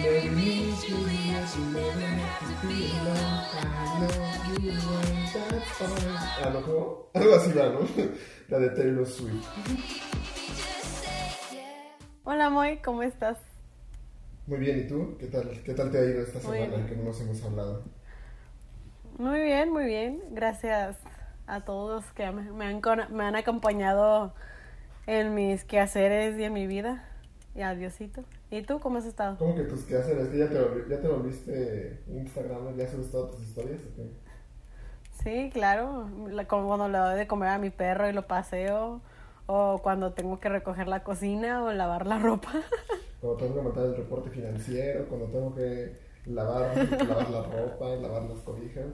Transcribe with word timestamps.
Need 0.00 0.74
Juliet, 0.86 1.48
you 1.56 1.64
never 1.74 2.06
have 2.06 2.60
to 2.60 2.66
be 2.68 2.92
alone. 3.00 3.42
I 3.58 3.98
know 3.98 4.62
you 4.62 4.70
want 4.70 5.32
that 5.34 5.62
fun. 5.74 5.90
Ah, 7.14 7.20
así 7.34 7.52
va, 7.52 7.68
¿no? 7.70 7.80
La 8.48 8.58
de 8.60 8.68
Taylor 8.76 9.04
Swift. 9.04 9.44
Hola 12.24 12.48
Moy, 12.48 12.78
¿cómo 12.78 13.02
estás? 13.02 13.38
Muy 14.46 14.58
bien, 14.60 14.78
¿y 14.78 14.86
tú? 14.86 15.16
¿Qué 15.18 15.26
tal, 15.26 15.50
qué 15.64 15.74
tal 15.74 15.90
te 15.90 15.98
ha 15.98 16.04
ido 16.04 16.22
esta 16.22 16.38
Muy 16.46 16.58
semana 16.58 16.76
bien. 16.76 16.88
que 16.88 16.96
no 16.96 17.02
nos 17.02 17.20
hemos 17.20 17.42
hablado? 17.42 17.82
Muy 19.18 19.40
bien, 19.40 19.72
muy 19.72 19.84
bien. 19.86 20.22
Gracias 20.30 20.96
a 21.48 21.64
todos 21.64 22.04
que 22.12 22.30
me, 22.30 22.66
han, 22.66 22.80
me 23.10 23.24
han 23.24 23.34
acompañado 23.34 24.32
en 25.08 25.34
mis 25.34 25.64
quehaceres 25.64 26.38
y 26.38 26.44
en 26.44 26.52
mi 26.52 26.68
vida. 26.68 27.04
Y 27.56 27.62
a 27.62 27.74
Diosito. 27.74 28.22
¿Y 28.50 28.62
tú 28.62 28.80
cómo 28.80 28.98
has 28.98 29.04
estado? 29.04 29.36
¿Cómo 29.38 29.54
que 29.54 29.62
tus 29.64 29.82
quehaceres? 29.84 30.28
¿Que 30.28 30.38
ya 30.38 30.48
te, 30.48 30.58
ya 30.88 31.00
te 31.00 31.08
volviste 31.08 32.00
Instagram? 32.08 32.76
¿Ya 32.76 32.88
subes 32.90 33.10
todas 33.10 33.32
tus 33.32 33.42
historias? 33.44 33.80
o 33.82 33.94
qué? 33.96 34.08
Sí, 35.22 35.50
claro. 35.52 36.08
La- 36.30 36.46
como 36.46 36.68
cuando 36.68 36.88
le 36.88 36.98
doy 36.98 37.16
de 37.18 37.26
comer 37.26 37.50
a 37.50 37.58
mi 37.58 37.70
perro 37.70 38.08
y 38.08 38.12
lo 38.12 38.26
paseo. 38.26 39.00
O 39.46 39.80
cuando 39.82 40.12
tengo 40.12 40.40
que 40.40 40.48
recoger 40.48 40.88
la 40.88 41.02
cocina 41.02 41.64
o 41.64 41.72
lavar 41.72 42.06
la 42.06 42.18
ropa. 42.18 42.50
Cuando 43.20 43.36
tengo 43.38 43.54
que 43.56 43.62
mandar 43.62 43.84
el 43.86 43.96
reporte 43.96 44.30
financiero, 44.30 45.08
cuando 45.08 45.26
tengo 45.26 45.52
que 45.52 45.92
lavar, 46.26 46.76
lavar 46.76 47.30
la 47.30 47.42
ropa, 47.42 47.86
lavar 47.96 48.22
las 48.30 48.38
cobijas. 48.42 48.86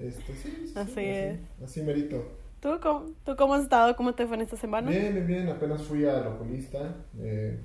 Este, 0.00 0.34
sí, 0.34 0.50
sí, 0.50 0.66
sí, 0.66 0.72
Así 0.76 0.90
así, 0.90 1.02
es. 1.04 1.38
así 1.62 1.82
merito. 1.82 2.24
¿Tú 2.58 2.80
cómo, 2.82 3.10
¿Tú 3.24 3.36
cómo 3.36 3.54
has 3.54 3.62
estado? 3.62 3.94
¿Cómo 3.94 4.16
te 4.16 4.26
fue 4.26 4.34
en 4.34 4.42
esta 4.42 4.56
semana? 4.56 4.90
Bien, 4.90 5.14
bien, 5.14 5.26
bien. 5.28 5.48
Apenas 5.48 5.82
fui 5.82 6.04
al 6.04 6.26
oculista. 6.26 6.96
Eh, 7.20 7.60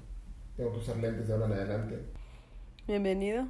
tengo 0.62 0.74
que 0.74 0.80
usar 0.80 0.98
lentes 0.98 1.28
de 1.28 1.34
ahora 1.34 1.48
en 1.48 1.54
adelante. 1.54 2.00
Bienvenido. 2.86 3.48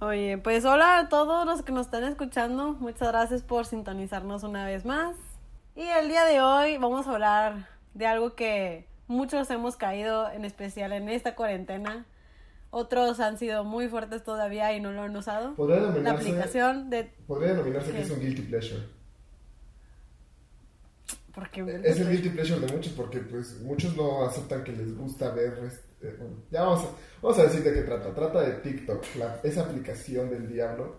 Oye, 0.00 0.36
pues 0.36 0.66
hola 0.66 0.98
a 0.98 1.08
todos 1.08 1.46
los 1.46 1.62
que 1.62 1.72
nos 1.72 1.86
están 1.86 2.04
escuchando. 2.04 2.74
Muchas 2.74 3.08
gracias 3.08 3.40
por 3.40 3.64
sintonizarnos 3.64 4.42
una 4.42 4.66
vez 4.66 4.84
más. 4.84 5.16
Y 5.74 5.80
el 5.80 6.08
día 6.08 6.26
de 6.26 6.42
hoy 6.42 6.76
vamos 6.76 7.06
a 7.06 7.12
hablar 7.12 7.70
de 7.94 8.06
algo 8.06 8.34
que 8.34 8.86
muchos 9.06 9.48
hemos 9.48 9.78
caído, 9.78 10.30
en 10.30 10.44
especial 10.44 10.92
en 10.92 11.08
esta 11.08 11.34
cuarentena. 11.34 12.04
Otros 12.68 13.18
han 13.20 13.38
sido 13.38 13.64
muy 13.64 13.88
fuertes 13.88 14.22
todavía 14.22 14.74
y 14.74 14.80
no 14.82 14.92
lo 14.92 15.00
han 15.00 15.16
usado. 15.16 15.54
Podría 15.54 15.80
La 15.80 16.10
aplicación 16.10 16.90
de... 16.90 17.04
podría 17.26 17.52
denominarse 17.52 17.92
que 17.92 18.02
es 18.02 18.10
un 18.10 18.20
guilty 18.20 18.42
pleasure. 18.42 18.82
Porque 21.34 21.80
Es 21.82 21.98
el 21.98 22.10
guilty 22.10 22.28
pleasure 22.28 22.60
de 22.60 22.70
muchos 22.70 22.92
porque 22.92 23.20
pues 23.20 23.58
muchos 23.62 23.96
no 23.96 24.26
aceptan 24.26 24.64
que 24.64 24.72
les 24.72 24.94
gusta 24.94 25.30
ver... 25.30 25.85
este, 26.08 26.22
bueno, 26.22 26.36
ya 26.50 26.62
vamos 26.62 26.84
a, 26.84 26.88
vamos 27.22 27.38
a 27.38 27.42
decir 27.44 27.62
de 27.62 27.72
qué 27.74 27.82
trata. 27.82 28.14
Trata 28.14 28.40
de 28.42 28.52
TikTok, 28.60 29.04
la- 29.18 29.40
esa 29.42 29.62
aplicación 29.62 30.30
del 30.30 30.48
diablo, 30.48 30.96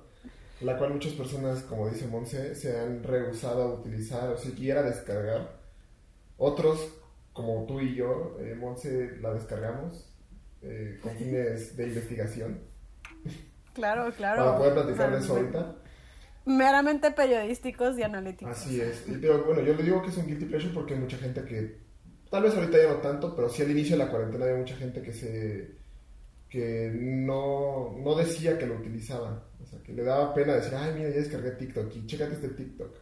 la 0.61 0.77
cual 0.77 0.93
muchas 0.93 1.13
personas, 1.13 1.61
como 1.63 1.89
dice 1.89 2.07
Monse, 2.07 2.55
se 2.55 2.79
han 2.79 3.03
rehusado 3.03 3.61
a 3.63 3.73
utilizar 3.79 4.29
o 4.29 4.37
siquiera 4.37 4.81
descargar. 4.83 5.57
Otros, 6.37 6.79
como 7.33 7.65
tú 7.65 7.79
y 7.79 7.95
yo, 7.95 8.37
eh, 8.39 8.55
Monse, 8.55 9.17
la 9.21 9.33
descargamos 9.33 10.11
eh, 10.61 10.99
con 11.01 11.15
fines 11.15 11.75
de 11.77 11.87
investigación. 11.87 12.61
Claro, 13.73 14.11
claro. 14.17 14.43
Para 14.43 14.57
poder 14.57 14.73
platicar 14.73 15.11
de 15.11 15.17
eso 15.19 15.35
ahorita. 15.35 15.75
Meramente 16.45 17.11
periodísticos 17.11 17.97
y 17.99 18.03
analíticos. 18.03 18.57
Así 18.57 18.79
es. 18.81 19.03
Bueno, 19.45 19.61
yo 19.61 19.73
le 19.73 19.83
digo 19.83 20.01
que 20.01 20.09
es 20.09 20.17
un 20.17 20.25
guilty 20.27 20.45
pleasure 20.45 20.73
porque 20.73 20.93
hay 20.93 20.99
mucha 21.01 21.17
gente 21.17 21.43
que, 21.43 21.77
tal 22.29 22.43
vez 22.43 22.55
ahorita 22.55 22.77
ya 22.77 22.89
no 22.89 22.97
tanto, 22.97 23.35
pero 23.35 23.49
sí 23.49 23.61
al 23.61 23.71
inicio 23.71 23.97
de 23.97 24.03
la 24.05 24.09
cuarentena 24.11 24.45
había 24.45 24.57
mucha 24.57 24.75
gente 24.75 25.01
que 25.01 25.13
se, 25.13 25.77
que 26.49 26.91
no, 26.93 27.95
no 27.97 28.15
decía 28.15 28.57
que 28.57 28.65
lo 28.67 28.75
utilizaba. 28.75 29.43
O 29.61 29.65
sea, 29.65 29.81
que 29.83 29.93
le 29.93 30.03
daba 30.03 30.33
pena 30.33 30.55
decir, 30.55 30.75
ay, 30.75 30.93
mira, 30.95 31.09
ya 31.09 31.15
descargué 31.17 31.51
TikTok 31.51 31.95
y 31.95 32.05
chécate 32.05 32.33
este 32.33 32.49
TikTok. 32.49 32.95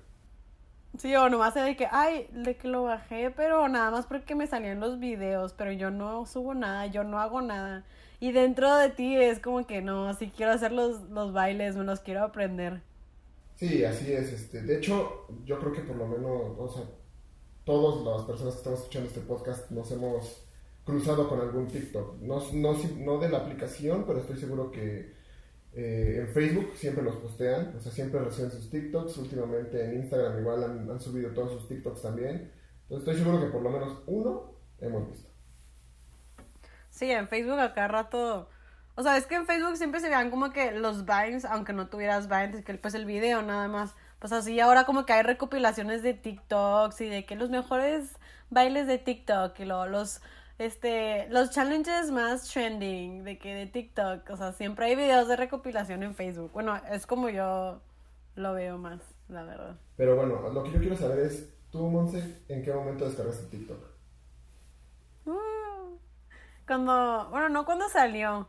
Sí, 0.97 1.13
o 1.15 1.29
nomás 1.29 1.53
de 1.53 1.75
que, 1.75 1.87
ay, 1.91 2.27
de 2.31 2.55
que 2.55 2.67
lo 2.69 2.83
bajé, 2.83 3.29
pero 3.31 3.67
nada 3.67 3.91
más 3.91 4.05
porque 4.07 4.33
me 4.33 4.47
salían 4.47 4.79
los 4.79 4.99
videos, 4.99 5.53
pero 5.53 5.71
yo 5.73 5.91
no 5.91 6.25
subo 6.25 6.53
nada, 6.53 6.85
yo 6.87 7.03
no 7.03 7.19
hago 7.19 7.41
nada. 7.41 7.85
Y 8.19 8.31
dentro 8.31 8.75
de 8.77 8.89
ti 8.89 9.17
es 9.17 9.39
como 9.39 9.67
que 9.67 9.81
no, 9.81 10.13
si 10.13 10.29
quiero 10.31 10.53
hacer 10.53 10.71
los, 10.71 11.01
los 11.09 11.33
bailes, 11.33 11.75
me 11.75 11.83
los 11.83 11.99
quiero 11.99 12.23
aprender. 12.23 12.81
Sí, 13.55 13.83
así 13.83 14.11
es. 14.13 14.31
Este, 14.33 14.61
de 14.61 14.77
hecho, 14.77 15.27
yo 15.45 15.59
creo 15.59 15.71
que 15.73 15.81
por 15.81 15.95
lo 15.95 16.07
menos, 16.07 16.31
o 16.57 16.67
sea, 16.69 16.83
todas 17.65 18.05
las 18.05 18.25
personas 18.25 18.53
que 18.53 18.57
estamos 18.59 18.79
escuchando 18.79 19.09
este 19.09 19.21
podcast 19.21 19.71
nos 19.71 19.91
hemos 19.91 20.45
cruzado 20.85 21.27
con 21.27 21.41
algún 21.41 21.67
TikTok. 21.67 22.21
No, 22.21 22.39
no, 22.53 22.77
no 22.99 23.17
de 23.17 23.29
la 23.29 23.39
aplicación, 23.39 24.05
pero 24.05 24.19
estoy 24.19 24.37
seguro 24.37 24.71
que 24.71 25.13
eh, 25.73 26.19
en 26.21 26.27
Facebook 26.29 26.73
siempre 26.75 27.03
los 27.03 27.15
postean, 27.15 27.75
o 27.75 27.81
sea, 27.81 27.91
siempre 27.91 28.19
reciben 28.19 28.51
sus 28.51 28.69
TikToks. 28.69 29.17
Últimamente 29.17 29.83
en 29.83 29.95
Instagram 29.95 30.39
igual 30.39 30.63
han, 30.63 30.89
han 30.89 30.99
subido 31.01 31.31
todos 31.31 31.53
sus 31.53 31.67
TikToks 31.67 32.03
también. 32.03 32.51
Entonces 32.83 33.07
estoy 33.07 33.15
seguro 33.15 33.43
que 33.43 33.51
por 33.51 33.63
lo 33.63 33.71
menos 33.71 33.97
uno 34.05 34.53
hemos 34.79 35.09
visto. 35.09 35.29
Sí, 36.91 37.11
en 37.11 37.27
Facebook 37.27 37.59
a 37.59 37.73
cada 37.73 37.87
rato. 37.87 38.49
O 38.95 39.03
sea, 39.03 39.17
es 39.17 39.25
que 39.25 39.35
en 39.35 39.47
Facebook 39.47 39.75
siempre 39.75 39.99
se 39.99 40.07
veían 40.07 40.29
como 40.29 40.51
que 40.51 40.71
los 40.71 41.03
Vines, 41.05 41.43
aunque 41.43 41.73
no 41.73 41.89
tuvieras 41.89 42.29
Vines, 42.29 42.63
que 42.63 42.75
pues 42.75 42.93
el 42.93 43.05
video 43.05 43.41
nada 43.41 43.67
más. 43.67 43.95
Pues 44.25 44.33
así 44.33 44.59
ahora 44.59 44.85
como 44.85 45.05
que 45.05 45.13
hay 45.13 45.21
recopilaciones 45.21 46.01
de 46.01 46.15
TikToks 46.15 46.99
y 47.01 47.09
de 47.09 47.27
que 47.27 47.35
los 47.35 47.51
mejores 47.51 48.17
bailes 48.49 48.87
de 48.87 48.97
TikTok 48.97 49.59
y 49.59 49.65
los 49.65 50.19
este 50.57 51.27
los 51.29 51.51
challenges 51.51 52.09
más 52.09 52.51
trending 52.51 53.23
de 53.23 53.37
que 53.37 53.53
de 53.53 53.67
TikTok, 53.67 54.27
o 54.31 54.35
sea, 54.35 54.51
siempre 54.51 54.87
hay 54.87 54.95
videos 54.95 55.27
de 55.27 55.35
recopilación 55.35 56.01
en 56.01 56.15
Facebook. 56.15 56.51
Bueno, 56.53 56.75
es 56.89 57.05
como 57.05 57.29
yo 57.29 57.83
lo 58.33 58.53
veo 58.55 58.79
más, 58.79 58.99
la 59.27 59.43
verdad. 59.43 59.75
Pero 59.95 60.15
bueno, 60.15 60.49
lo 60.49 60.63
que 60.63 60.71
yo 60.71 60.79
quiero 60.79 60.97
saber 60.97 61.19
es, 61.19 61.47
tú, 61.69 61.87
Monse, 61.87 62.41
¿en 62.49 62.63
qué 62.63 62.73
momento 62.73 63.05
descargaste 63.05 63.45
TikTok? 63.55 63.77
Uh, 65.27 65.99
Cuando, 66.65 67.27
bueno, 67.29 67.49
no 67.49 67.63
cuando 67.63 67.87
salió, 67.89 68.47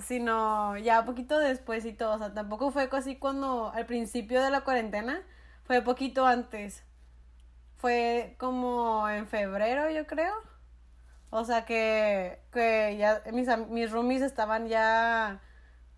sino 0.00 0.76
ya 0.78 1.04
poquito 1.04 1.38
después 1.38 1.84
y 1.84 1.92
todo. 1.92 2.14
O 2.14 2.18
sea, 2.18 2.34
tampoco 2.34 2.70
fue 2.70 2.88
así 2.92 3.16
cuando, 3.16 3.70
al 3.74 3.86
principio 3.86 4.42
de 4.42 4.50
la 4.50 4.62
cuarentena, 4.62 5.22
fue 5.64 5.82
poquito 5.82 6.26
antes. 6.26 6.84
Fue 7.76 8.36
como 8.38 9.08
en 9.08 9.26
febrero, 9.26 9.90
yo 9.90 10.06
creo. 10.06 10.34
O 11.30 11.44
sea 11.44 11.64
que, 11.64 12.40
que 12.52 12.96
ya 12.98 13.22
mis, 13.32 13.48
mis 13.68 13.90
roomies 13.90 14.22
estaban 14.22 14.68
ya 14.68 15.40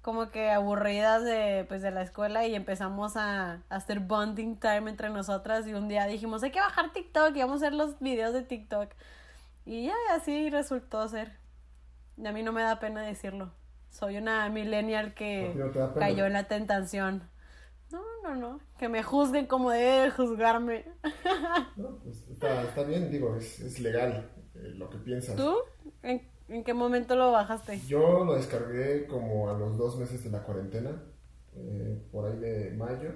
como 0.02 0.30
que 0.30 0.50
aburridas 0.50 1.24
de, 1.24 1.64
pues, 1.68 1.82
de 1.82 1.90
la 1.90 2.02
escuela 2.02 2.46
y 2.46 2.54
empezamos 2.54 3.16
a, 3.16 3.54
a 3.54 3.76
hacer 3.76 4.00
bonding 4.00 4.58
time 4.58 4.90
entre 4.90 5.10
nosotras 5.10 5.66
y 5.66 5.74
un 5.74 5.88
día 5.88 6.06
dijimos, 6.06 6.42
hay 6.42 6.50
que 6.52 6.60
bajar 6.60 6.92
TikTok 6.92 7.34
y 7.36 7.40
vamos 7.40 7.62
a 7.62 7.66
hacer 7.66 7.74
los 7.74 7.98
videos 8.00 8.34
de 8.34 8.42
TikTok. 8.42 8.92
Y 9.66 9.86
ya 9.86 9.94
así 10.12 10.50
resultó 10.50 11.08
ser. 11.08 11.38
Y 12.16 12.26
a 12.26 12.32
mí 12.32 12.42
no 12.42 12.52
me 12.52 12.62
da 12.62 12.78
pena 12.80 13.02
decirlo. 13.02 13.52
Soy 13.94 14.16
una 14.16 14.48
millennial 14.48 15.06
¿A 15.06 15.08
ti 15.10 15.14
que 15.14 15.54
cayó 15.96 16.26
en 16.26 16.32
la 16.32 16.48
tentación. 16.48 17.22
No, 17.92 18.02
no, 18.24 18.34
no. 18.34 18.60
Que 18.76 18.88
me 18.88 19.04
juzguen 19.04 19.46
como 19.46 19.70
debe 19.70 20.10
juzgarme. 20.10 20.84
No, 21.76 21.98
pues 22.02 22.28
está, 22.28 22.62
está 22.62 22.82
bien, 22.82 23.10
digo, 23.10 23.36
es, 23.36 23.60
es 23.60 23.78
legal 23.78 24.30
eh, 24.54 24.72
lo 24.74 24.90
que 24.90 24.98
piensas. 24.98 25.36
¿Tú? 25.36 25.56
¿En, 26.02 26.22
en 26.48 26.64
qué 26.64 26.74
momento 26.74 27.14
lo 27.14 27.30
bajaste? 27.30 27.80
Yo 27.86 28.24
lo 28.24 28.34
descargué 28.34 29.06
como 29.06 29.48
a 29.48 29.58
los 29.58 29.78
dos 29.78 29.96
meses 29.96 30.24
de 30.24 30.30
la 30.30 30.42
cuarentena, 30.42 31.02
eh, 31.54 32.02
por 32.10 32.26
ahí 32.26 32.38
de 32.38 32.70
mayo, 32.72 33.12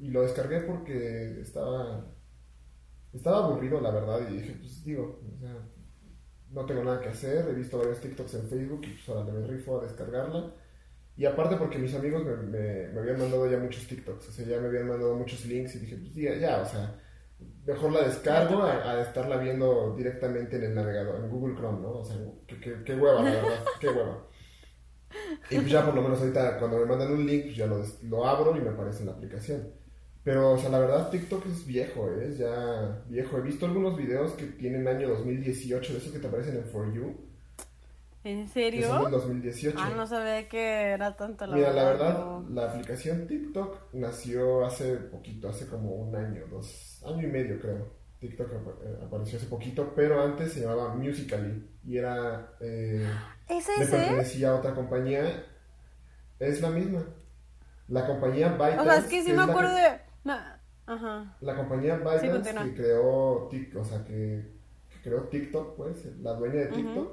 y 0.00 0.10
lo 0.10 0.22
descargué 0.22 0.60
porque 0.60 1.40
estaba, 1.40 2.06
estaba 3.12 3.46
aburrido, 3.46 3.80
la 3.80 3.90
verdad, 3.90 4.20
y 4.28 4.36
dije, 4.38 4.52
pues 4.60 4.84
digo, 4.84 5.20
o 5.34 5.38
sea, 5.38 5.56
no 6.54 6.64
tengo 6.64 6.84
nada 6.84 7.00
que 7.00 7.08
hacer, 7.08 7.48
he 7.48 7.52
visto 7.52 7.78
varios 7.78 8.00
TikToks 8.00 8.34
en 8.34 8.48
Facebook 8.48 8.80
y 8.84 8.90
pues 8.90 9.08
ahora 9.08 9.32
me 9.32 9.46
rifo 9.46 9.80
a 9.80 9.84
descargarla. 9.84 10.54
Y 11.16 11.26
aparte 11.26 11.56
porque 11.56 11.78
mis 11.78 11.94
amigos 11.94 12.24
me, 12.24 12.36
me, 12.36 12.88
me 12.88 13.00
habían 13.00 13.18
mandado 13.18 13.48
ya 13.50 13.58
muchos 13.58 13.86
TikToks, 13.86 14.28
o 14.28 14.32
sea, 14.32 14.46
ya 14.46 14.60
me 14.60 14.68
habían 14.68 14.88
mandado 14.88 15.14
muchos 15.14 15.44
links 15.46 15.76
y 15.76 15.80
dije, 15.80 15.96
pues 15.96 16.14
ya, 16.14 16.34
ya, 16.36 16.62
o 16.62 16.66
sea, 16.66 16.98
mejor 17.66 17.92
la 17.92 18.02
descargo 18.02 18.62
a, 18.62 19.00
estarla 19.00 19.36
viendo 19.38 19.94
directamente 19.96 20.56
en 20.56 20.64
el 20.64 20.74
navegador, 20.74 21.16
en 21.16 21.30
Google 21.30 21.56
Chrome, 21.56 21.80
¿no? 21.80 21.92
O 21.98 22.04
sea, 22.04 22.16
qué, 22.46 22.60
qué, 22.60 22.82
qué 22.84 22.94
hueva, 22.94 23.22
la 23.22 23.30
verdad, 23.30 23.64
qué 23.80 23.88
hueva. 23.88 24.26
Y 25.50 25.56
pues 25.56 25.70
ya 25.70 25.84
por 25.84 25.94
lo 25.94 26.02
menos 26.02 26.20
ahorita 26.20 26.58
cuando 26.58 26.78
me 26.78 26.86
mandan 26.86 27.12
un 27.12 27.26
link, 27.26 27.44
pues 27.44 27.56
ya 27.56 27.66
lo, 27.66 27.84
lo 28.02 28.26
abro 28.26 28.56
y 28.56 28.60
me 28.60 28.70
aparece 28.70 29.00
en 29.00 29.06
la 29.06 29.12
aplicación. 29.12 29.83
Pero, 30.24 30.52
o 30.52 30.58
sea, 30.58 30.70
la 30.70 30.78
verdad 30.78 31.10
TikTok 31.10 31.44
es 31.46 31.66
viejo, 31.66 32.08
¿eh? 32.10 32.28
es 32.28 32.38
ya 32.38 33.02
viejo. 33.08 33.36
He 33.38 33.42
visto 33.42 33.66
algunos 33.66 33.96
videos 33.96 34.32
que 34.32 34.46
tienen 34.46 34.88
año 34.88 35.08
2018, 35.10 35.92
de 35.92 35.98
esos 35.98 36.12
que 36.12 36.18
te 36.18 36.26
aparecen 36.26 36.56
en 36.56 36.64
For 36.64 36.92
You, 36.94 37.14
¿En 38.24 38.46
que 38.46 38.46
son 38.46 38.54
serio? 38.54 39.02
del 39.02 39.10
2018. 39.12 39.76
Ah, 39.78 39.90
no 39.94 40.06
sabía 40.06 40.48
que 40.48 40.92
era 40.92 41.14
tanto 41.14 41.46
la 41.46 41.56
Mira, 41.56 41.72
la 41.74 41.84
verdad, 41.84 42.18
no. 42.18 42.46
la 42.50 42.70
aplicación 42.70 43.26
TikTok 43.26 43.92
nació 43.92 44.64
hace 44.64 44.96
poquito, 44.96 45.50
hace 45.50 45.66
como 45.66 45.90
un 45.94 46.16
año, 46.16 46.46
dos, 46.50 47.02
año 47.06 47.22
y 47.28 47.30
medio 47.30 47.60
creo. 47.60 47.92
TikTok 48.20 48.50
eh, 48.50 48.98
apareció 49.04 49.36
hace 49.36 49.46
poquito, 49.46 49.92
pero 49.94 50.22
antes 50.22 50.52
se 50.54 50.60
llamaba 50.62 50.94
Musical.ly 50.94 51.68
y 51.84 51.98
era... 51.98 52.54
Eh, 52.60 53.06
¿Es 53.46 53.68
le 53.68 53.84
ese? 53.84 53.96
pertenecía 53.98 54.52
a 54.52 54.54
otra 54.54 54.74
compañía. 54.74 55.44
Es 56.38 56.62
la 56.62 56.70
misma. 56.70 57.04
La 57.88 58.06
compañía 58.06 58.48
ByteDance. 58.52 58.80
O 58.80 58.84
sea, 58.84 58.96
es 58.96 59.04
que 59.06 59.22
sí 59.22 59.32
me 59.34 59.42
acuerdo 59.42 59.74
de... 59.74 60.00
Ajá. 60.86 61.36
La 61.40 61.56
compañía 61.56 61.98
continúa. 62.02 62.64
que 62.64 62.74
creó 62.74 63.48
TikTok, 63.50 63.82
o 63.82 63.84
sea, 63.84 64.04
que, 64.04 64.52
que 64.92 65.00
creó 65.02 65.22
TikTok, 65.24 65.76
pues, 65.76 66.04
la 66.20 66.34
dueña 66.34 66.60
de 66.60 66.66
TikTok, 66.66 67.12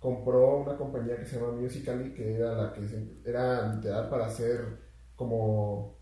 compró 0.00 0.58
una 0.58 0.76
compañía 0.76 1.16
que 1.16 1.24
se 1.26 1.38
llama 1.40 1.52
Musical.ly, 1.52 2.14
que 2.14 2.34
era 2.36 2.52
la 2.52 2.72
que 2.72 2.82
se- 2.86 3.08
era 3.24 3.72
literal 3.74 4.08
para 4.08 4.26
hacer 4.26 4.78
como 5.16 5.94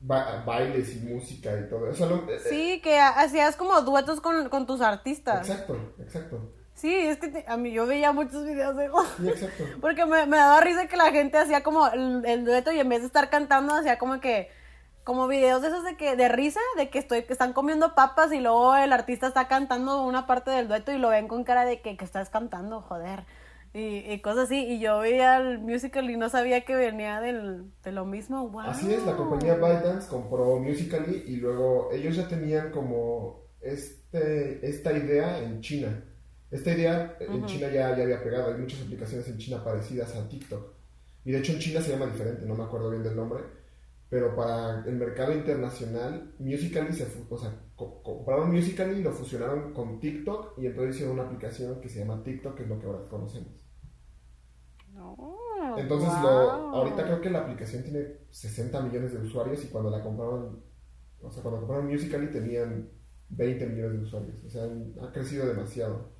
ba- 0.00 0.42
bailes 0.46 0.96
y 0.96 1.00
música 1.00 1.58
y 1.58 1.68
todo. 1.68 1.90
O 1.90 1.94
sea, 1.94 2.06
eh, 2.28 2.38
Sí, 2.48 2.80
que 2.82 2.98
ha- 2.98 3.20
hacías 3.20 3.56
como 3.56 3.80
duetos 3.82 4.20
con, 4.20 4.48
con 4.48 4.66
tus 4.66 4.80
artistas. 4.80 5.48
Exacto, 5.48 5.76
exacto. 5.98 6.52
Sí, 6.74 6.92
es 6.94 7.18
que 7.18 7.28
te- 7.28 7.44
a 7.48 7.56
mí 7.56 7.72
yo 7.72 7.86
veía 7.86 8.12
muchos 8.12 8.44
videos 8.44 8.76
de 8.76 8.86
eso. 8.86 9.04
Sí, 9.16 9.28
exacto. 9.28 9.64
Porque 9.80 10.04
me, 10.06 10.26
me 10.26 10.36
daba 10.36 10.60
risa 10.60 10.86
que 10.88 10.96
la 10.96 11.10
gente 11.10 11.38
hacía 11.38 11.62
como 11.62 11.86
el, 11.88 12.24
el 12.26 12.44
dueto 12.44 12.72
y 12.72 12.80
en 12.80 12.88
vez 12.88 13.00
de 13.00 13.06
estar 13.06 13.30
cantando 13.30 13.74
hacía 13.74 13.98
como 13.98 14.20
que 14.20 14.50
como 15.04 15.28
videos 15.28 15.62
de 15.62 15.68
esos 15.68 15.84
de 15.84 15.96
que 15.96 16.16
de 16.16 16.28
risa, 16.28 16.60
de 16.76 16.88
que 16.88 16.98
estoy 16.98 17.22
que 17.24 17.32
están 17.32 17.52
comiendo 17.52 17.94
papas 17.94 18.32
y 18.32 18.40
luego 18.40 18.74
el 18.74 18.92
artista 18.92 19.28
está 19.28 19.46
cantando 19.48 20.02
una 20.02 20.26
parte 20.26 20.50
del 20.50 20.66
dueto 20.66 20.92
y 20.92 20.98
lo 20.98 21.10
ven 21.10 21.28
con 21.28 21.44
cara 21.44 21.64
de 21.64 21.80
que, 21.80 21.96
que 21.96 22.04
estás 22.04 22.30
cantando, 22.30 22.80
joder. 22.80 23.24
Y, 23.74 23.98
y 24.10 24.20
cosas 24.20 24.44
así, 24.44 24.64
y 24.66 24.78
yo 24.78 25.00
veía 25.00 25.36
el 25.38 25.58
musical 25.58 26.08
y 26.08 26.16
no 26.16 26.28
sabía 26.28 26.64
que 26.64 26.76
venía 26.76 27.20
del, 27.20 27.72
de 27.82 27.90
lo 27.90 28.04
mismo, 28.04 28.48
wow. 28.48 28.60
Así 28.60 28.92
es, 28.94 29.04
la 29.04 29.16
compañía 29.16 29.56
ByteDance 29.56 30.08
compró 30.08 30.60
Musical.ly 30.60 31.24
y 31.26 31.36
luego 31.36 31.90
ellos 31.92 32.14
ya 32.14 32.28
tenían 32.28 32.70
como 32.70 33.42
este, 33.60 34.64
esta 34.64 34.92
idea 34.92 35.38
en 35.38 35.60
China. 35.60 36.04
Esta 36.52 36.70
idea 36.72 37.16
en 37.18 37.44
China 37.46 37.66
ya, 37.66 37.96
ya 37.96 38.04
había 38.04 38.22
pegado, 38.22 38.54
hay 38.54 38.60
muchas 38.60 38.80
aplicaciones 38.80 39.26
en 39.26 39.38
China 39.38 39.64
parecidas 39.64 40.14
a 40.14 40.28
TikTok. 40.28 40.72
Y 41.24 41.32
de 41.32 41.38
hecho 41.38 41.50
en 41.50 41.58
China 41.58 41.80
se 41.80 41.90
llama 41.90 42.06
diferente, 42.06 42.46
no 42.46 42.54
me 42.54 42.62
acuerdo 42.62 42.90
bien 42.90 43.02
del 43.02 43.16
nombre, 43.16 43.42
pero 44.08 44.34
para 44.36 44.84
el 44.86 44.96
mercado 44.96 45.32
internacional, 45.34 46.34
Musical.ly 46.38 46.92
se, 46.94 47.06
o 47.28 47.38
sea, 47.38 47.52
co- 47.76 48.02
compraron 48.02 48.52
Musical.ly 48.52 49.00
y 49.00 49.02
lo 49.02 49.12
fusionaron 49.12 49.72
con 49.74 50.00
TikTok 50.00 50.58
y 50.58 50.66
entonces 50.66 50.96
hicieron 50.96 51.14
una 51.18 51.24
aplicación 51.26 51.80
que 51.80 51.88
se 51.88 52.00
llama 52.00 52.22
TikTok, 52.22 52.56
que 52.56 52.62
es 52.64 52.68
lo 52.68 52.78
que 52.78 52.86
ahora 52.86 53.08
conocemos. 53.08 53.52
Oh, 54.98 55.36
Entonces, 55.74 56.18
wow. 56.20 56.20
lo, 56.20 56.72
ahorita 56.72 57.04
creo 57.04 57.20
que 57.20 57.30
la 57.30 57.40
aplicación 57.40 57.82
tiene 57.82 58.18
60 58.30 58.80
millones 58.82 59.12
de 59.12 59.18
usuarios 59.20 59.64
y 59.64 59.68
cuando 59.68 59.90
la 59.90 60.02
compraron, 60.02 60.62
o 61.22 61.30
sea, 61.30 61.42
cuando 61.42 61.60
compraron 61.60 61.86
Musical.ly 61.88 62.30
tenían 62.30 62.90
20 63.28 63.66
millones 63.66 63.98
de 64.00 64.04
usuarios. 64.06 64.36
O 64.44 64.50
sea, 64.50 64.64
ha 65.02 65.12
crecido 65.12 65.46
demasiado. 65.46 66.12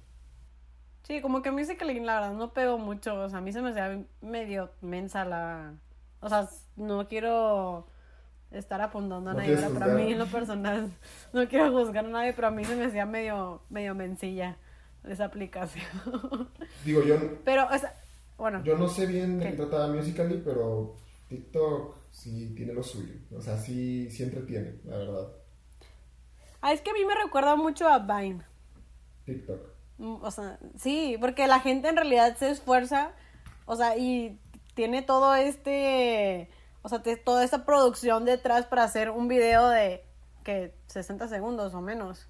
Sí, 1.04 1.20
como 1.20 1.42
que 1.42 1.50
Musical.ly 1.50 2.00
la 2.00 2.14
verdad 2.20 2.32
no 2.34 2.52
pegó 2.52 2.78
mucho, 2.78 3.14
o 3.20 3.28
sea, 3.28 3.38
a 3.38 3.42
mí 3.42 3.52
se 3.52 3.60
me 3.62 3.70
hacía 3.70 4.04
medio 4.22 4.72
mensa 4.80 5.24
la... 5.24 5.78
O 6.24 6.28
sea, 6.28 6.48
no 6.76 7.06
quiero 7.06 7.86
estar 8.50 8.80
apuntando 8.80 9.30
a 9.30 9.34
No 9.34 9.40
nadie, 9.40 9.56
pero 9.72 9.84
a 9.84 9.88
mí 9.88 10.12
en 10.12 10.18
lo 10.18 10.26
personal 10.26 10.90
no 11.32 11.46
quiero 11.48 11.70
juzgar 11.72 12.04
a 12.06 12.08
nadie, 12.08 12.32
pero 12.32 12.48
a 12.48 12.50
mí 12.50 12.64
se 12.64 12.76
me 12.76 12.86
hacía 12.86 13.04
medio, 13.04 13.62
medio 13.68 13.94
mencilla 13.94 14.56
esa 15.06 15.26
aplicación. 15.26 15.84
Digo, 16.84 17.02
yo, 17.02 17.16
pero, 17.44 17.66
o 17.70 17.78
sea, 17.78 17.92
bueno, 18.38 18.62
yo 18.64 18.76
no 18.78 18.88
sé 18.88 19.06
bien 19.06 19.38
de 19.38 19.50
¿Qué? 19.50 19.56
trataba 19.56 19.88
Musical.ly, 19.88 20.40
pero 20.44 20.96
TikTok 21.28 21.96
sí 22.10 22.54
tiene 22.56 22.72
lo 22.72 22.82
suyo. 22.82 23.14
O 23.36 23.40
sea, 23.42 23.58
sí, 23.58 24.08
sí 24.10 24.22
entretiene, 24.22 24.76
la 24.84 24.96
verdad. 24.96 25.28
ah, 26.62 26.72
es 26.72 26.80
que 26.80 26.90
a 26.90 26.94
mí 26.94 27.04
me 27.04 27.14
recuerda 27.22 27.56
mucho 27.56 27.86
a 27.88 27.98
Vine. 27.98 28.42
TikTok. 29.26 29.60
Mm, 29.98 30.16
O 30.22 30.30
sea, 30.30 30.58
sí, 30.78 31.16
porque 31.20 31.46
la 31.46 31.60
gente 31.60 31.88
en 31.88 31.96
realidad 31.96 32.36
se 32.36 32.50
esfuerza, 32.50 33.12
o 33.66 33.76
sea, 33.76 33.96
y 33.96 34.38
tiene 34.74 35.02
todo 35.02 35.34
este, 35.34 36.50
o 36.82 36.88
sea, 36.88 37.02
toda 37.24 37.44
esta 37.44 37.64
producción 37.64 38.24
detrás 38.24 38.66
para 38.66 38.84
hacer 38.84 39.10
un 39.10 39.28
video 39.28 39.68
de 39.68 40.04
que 40.42 40.74
60 40.88 41.28
segundos 41.28 41.74
o 41.74 41.80
menos. 41.80 42.28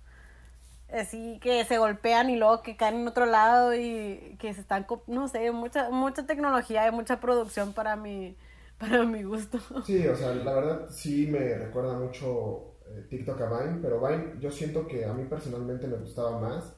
Así 0.93 1.41
que 1.41 1.65
se 1.65 1.79
golpean 1.79 2.31
y 2.31 2.37
luego 2.37 2.63
que 2.63 2.77
caen 2.77 2.97
en 2.97 3.09
otro 3.09 3.27
lado 3.27 3.75
y 3.75 4.37
que 4.39 4.55
se 4.55 4.61
están, 4.61 4.87
no 5.07 5.29
sé, 5.29 5.51
mucha 5.51 5.91
mucha 5.91 6.27
tecnología 6.27 6.87
y 6.87 6.93
mucha 6.93 7.21
producción 7.21 7.73
para 7.73 7.97
mi 7.97 8.37
para 8.79 9.03
mi 9.05 9.23
gusto. 9.23 9.59
Sí, 9.85 10.07
o 10.07 10.15
sea, 10.15 10.35
la 10.35 10.53
verdad 10.53 10.87
sí 10.91 11.27
me 11.27 11.57
recuerda 11.57 11.99
mucho 11.99 12.77
eh, 12.87 13.07
TikTok 13.09 13.41
a 13.41 13.59
Vine, 13.59 13.79
pero 13.83 14.01
Vine 14.01 14.35
yo 14.41 14.51
siento 14.51 14.87
que 14.87 15.05
a 15.05 15.13
mí 15.13 15.25
personalmente 15.25 15.87
me 15.89 15.97
gustaba 15.97 16.39
más 16.39 16.77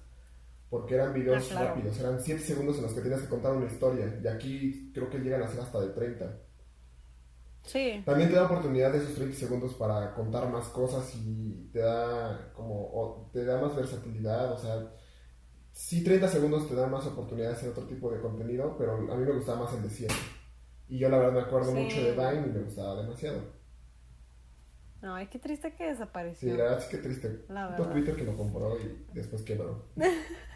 porque 0.71 0.95
eran 0.95 1.13
videos 1.15 1.45
Ah, 1.47 1.49
claro. 1.51 1.69
rápidos, 1.69 1.99
eran 2.01 2.21
7 2.21 2.41
segundos 2.41 2.77
en 2.77 2.83
los 2.85 2.93
que 2.93 3.01
tenías 3.01 3.21
que 3.23 3.29
contar 3.29 3.53
una 3.55 3.67
historia 3.67 4.19
y 4.23 4.27
aquí 4.27 4.91
creo 4.93 5.09
que 5.09 5.19
llegan 5.19 5.43
a 5.43 5.49
ser 5.49 5.61
hasta 5.61 5.81
de 5.81 5.89
30. 5.91 6.39
Sí. 7.63 8.03
También 8.05 8.29
te 8.31 8.37
da 8.37 8.45
oportunidad 8.47 8.93
de 8.93 8.99
esos 8.99 9.15
30 9.15 9.37
segundos 9.37 9.75
para 9.75 10.15
contar 10.15 10.49
más 10.51 10.69
cosas 10.69 11.13
y 11.17 11.69
te 11.73 11.81
da 11.81 12.53
como 12.55 13.29
te 13.33 13.45
da 13.45 13.61
más 13.61 13.75
versatilidad, 13.75 14.53
o 14.53 14.59
sea, 14.59 14.93
sí 15.73 16.05
30 16.05 16.29
segundos 16.29 16.69
te 16.69 16.75
da 16.77 16.87
más 16.87 17.05
oportunidad 17.07 17.49
de 17.51 17.55
hacer 17.57 17.69
otro 17.71 17.85
tipo 17.85 18.11
de 18.13 18.21
contenido, 18.21 18.77
pero 18.79 18.93
a 18.95 19.17
mí 19.17 19.25
me 19.25 19.33
gustaba 19.33 19.65
más 19.65 19.75
el 19.75 19.83
de 19.83 19.91
7. 19.91 20.15
Y 20.89 20.99
yo 20.99 21.09
la 21.09 21.19
verdad 21.19 21.33
me 21.33 21.41
acuerdo 21.41 21.73
Sí. 21.73 21.79
mucho 21.79 21.97
de 22.03 22.13
Vine 22.13 22.47
y 22.47 22.51
me 22.53 22.63
gustaba 22.63 23.03
demasiado. 23.03 23.41
Ay, 25.03 25.27
qué 25.29 25.39
triste 25.39 25.71
que 25.73 25.85
Sí, 25.85 25.91
desapareció. 25.91 26.57
la 26.57 26.63
verdad 26.65 26.79
es 26.79 26.85
que 26.87 26.97
triste. 26.99 27.45
La 27.49 27.69
verdad. 27.69 27.93
Twitter 27.93 28.17
que 28.17 28.25
lo 28.25 28.37
compró 28.37 28.77
y 28.81 29.07
después 29.13 29.43
quebró. 29.43 29.87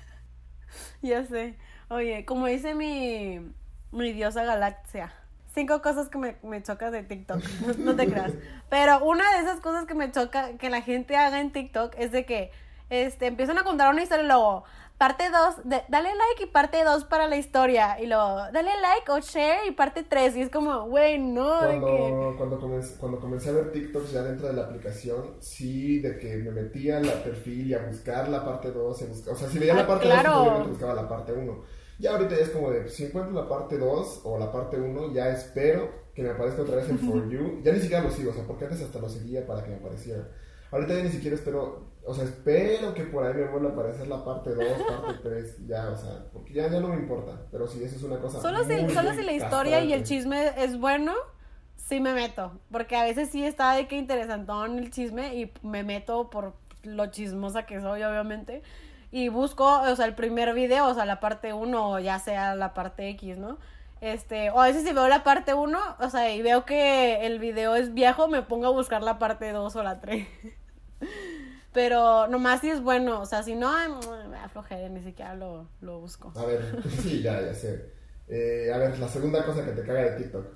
Ya 1.02 1.25
sé. 1.26 1.56
Oye, 1.88 2.25
como 2.25 2.46
dice 2.46 2.75
mi, 2.75 3.40
mi 3.93 4.12
diosa 4.12 4.44
Galaxia, 4.44 5.12
cinco 5.55 5.82
cosas 5.82 6.08
que 6.08 6.19
me, 6.19 6.37
me 6.43 6.62
chocan 6.62 6.93
de 6.93 7.02
TikTok. 7.02 7.43
No, 7.61 7.84
no 7.93 7.96
te 7.96 8.06
creas. 8.06 8.32
Pero 8.70 9.05
una 9.05 9.32
de 9.32 9.40
esas 9.40 9.61
cosas 9.61 9.87
que 9.87 9.94
me 9.94 10.11
choca 10.12 10.56
que 10.58 10.70
la 10.70 10.82
gente 10.82 11.17
haga 11.17 11.40
en 11.40 11.52
TikTok 11.52 11.94
es 11.99 12.12
de 12.12 12.25
que 12.25 12.52
este, 12.90 13.26
empiezan 13.26 13.58
a 13.58 13.64
contar 13.64 13.92
una 13.92 14.02
historia 14.02 14.25
y 14.25 14.26
luego, 14.28 14.64
parte 14.98 15.25
2, 15.31 15.54
dale 15.88 16.10
like 16.14 16.42
y 16.42 16.46
parte 16.46 16.84
2 16.84 17.04
para 17.04 17.26
la 17.26 17.37
historia. 17.37 17.98
Y 18.00 18.06
luego, 18.06 18.37
dale 18.52 18.70
like 18.82 19.10
o 19.10 19.19
share 19.20 19.66
y 19.66 19.70
parte 19.70 20.02
3. 20.02 20.37
Y 20.37 20.42
es 20.42 20.50
como, 20.50 20.82
güey, 20.88 21.19
no, 21.19 21.62
de 21.62 21.75
que... 21.75 21.81
Cuando, 21.81 22.34
cuando, 22.37 22.60
comencé, 22.60 22.96
cuando 22.98 23.19
comencé 23.20 23.48
a 23.48 23.52
ver 23.52 23.72
TikToks 23.72 24.12
ya 24.12 24.22
dentro 24.22 24.48
de 24.48 24.52
la 24.52 24.64
aplicación, 24.64 25.37
sí, 25.40 26.00
de 26.00 26.19
que 26.19 26.37
me 26.37 26.50
metía 26.50 26.98
al 26.98 27.06
perfil 27.22 27.69
y 27.69 27.75
a 27.75 27.78
buscar 27.87 28.28
la 28.28 28.44
parte 28.44 28.70
2, 28.72 29.00
y 29.00 29.04
a 29.04 29.08
buscar- 29.08 29.32
o 29.32 29.37
sea, 29.37 29.48
si 29.48 29.58
veía 29.58 29.72
Ah, 29.72 29.76
la 29.76 29.87
parte 29.87 30.04
2, 30.06 30.12
claro. 30.14 30.40
obviamente 30.42 30.69
buscaba 30.70 30.94
la 30.94 31.08
parte 31.08 31.32
1. 31.32 31.62
Ya 31.98 32.12
ahorita 32.12 32.34
ya 32.34 32.42
es 32.42 32.50
como 32.50 32.70
de, 32.70 32.88
si 32.88 33.04
encuentro 33.04 33.32
la 33.35 33.49
parte 33.49 33.76
2 33.78 34.20
o 34.25 34.38
la 34.38 34.50
parte 34.52 34.78
1, 34.80 35.12
ya 35.12 35.28
espero 35.30 35.90
que 36.14 36.23
me 36.23 36.30
aparezca 36.30 36.62
otra 36.62 36.76
vez 36.76 36.88
en 36.88 36.99
For 37.11 37.28
You. 37.30 37.61
Ya 37.62 37.73
ni 37.73 37.80
siquiera 37.80 38.02
lo 38.02 38.11
sigo, 38.11 38.30
o 38.32 38.35
sea, 38.35 38.44
porque 38.47 38.64
antes 38.64 38.82
hasta 38.82 38.99
lo 38.99 39.09
seguía 39.09 39.47
para 39.47 39.62
que 39.64 39.70
me 39.70 39.76
apareciera. 39.76 40.28
Ahorita 40.73 40.94
ya 40.94 41.02
ni 41.02 41.11
siquiera 41.11 41.37
espero, 41.37 41.89
o 42.04 42.14
sea, 42.14 42.25
espero 42.25 42.95
que 42.95 43.04
por 43.04 43.25
ahí 43.25 43.35
me 43.35 43.49
vuelva 43.49 43.71
a 43.71 43.73
aparecer 43.73 44.09
la 44.09 44.25
parte 44.25 44.54
2, 44.54 44.64
parte 44.83 45.21
3, 45.23 45.66
ya, 45.66 45.90
o 45.90 45.97
sea, 45.97 46.25
porque 46.33 46.52
ya, 46.54 46.69
ya 46.69 46.80
no 46.80 46.88
me 46.88 46.97
importa. 46.97 47.42
Pero 47.50 47.66
sí, 47.66 47.83
eso 47.83 47.97
es 47.97 48.02
una 48.02 48.19
cosa. 48.19 48.40
Solo 48.40 48.64
si, 48.64 48.75
muy, 48.75 48.92
solo 48.92 49.12
si 49.12 49.23
la 49.23 49.33
historia 49.33 49.83
y 49.83 49.92
el 49.92 50.02
chisme 50.02 50.52
es 50.57 50.78
bueno, 50.78 51.14
sí 51.76 52.00
me 52.00 52.14
meto. 52.14 52.52
Porque 52.71 52.97
a 52.97 53.04
veces 53.04 53.30
sí 53.30 53.45
está 53.45 53.75
de 53.75 53.87
que 53.87 53.97
interesantón 53.97 54.78
el 54.78 54.90
chisme 54.90 55.35
y 55.35 55.52
me 55.62 55.83
meto 55.85 56.30
por 56.30 56.54
lo 56.83 57.07
chismosa 57.07 57.66
que 57.66 57.80
soy, 57.80 58.02
obviamente. 58.02 58.62
Y 59.12 59.28
busco, 59.28 59.80
o 59.80 59.97
sea, 59.97 60.07
el 60.07 60.14
primer 60.14 60.54
video, 60.54 60.87
o 60.87 60.95
sea, 60.95 61.04
la 61.04 61.21
parte 61.21 61.52
1 61.52 61.90
o 61.90 61.99
ya 61.99 62.19
sea 62.19 62.54
la 62.54 62.75
parte 62.75 63.09
X, 63.11 63.38
¿no? 63.38 63.59
Este, 64.00 64.50
o 64.50 64.61
a 64.61 64.66
veces 64.66 64.85
si 64.85 64.92
veo 64.95 65.09
la 65.09 65.25
parte 65.25 65.52
1, 65.52 65.78
o 65.99 66.11
sea, 66.11 66.33
y 66.33 66.40
veo 66.40 66.64
que 66.64 67.26
el 67.26 67.38
video 67.38 67.75
es 67.75 67.92
viejo, 67.92 68.28
me 68.28 68.40
pongo 68.42 68.66
a 68.66 68.71
buscar 68.71 69.02
la 69.02 69.19
parte 69.19 69.52
2 69.52 69.76
o 69.76 69.83
la 69.83 70.00
3. 70.00 70.26
Pero 71.73 72.27
nomás 72.27 72.61
si 72.61 72.69
es 72.71 72.83
bueno, 72.83 73.21
o 73.21 73.27
sea, 73.27 73.43
si 73.45 73.55
no, 73.55 73.71
me 74.29 74.39
aflojé, 74.39 74.89
ni 74.91 75.03
siquiera 75.03 75.35
lo, 75.35 75.69
lo 75.81 76.00
busco. 76.00 76.33
A 76.37 76.45
ver, 76.45 76.83
sí, 77.03 77.23
ya, 77.23 77.41
ya 77.41 77.55
sé. 77.55 77.93
Eh, 78.29 78.71
a 78.73 78.79
ver, 78.79 78.99
la 78.99 79.09
segunda 79.09 79.45
cosa 79.45 79.65
que 79.65 79.73
te 79.73 79.83
caga 79.83 80.00
de 80.03 80.17
TikTok. 80.23 80.47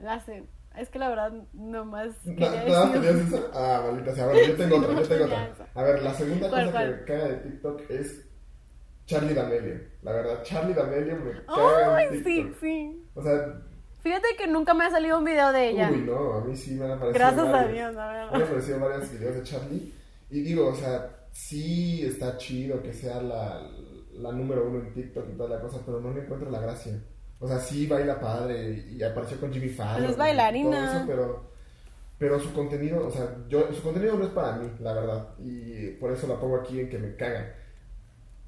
La 0.00 0.18
sé. 0.20 0.44
Es 0.76 0.88
que 0.88 0.98
la 1.00 1.08
verdad, 1.08 1.32
nomás 1.52 2.14
¿No, 2.24 2.34
quería 2.36 2.64
¿no 2.68 2.86
decir- 3.00 3.34
esa? 3.34 3.42
Ah, 3.52 3.82
maldita 3.86 4.14
sea. 4.14 4.26
Bueno, 4.26 4.46
yo 4.48 4.56
tengo 4.56 4.76
otra, 4.76 4.92
yo 4.94 5.02
tengo 5.08 5.24
otra. 5.24 5.54
A 5.74 5.82
ver, 5.82 6.02
la 6.02 6.14
segunda 6.14 6.48
¿Cuál, 6.48 6.66
cosa 6.66 6.72
cuál? 6.72 6.86
que 6.94 6.96
me 7.00 7.04
caga 7.06 7.28
de 7.28 7.34
TikTok 7.36 7.90
es 7.90 8.24
Charlie 9.06 9.34
D'Amelio. 9.34 9.80
La 10.02 10.12
verdad, 10.12 10.42
Charlie 10.44 10.74
D'Amelio 10.74 11.16
me 11.16 11.32
caga 11.44 11.96
¡Ay, 11.96 12.06
en 12.12 12.24
sí, 12.24 12.52
sí! 12.60 13.04
O 13.14 13.22
sea, 13.22 13.60
Fíjate 14.02 14.28
que 14.38 14.46
nunca 14.46 14.74
me 14.74 14.84
ha 14.84 14.90
salido 14.90 15.18
un 15.18 15.24
video 15.24 15.52
de 15.52 15.68
ella. 15.70 15.90
uy, 15.92 15.98
no, 16.02 16.34
a 16.34 16.44
mí 16.44 16.56
sí 16.56 16.74
me 16.74 16.84
han 16.86 16.92
aparecido 16.92 17.12
Gracias 17.18 17.46
a 17.46 17.50
varios. 17.52 17.72
Dios, 17.74 17.94
la 17.94 18.02
Me 18.12 18.18
han 18.18 18.30
verdad. 18.32 18.42
aparecido 18.48 18.80
varios 18.80 19.10
videos 19.12 19.34
de 19.36 19.42
Charlie. 19.42 19.94
Y 20.30 20.40
digo, 20.42 20.68
o 20.68 20.74
sea, 20.74 21.10
sí 21.32 22.04
está 22.06 22.36
chido 22.38 22.82
que 22.82 22.92
sea 22.92 23.20
la, 23.20 23.60
la 24.14 24.32
número 24.32 24.68
uno 24.68 24.80
en 24.80 24.92
TikTok 24.94 25.28
y 25.30 25.36
toda 25.36 25.56
la 25.56 25.60
cosa, 25.60 25.80
pero 25.84 26.00
no 26.00 26.12
le 26.12 26.22
encuentro 26.22 26.50
la 26.50 26.60
gracia. 26.60 26.92
O 27.38 27.48
sea, 27.48 27.58
sí 27.58 27.86
baila 27.86 28.20
padre 28.20 28.84
y 28.90 29.02
apareció 29.02 29.38
con 29.40 29.52
Jimmy 29.52 29.68
Fallon. 29.68 29.98
Pues 29.98 30.10
es 30.12 30.16
bailarina. 30.16 30.70
todo 30.86 30.96
eso, 30.96 31.04
pero 31.06 31.50
pero 32.18 32.38
su 32.38 32.52
contenido, 32.52 33.06
o 33.06 33.10
sea, 33.10 33.34
yo, 33.48 33.72
su 33.72 33.82
contenido 33.82 34.14
no 34.18 34.24
es 34.24 34.30
para 34.30 34.52
mí, 34.56 34.70
la 34.80 34.92
verdad, 34.92 35.28
y 35.38 35.92
por 35.92 36.12
eso 36.12 36.26
la 36.26 36.38
pongo 36.38 36.56
aquí 36.56 36.78
en 36.78 36.90
que 36.90 36.98
me 36.98 37.16
caga. 37.16 37.54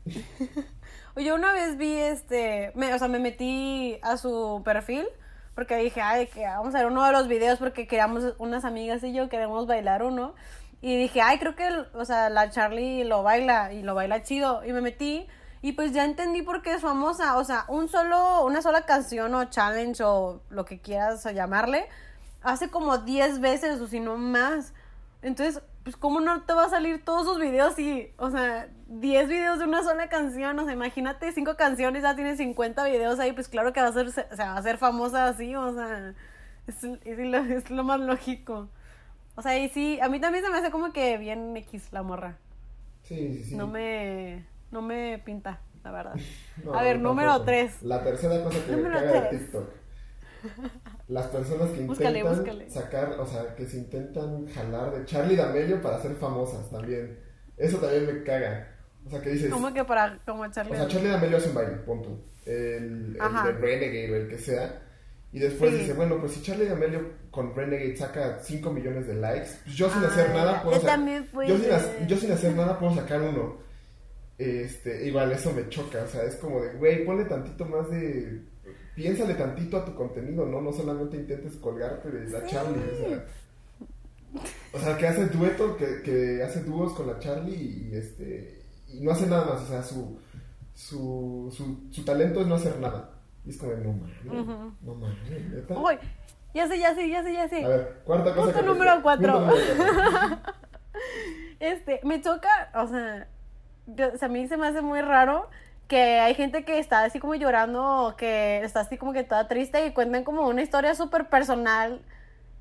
Oye, 1.16 1.32
una 1.32 1.54
vez 1.54 1.78
vi 1.78 1.94
este, 1.94 2.73
me, 2.75 2.92
o 2.92 2.99
sea, 2.99 3.09
me 3.09 3.18
metí 3.18 3.99
a 4.02 4.18
su 4.18 4.61
perfil 4.62 5.06
porque 5.54 5.76
dije, 5.76 6.00
ay, 6.00 6.26
que 6.26 6.44
vamos 6.44 6.75
a 6.75 6.78
ver 6.78 6.87
uno 6.87 7.04
de 7.04 7.12
los 7.12 7.28
videos 7.28 7.59
porque 7.59 7.87
queríamos, 7.87 8.35
unas 8.38 8.64
amigas 8.64 9.02
y 9.04 9.12
yo 9.12 9.28
queremos 9.28 9.66
bailar 9.66 10.02
uno. 10.02 10.35
Y 10.80 10.97
dije, 10.97 11.21
ay, 11.21 11.38
creo 11.38 11.54
que, 11.54 11.68
o 11.94 12.04
sea, 12.04 12.28
la 12.28 12.50
Charlie 12.50 13.04
lo 13.04 13.23
baila 13.23 13.73
y 13.73 13.82
lo 13.82 13.94
baila 13.94 14.23
chido. 14.23 14.64
Y 14.64 14.73
me 14.73 14.80
metí 14.80 15.26
y 15.61 15.73
pues 15.73 15.92
ya 15.92 16.04
entendí 16.04 16.42
por 16.42 16.62
qué 16.62 16.75
es 16.75 16.82
famosa. 16.82 17.37
O 17.37 17.44
sea, 17.44 17.64
un 17.68 17.88
solo, 17.88 18.44
una 18.44 18.62
sola 18.62 18.85
canción 18.85 19.35
o 19.35 19.44
challenge 19.44 20.02
o 20.02 20.42
lo 20.50 20.64
que 20.64 20.80
quieras 20.80 21.25
llamarle 21.32 21.88
hace 22.42 22.71
como 22.71 22.99
10 22.99 23.40
veces 23.40 23.80
o 23.80 23.87
si 23.87 24.00
no 24.00 24.16
más. 24.16 24.73
Entonces, 25.23 25.62
pues 25.84 25.96
cómo 25.96 26.20
no 26.20 26.42
te 26.42 26.52
va 26.52 26.66
a 26.66 26.70
salir 26.70 27.04
todos 27.04 27.26
sus 27.26 27.40
videos 27.40 27.78
y, 27.78 28.10
o 28.16 28.30
sea, 28.30 28.68
10 28.86 29.28
videos 29.28 29.58
de 29.58 29.64
una 29.64 29.82
sola 29.82 30.08
canción, 30.08 30.58
o 30.58 30.64
sea, 30.64 30.72
imagínate 30.72 31.32
5 31.32 31.56
canciones, 31.56 32.02
ya 32.02 32.14
tienes 32.14 32.38
50 32.38 32.84
videos 32.84 33.18
ahí, 33.18 33.32
pues 33.32 33.48
claro 33.48 33.72
que 33.72 33.80
va 33.80 33.88
a 33.88 33.92
ser, 33.92 34.06
o 34.06 34.10
sea, 34.10 34.52
va 34.52 34.56
a 34.56 34.62
ser 34.62 34.78
famosa 34.78 35.26
así, 35.26 35.54
o 35.56 35.74
sea, 35.74 36.14
es, 36.66 36.84
es, 36.84 37.70
lo, 37.70 37.84
más 37.84 38.00
lógico. 38.00 38.68
O 39.34 39.42
sea, 39.42 39.58
y 39.58 39.68
sí, 39.70 39.98
a 40.00 40.08
mí 40.08 40.20
también 40.20 40.44
se 40.44 40.50
me 40.50 40.58
hace 40.58 40.70
como 40.70 40.92
que 40.92 41.18
bien 41.18 41.56
X 41.56 41.88
la 41.92 42.02
morra. 42.02 42.36
Sí, 43.02 43.34
sí, 43.34 43.44
sí. 43.44 43.56
No 43.56 43.66
me, 43.66 44.44
no 44.70 44.82
me 44.82 45.20
pinta, 45.24 45.60
la 45.82 45.90
verdad. 45.90 46.14
a 46.74 46.82
ver, 46.82 47.00
número 47.00 47.42
3. 47.42 47.82
La 47.82 48.04
tercera 48.04 48.42
cosa 48.44 48.64
que 48.64 48.76
me 48.76 48.90
caga 48.90 49.20
de 49.22 49.38
TikTok 49.38 49.70
las 51.09 51.26
personas 51.26 51.71
que 51.71 51.82
intentan 51.82 52.71
sacar, 52.71 53.16
o 53.18 53.26
sea, 53.26 53.54
que 53.54 53.66
se 53.66 53.78
intentan 53.78 54.47
jalar 54.49 54.92
de 54.92 55.04
Charlie 55.04 55.37
D'Amelio 55.37 55.82
para 55.82 56.00
ser 56.00 56.14
famosas 56.16 56.71
también. 56.71 57.18
Eso 57.56 57.78
también 57.78 58.06
me 58.06 58.23
caga. 58.23 58.68
O 59.06 59.11
sea, 59.11 59.21
que 59.21 59.30
dices. 59.30 59.50
¿Cómo 59.50 59.73
que 59.73 59.85
para 59.85 60.18
como 60.25 60.49
Charlie? 60.50 60.73
O 60.73 60.76
sea, 60.76 60.88
Charlie 60.88 61.09
D'Amelio 61.11 61.37
hace 61.37 61.49
un 61.49 61.54
baile, 61.54 61.76
punto. 61.78 62.21
El, 62.47 63.16
el 63.21 63.44
de 63.44 63.52
Renegade 63.52 64.12
o 64.12 64.16
el 64.16 64.28
que 64.28 64.38
sea. 64.38 64.82
Y 65.32 65.38
después 65.38 65.73
dice, 65.73 65.94
bueno, 65.94 66.18
pues 66.21 66.32
si 66.32 66.42
Charlie 66.42 66.66
D'Amelio 66.66 67.11
con 67.30 67.54
Renegade 67.54 67.97
saca 67.97 68.38
5 68.40 68.71
millones 68.71 69.06
de 69.06 69.14
likes, 69.14 69.49
pues 69.64 69.76
yo 69.76 69.88
sin 69.88 70.04
hacer 70.04 70.26
ah, 70.30 70.35
nada 70.35 70.62
puedo 70.62 70.78
sacar. 70.78 71.00
Yo, 71.47 71.56
sin, 71.56 72.06
yo 72.06 72.16
sin 72.18 72.32
hacer 72.32 72.54
nada 72.54 72.78
puedo 72.78 72.94
sacar 72.94 73.23
uno. 73.23 73.56
Este, 74.37 75.06
igual 75.06 75.32
eso 75.32 75.52
me 75.52 75.68
choca, 75.68 76.02
o 76.02 76.06
sea, 76.09 76.25
es 76.25 76.37
como 76.37 76.61
de, 76.61 76.73
güey, 76.75 77.04
ponle 77.04 77.25
tantito 77.26 77.64
más 77.64 77.88
de 77.90 78.42
piénsale 78.94 79.34
tantito 79.34 79.76
a 79.76 79.84
tu 79.84 79.94
contenido, 79.94 80.46
¿no? 80.46 80.61
No 80.61 80.72
solamente 80.72 81.16
intentes 81.16 81.56
colgarte 81.56 82.11
de 82.11 82.30
la 82.30 82.46
Charlie, 82.46 82.80
o 82.80 82.96
sea. 82.96 83.25
O 84.72 84.78
sea, 84.78 84.96
que 84.96 85.06
hace 85.06 85.26
dueto, 85.26 85.76
que, 85.76 86.02
que 86.02 86.42
hace 86.42 86.62
dúos 86.62 86.94
con 86.94 87.06
la 87.06 87.18
Charlie 87.18 87.90
y, 87.90 87.94
este 87.94 88.62
y 88.88 89.00
no 89.00 89.12
hace 89.12 89.26
nada 89.26 89.44
más, 89.44 89.62
o 89.62 89.66
sea, 89.66 89.82
su, 89.82 90.18
su, 90.75 91.52
su, 91.54 91.88
su 91.90 92.04
talento 92.04 92.40
es 92.40 92.46
no 92.46 92.54
hacer 92.54 92.78
nada. 92.78 93.11
Y 93.44 93.50
es 93.50 93.58
como, 93.58 93.72
no 93.72 93.92
mames, 93.92 94.25
no 94.82 94.94
mames, 94.94 95.18
Uy, 95.70 95.99
ya 96.54 96.68
sé, 96.68 96.78
ya 96.78 96.94
sé, 96.94 97.08
ya 97.08 97.22
sé, 97.22 97.32
ya 97.32 97.49
sé. 97.49 97.64
A 97.64 97.68
ver, 97.68 98.00
cuarta 98.04 98.34
cosa. 98.34 98.52
Punto 98.52 98.66
número 98.66 99.02
cuatro. 99.02 99.49
este, 101.61 102.00
me 102.04 102.20
choca, 102.20 102.70
o 102.75 102.87
sea, 102.87 103.28
o 103.88 104.18
sea, 104.18 104.28
a 104.28 104.30
mí 104.30 104.46
se 104.46 104.56
me 104.56 104.68
hace 104.68 104.80
muy 104.80 105.00
raro 105.00 105.49
que 105.92 106.20
hay 106.20 106.34
gente 106.34 106.64
que 106.64 106.78
está 106.78 107.04
así 107.04 107.20
como 107.20 107.34
llorando, 107.34 108.14
que 108.16 108.64
está 108.64 108.80
así 108.80 108.96
como 108.96 109.12
que 109.12 109.25
toda 109.25 109.46
triste 109.46 109.84
y 109.84 109.92
cuentan 109.92 110.25
como 110.25 110.49
una 110.49 110.62
historia 110.62 110.94
súper 110.94 111.28
personal. 111.28 112.00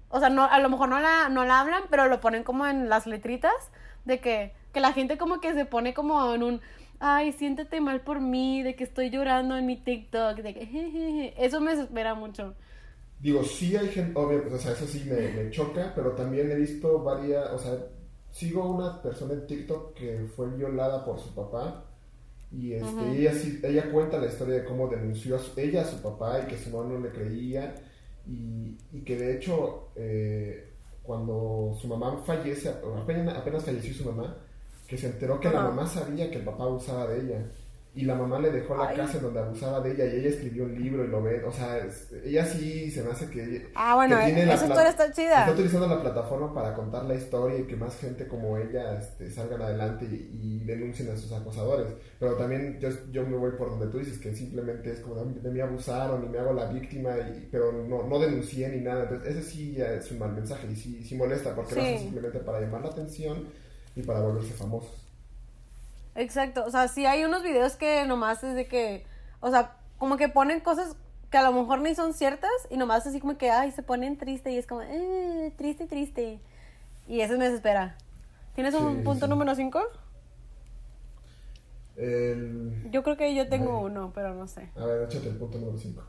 O 0.09 0.19
sea, 0.19 0.29
no, 0.29 0.43
a 0.43 0.59
lo 0.59 0.67
mejor 0.67 0.89
no 0.89 0.99
la, 0.99 1.29
no 1.29 1.45
la 1.45 1.61
hablan, 1.61 1.83
pero 1.89 2.09
lo 2.09 2.19
ponen 2.19 2.43
como 2.43 2.67
en 2.67 2.89
las 2.89 3.07
letritas 3.07 3.53
de 4.03 4.19
que, 4.19 4.51
que 4.73 4.81
la 4.81 4.91
gente 4.91 5.17
como 5.17 5.39
que 5.39 5.53
se 5.53 5.63
pone 5.63 5.93
como 5.93 6.33
en 6.33 6.43
un, 6.43 6.61
ay, 6.99 7.31
siéntete 7.31 7.79
mal 7.79 8.01
por 8.01 8.19
mí, 8.19 8.63
de 8.63 8.75
que 8.75 8.83
estoy 8.83 9.09
llorando 9.09 9.55
en 9.55 9.65
mi 9.65 9.77
TikTok, 9.77 10.39
de 10.39 10.53
que 10.53 11.33
eso 11.37 11.61
me 11.61 11.71
desespera 11.71 12.15
mucho. 12.15 12.53
Digo, 13.21 13.45
sí 13.45 13.77
hay 13.77 13.87
gente, 13.87 14.19
obvio, 14.19 14.41
pues, 14.41 14.55
o 14.55 14.57
sea, 14.57 14.73
eso 14.73 14.85
sí 14.85 15.05
me, 15.09 15.41
me 15.41 15.49
choca, 15.51 15.93
pero 15.95 16.11
también 16.15 16.51
he 16.51 16.55
visto 16.55 17.01
varias, 17.01 17.49
o 17.51 17.57
sea, 17.57 17.77
sigo 18.29 18.69
una 18.69 19.01
persona 19.01 19.35
en 19.35 19.47
TikTok 19.47 19.93
que 19.93 20.27
fue 20.35 20.49
violada 20.49 21.05
por 21.05 21.17
su 21.17 21.33
papá 21.33 21.85
y 22.51 22.73
este, 22.73 23.11
ella, 23.11 23.33
ella 23.63 23.91
cuenta 23.91 24.19
la 24.19 24.27
historia 24.27 24.55
de 24.55 24.65
cómo 24.65 24.87
denunció 24.87 25.37
a 25.37 25.39
ella 25.57 25.81
a 25.81 25.85
su 25.85 26.01
papá 26.01 26.41
y 26.41 26.47
que 26.47 26.57
su 26.57 26.69
mamá 26.69 26.89
no 26.89 26.99
le 26.99 27.09
creía. 27.09 27.75
Y, 28.27 28.77
y 28.91 29.01
que 29.05 29.17
de 29.17 29.37
hecho, 29.37 29.89
eh, 29.95 30.73
cuando 31.01 31.75
su 31.79 31.87
mamá 31.87 32.21
fallece, 32.25 32.69
apenas, 32.69 33.37
apenas 33.37 33.63
falleció 33.63 33.93
su 33.93 34.05
mamá, 34.05 34.37
que 34.87 34.97
se 34.97 35.07
enteró 35.07 35.39
que 35.39 35.49
la 35.49 35.63
mamá 35.63 35.87
sabía 35.87 36.29
que 36.29 36.37
el 36.37 36.43
papá 36.43 36.65
abusaba 36.65 37.07
de 37.07 37.21
ella 37.21 37.45
y 37.93 38.03
la 38.03 38.15
mamá 38.15 38.39
le 38.39 38.51
dejó 38.51 38.77
la 38.77 38.93
casa 38.93 39.17
en 39.17 39.23
donde 39.23 39.41
abusaba 39.41 39.81
de 39.81 39.91
ella 39.91 40.05
y 40.05 40.19
ella 40.19 40.29
escribió 40.29 40.63
un 40.63 40.81
libro 40.81 41.03
y 41.03 41.09
lo 41.09 41.21
ve, 41.21 41.43
o 41.43 41.51
sea, 41.51 41.85
ella 42.23 42.45
sí 42.45 42.89
se 42.89 43.03
me 43.03 43.11
hace 43.11 43.29
que... 43.29 43.69
Ah, 43.75 43.95
bueno, 43.95 44.17
esa 44.17 44.65
historia 44.65 44.89
está 44.89 45.11
chida. 45.11 45.41
Está 45.41 45.51
utilizando 45.51 45.87
la 45.87 46.01
plataforma 46.01 46.53
para 46.53 46.73
contar 46.73 47.03
la 47.03 47.15
historia 47.15 47.59
y 47.59 47.63
que 47.63 47.75
más 47.75 47.97
gente 47.97 48.29
como 48.29 48.57
ella 48.57 48.97
este, 48.97 49.29
salgan 49.29 49.61
adelante 49.61 50.05
y, 50.05 50.59
denuncien 50.61 51.09
a 51.09 51.17
sus 51.17 51.33
acosadores. 51.33 51.87
Pero 52.17 52.35
también 52.35 52.79
yo, 52.79 52.89
yo 53.11 53.25
me 53.25 53.35
voy 53.35 53.51
por 53.57 53.71
donde 53.71 53.87
tú 53.87 53.97
dices, 53.97 54.19
que 54.19 54.33
simplemente 54.33 54.91
es 54.91 55.01
como 55.01 55.15
de, 55.15 55.51
mí 55.51 55.59
abusaron 55.59 56.23
y 56.23 56.29
me 56.29 56.39
hago 56.39 56.53
la 56.53 56.67
víctima, 56.67 57.17
y, 57.17 57.49
pero 57.51 57.73
no, 57.73 58.03
no 58.03 58.19
denuncié 58.19 58.69
ni 58.69 58.79
nada. 58.79 59.03
Entonces, 59.03 59.35
ese 59.35 59.43
sí 59.43 59.73
ya 59.73 59.91
es 59.91 60.09
un 60.11 60.19
mal 60.19 60.31
mensaje 60.31 60.65
y 60.71 60.75
sí, 60.77 61.03
sí 61.03 61.15
molesta 61.15 61.53
porque 61.53 61.75
lo 61.75 61.81
hace 61.81 61.99
simplemente 61.99 62.39
para 62.39 62.61
llamar 62.61 62.83
la 62.83 62.89
atención 62.89 63.47
y 63.95 64.01
para 64.03 64.21
volverse 64.21 64.53
famosos. 64.53 65.00
Exacto, 66.15 66.65
o 66.65 66.69
sea, 66.69 66.87
sí 66.87 67.05
hay 67.05 67.23
unos 67.23 67.43
videos 67.43 67.75
que 67.75 68.05
nomás 68.05 68.43
es 68.43 68.55
de 68.55 68.67
que, 68.67 69.05
o 69.39 69.49
sea, 69.49 69.77
como 69.97 70.17
que 70.17 70.27
ponen 70.29 70.59
cosas 70.59 70.95
que 71.29 71.37
a 71.37 71.43
lo 71.43 71.53
mejor 71.53 71.79
ni 71.79 71.95
son 71.95 72.13
ciertas 72.13 72.51
y 72.69 72.77
nomás 72.77 73.07
así 73.07 73.21
como 73.21 73.37
que, 73.37 73.49
ay, 73.49 73.71
se 73.71 73.83
ponen 73.83 74.17
triste 74.17 74.51
y 74.51 74.57
es 74.57 74.67
como, 74.67 74.81
eh, 74.81 75.53
triste, 75.57 75.87
triste. 75.87 76.39
Y 77.07 77.21
eso 77.21 77.37
me 77.37 77.45
desespera. 77.45 77.97
¿Tienes 78.53 78.73
un 78.73 79.03
punto 79.03 79.27
número 79.27 79.55
5? 79.55 79.81
Yo 82.89 83.03
creo 83.03 83.15
que 83.15 83.33
yo 83.33 83.47
tengo 83.47 83.79
uno, 83.79 84.11
pero 84.13 84.33
no 84.33 84.47
sé. 84.47 84.69
A 84.75 84.85
ver, 84.85 85.03
échate 85.03 85.29
el 85.29 85.37
punto 85.37 85.57
número 85.57 85.77
5. 85.77 86.03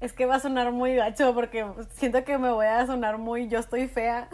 Es 0.00 0.12
que 0.12 0.26
va 0.26 0.36
a 0.36 0.40
sonar 0.40 0.70
muy 0.72 0.94
gacho 0.94 1.34
porque 1.34 1.66
siento 1.94 2.24
que 2.24 2.38
me 2.38 2.50
voy 2.50 2.66
a 2.66 2.86
sonar 2.86 3.18
muy 3.18 3.48
yo 3.48 3.58
estoy 3.58 3.88
fea. 3.88 4.28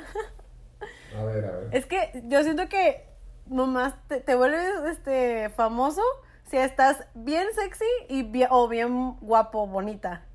A 1.17 1.23
ver, 1.25 1.45
a 1.45 1.51
ver. 1.53 1.69
Es 1.73 1.87
que 1.87 2.23
yo 2.27 2.43
siento 2.43 2.69
que 2.69 3.12
nomás 3.47 3.95
te, 4.09 4.21
te 4.21 4.35
vuelves 4.35 4.73
este 4.91 5.51
famoso 5.51 6.03
si 6.53 6.59
estás 6.59 7.07
bien 7.15 7.47
sexy 7.55 7.85
y 8.09 8.25
bien, 8.25 8.49
o 8.51 8.69
bien 8.69 9.17
guapo, 9.21 9.67
bonita. 9.67 10.27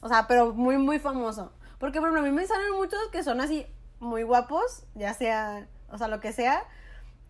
O 0.00 0.08
sea, 0.08 0.26
pero 0.26 0.52
muy, 0.52 0.76
muy 0.76 0.98
famoso. 0.98 1.52
Porque, 1.78 2.00
por 2.00 2.08
ejemplo, 2.08 2.20
a 2.20 2.30
mí 2.30 2.36
me 2.36 2.46
salen 2.46 2.72
muchos 2.72 2.98
que 3.12 3.22
son 3.22 3.40
así 3.40 3.64
muy 4.00 4.24
guapos, 4.24 4.84
ya 4.94 5.14
sea, 5.14 5.68
o 5.88 5.98
sea, 5.98 6.08
lo 6.08 6.18
que 6.20 6.32
sea. 6.32 6.64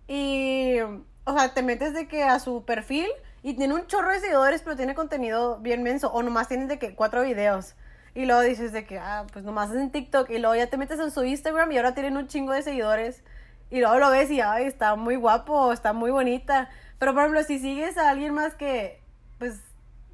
Y, 0.09 0.79
o 1.25 1.33
sea, 1.37 1.53
te 1.53 1.63
metes 1.63 1.93
de 1.93 2.09
que 2.09 2.23
a 2.23 2.39
su 2.39 2.65
perfil 2.65 3.09
y 3.43 3.55
tiene 3.55 3.75
un 3.75 3.87
chorro 3.87 4.11
de 4.11 4.21
seguidores, 4.21 4.63
pero 4.63 4.77
tiene 4.77 4.95
contenido 4.95 5.59
bien 5.59 5.83
menso. 5.83 6.11
O 6.11 6.23
nomás 6.23 6.49
tiene 6.49 6.67
de 6.67 6.79
que 6.79 6.95
cuatro 6.95 7.23
videos. 7.23 7.75
Y 8.15 8.25
luego 8.25 8.41
dices 8.41 8.73
de 8.73 8.87
que, 8.87 8.99
ah, 8.99 9.27
pues 9.31 9.45
nomás 9.45 9.71
es 9.71 9.77
en 9.77 9.91
TikTok. 9.91 10.31
Y 10.31 10.39
luego 10.39 10.55
ya 10.55 10.69
te 10.69 10.79
metes 10.79 10.99
en 11.01 11.11
su 11.11 11.23
Instagram 11.23 11.71
y 11.73 11.77
ahora 11.77 11.93
tienen 11.93 12.17
un 12.17 12.29
chingo 12.29 12.55
de 12.55 12.63
seguidores. 12.63 13.23
Y 13.71 13.81
luego 13.81 13.99
lo 13.99 14.11
ves 14.11 14.31
y, 14.31 14.41
ay, 14.41 14.65
está 14.65 14.95
muy 14.95 15.17
guapo, 15.17 15.73
está 15.73 15.93
muy 15.93 16.11
bonita. 16.11 16.69
Pero, 16.99 17.13
por 17.13 17.23
ejemplo, 17.23 17.43
si 17.43 17.59
sigues 17.59 17.99
a 17.99 18.11
alguien 18.11 18.35
más 18.35 18.55
que, 18.55 19.01
pues, 19.39 19.61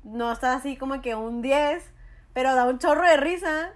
no 0.04 0.32
está 0.32 0.54
así 0.54 0.76
como 0.76 1.00
que 1.00 1.14
un 1.14 1.42
10, 1.42 1.84
pero 2.32 2.54
da 2.54 2.66
un 2.66 2.78
chorro 2.78 3.06
de 3.06 3.16
risa, 3.16 3.72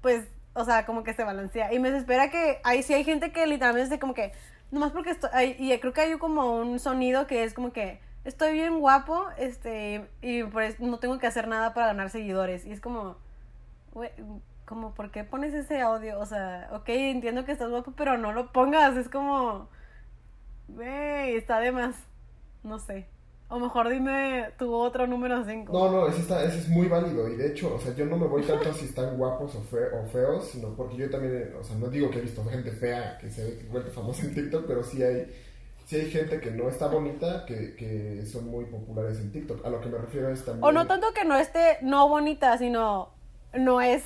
pues, 0.00 0.26
o 0.52 0.64
sea, 0.64 0.86
como 0.86 1.02
que 1.02 1.14
se 1.14 1.24
balancea. 1.24 1.72
Y 1.72 1.78
me 1.78 1.90
desespera 1.90 2.30
que 2.30 2.60
ahí 2.64 2.82
sí 2.82 2.94
hay 2.94 3.04
gente 3.04 3.32
que 3.32 3.46
literalmente 3.46 3.94
es 3.94 4.00
como 4.00 4.14
que, 4.14 4.32
nomás 4.70 4.92
porque 4.92 5.10
estoy, 5.10 5.56
y 5.58 5.76
creo 5.78 5.92
que 5.92 6.00
hay 6.02 6.18
como 6.18 6.56
un 6.56 6.78
sonido 6.78 7.26
que 7.26 7.44
es 7.44 7.54
como 7.54 7.72
que, 7.72 8.00
estoy 8.24 8.52
bien 8.52 8.80
guapo, 8.80 9.26
este, 9.38 10.08
y 10.22 10.44
pues 10.44 10.80
no 10.80 10.98
tengo 10.98 11.18
que 11.18 11.26
hacer 11.26 11.48
nada 11.48 11.74
para 11.74 11.88
ganar 11.88 12.10
seguidores. 12.10 12.64
Y 12.64 12.72
es 12.72 12.80
como, 12.80 13.16
como, 14.64 14.94
¿por 14.94 15.10
qué 15.10 15.24
pones 15.24 15.54
ese 15.54 15.80
audio? 15.80 16.18
O 16.18 16.26
sea, 16.26 16.70
ok, 16.72 16.88
entiendo 16.88 17.44
que 17.44 17.52
estás 17.52 17.70
guapo, 17.70 17.92
pero 17.96 18.16
no 18.18 18.32
lo 18.32 18.52
pongas. 18.52 18.96
Es 18.96 19.08
como, 19.08 19.68
wey, 20.68 21.36
está 21.36 21.60
de 21.60 21.72
más. 21.72 21.96
No 22.62 22.78
sé. 22.78 23.06
O 23.48 23.58
mejor 23.58 23.90
dime 23.90 24.50
tu 24.58 24.72
otro 24.74 25.06
número 25.06 25.44
5. 25.44 25.70
No, 25.72 25.92
no, 25.92 26.08
ese, 26.08 26.22
está, 26.22 26.42
ese 26.44 26.58
es 26.58 26.68
muy 26.68 26.88
válido. 26.88 27.28
Y 27.28 27.36
de 27.36 27.48
hecho, 27.48 27.74
o 27.74 27.78
sea, 27.78 27.94
yo 27.94 28.06
no 28.06 28.16
me 28.16 28.26
voy 28.26 28.42
tanto 28.42 28.72
si 28.72 28.86
están 28.86 29.18
guapos 29.18 29.54
o, 29.54 29.58
o 29.58 30.06
feos, 30.06 30.48
sino 30.48 30.74
porque 30.74 30.96
yo 30.96 31.10
también, 31.10 31.54
o 31.60 31.62
sea, 31.62 31.76
no 31.76 31.88
digo 31.88 32.10
que 32.10 32.18
he 32.18 32.22
visto 32.22 32.42
gente 32.46 32.72
fea 32.72 33.18
que 33.18 33.30
se 33.30 33.44
ve 33.44 33.66
vuelve 33.70 33.90
famosa 33.90 34.22
en 34.22 34.34
TikTok, 34.34 34.66
pero 34.66 34.82
sí 34.82 35.02
hay, 35.02 35.30
sí 35.84 35.96
hay 35.96 36.10
gente 36.10 36.40
que 36.40 36.50
no 36.50 36.70
está 36.70 36.86
bonita, 36.86 37.44
que, 37.44 37.76
que 37.76 38.24
son 38.24 38.48
muy 38.48 38.64
populares 38.64 39.20
en 39.20 39.30
TikTok. 39.30 39.64
A 39.64 39.68
lo 39.68 39.80
que 39.82 39.90
me 39.90 39.98
refiero 39.98 40.30
es 40.30 40.42
también... 40.42 40.64
O 40.64 40.72
no 40.72 40.86
tanto 40.86 41.12
que 41.12 41.24
no 41.26 41.36
esté 41.36 41.78
no 41.82 42.08
bonita, 42.08 42.56
sino 42.56 43.10
no 43.52 43.82
es 43.82 44.02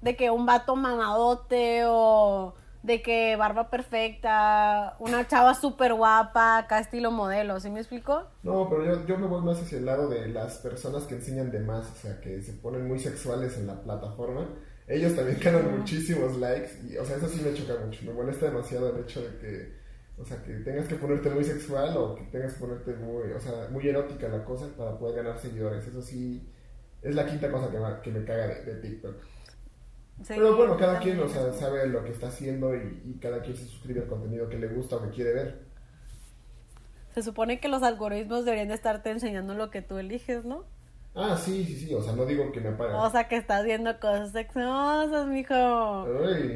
de 0.00 0.16
que 0.16 0.30
un 0.30 0.46
vato 0.46 0.76
mamadote 0.76 1.82
o 1.86 2.54
de 2.82 3.02
que 3.02 3.36
barba 3.36 3.68
perfecta, 3.70 4.96
una 5.00 5.26
chava 5.28 5.54
súper 5.54 5.94
guapa, 5.94 6.58
acá 6.58 6.78
estilo 6.80 7.10
modelo, 7.10 7.60
¿sí 7.60 7.70
me 7.70 7.80
explico? 7.80 8.24
No, 8.42 8.68
pero 8.70 8.84
yo, 8.84 9.06
yo 9.06 9.18
me 9.18 9.26
voy 9.26 9.42
más 9.42 9.60
hacia 9.60 9.78
el 9.78 9.84
lado 9.84 10.08
de 10.08 10.28
las 10.28 10.58
personas 10.58 11.04
que 11.04 11.14
enseñan 11.16 11.50
de 11.50 11.60
más, 11.60 11.90
o 11.90 11.94
sea, 11.94 12.20
que 12.20 12.40
se 12.40 12.54
ponen 12.54 12.88
muy 12.88 12.98
sexuales 12.98 13.58
en 13.58 13.66
la 13.66 13.82
plataforma. 13.82 14.48
Ellos 14.88 15.14
también 15.14 15.38
ganan 15.44 15.78
muchísimos 15.78 16.36
likes 16.38 16.70
y, 16.88 16.96
o 16.96 17.04
sea, 17.04 17.16
eso 17.16 17.28
sí 17.28 17.42
me 17.44 17.52
choca 17.52 17.74
mucho. 17.84 18.00
Me 18.06 18.12
molesta 18.14 18.46
demasiado 18.46 18.88
el 18.96 19.00
hecho 19.04 19.20
de 19.20 19.36
que, 19.38 19.76
o 20.16 20.24
sea, 20.24 20.42
que 20.42 20.54
tengas 20.60 20.88
que 20.88 20.94
ponerte 20.96 21.28
muy 21.30 21.44
sexual 21.44 21.94
o 21.98 22.14
que 22.14 22.22
tengas 22.24 22.54
que 22.54 22.60
ponerte 22.60 22.94
muy, 22.94 23.30
o 23.32 23.40
sea, 23.40 23.68
muy 23.70 23.86
erótica 23.86 24.28
la 24.28 24.42
cosa 24.44 24.68
para 24.76 24.98
poder 24.98 25.16
ganar 25.22 25.38
seguidores. 25.38 25.86
Eso 25.86 26.00
sí, 26.00 26.50
es 27.02 27.14
la 27.14 27.26
quinta 27.26 27.50
cosa 27.52 27.70
que, 27.70 27.78
me- 27.78 28.00
que 28.02 28.10
me 28.10 28.24
caga 28.24 28.46
de, 28.48 28.64
de 28.64 28.74
TikTok. 28.80 29.16
Pero 30.28 30.56
bueno, 30.56 30.76
cada 30.76 30.98
quien, 30.98 31.20
o 31.20 31.28
sea, 31.28 31.52
sabe 31.52 31.86
lo 31.88 32.04
que 32.04 32.10
está 32.12 32.28
haciendo 32.28 32.74
y, 32.74 33.02
y 33.04 33.18
cada 33.20 33.42
quien 33.42 33.56
se 33.56 33.64
suscribe 33.64 34.00
al 34.00 34.06
contenido 34.06 34.48
que 34.48 34.58
le 34.58 34.68
gusta 34.68 34.96
o 34.96 35.02
que 35.02 35.10
quiere 35.10 35.32
ver. 35.32 35.58
Se 37.14 37.22
supone 37.22 37.58
que 37.58 37.68
los 37.68 37.82
algoritmos 37.82 38.44
deberían 38.44 38.68
de 38.68 38.74
estarte 38.74 39.10
enseñando 39.10 39.54
lo 39.54 39.70
que 39.70 39.82
tú 39.82 39.98
eliges, 39.98 40.44
¿no? 40.44 40.64
Ah, 41.14 41.36
sí, 41.36 41.64
sí, 41.64 41.74
sí, 41.74 41.92
o 41.92 42.00
sea, 42.00 42.12
no 42.12 42.24
digo 42.24 42.52
que 42.52 42.60
me 42.60 42.68
apaguen. 42.68 42.94
O 42.94 43.10
sea, 43.10 43.26
que 43.26 43.36
estás 43.36 43.64
viendo 43.64 43.98
cosas 43.98 44.30
sexosas, 44.30 45.26
mijo. 45.26 45.54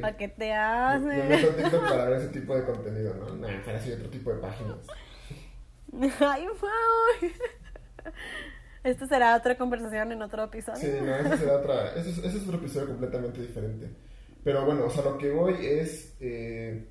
¿Para 0.01 0.17
qué 0.17 0.29
te 0.29 0.47
me 0.47 0.53
hace? 0.55 1.07
meto 1.07 1.51
a 1.51 1.57
TikTok 1.57 1.89
para 1.89 2.05
ver 2.05 2.19
ese 2.19 2.29
tipo 2.29 2.55
de 2.57 2.65
contenido, 2.65 3.15
¿no? 3.15 3.35
Nah, 3.35 3.65
para 3.65 3.79
otro 3.79 4.11
tipo 4.11 4.33
de 4.33 4.39
páginas. 4.41 4.77
Ay, 6.21 6.47
wow. 6.47 7.31
Esto 8.85 9.07
será 9.07 9.35
otra 9.35 9.57
conversación 9.57 10.13
en 10.13 10.21
otro 10.21 10.45
episodio. 10.45 10.79
Sí, 10.79 10.93
no, 11.03 11.17
ese 11.17 11.39
será 11.39 11.55
otra, 11.57 11.95
ese 11.95 12.11
es, 12.11 12.19
ese 12.19 12.37
es 12.37 12.43
otro 12.45 12.59
episodio 12.59 12.89
completamente 12.89 13.41
diferente. 13.41 13.89
Pero 14.45 14.67
bueno, 14.67 14.85
o 14.85 14.91
sea, 14.91 15.03
lo 15.03 15.17
que 15.17 15.31
voy 15.31 15.55
es 15.65 16.15
eh, 16.21 16.87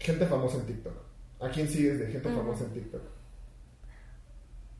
gente 0.00 0.26
famosa 0.26 0.58
en 0.58 0.66
TikTok. 0.66 0.94
¿A 1.40 1.48
quién 1.50 1.68
sigues 1.68 2.00
de 2.00 2.08
gente 2.08 2.28
famosa 2.30 2.64
en 2.64 2.72
TikTok? 2.72 3.02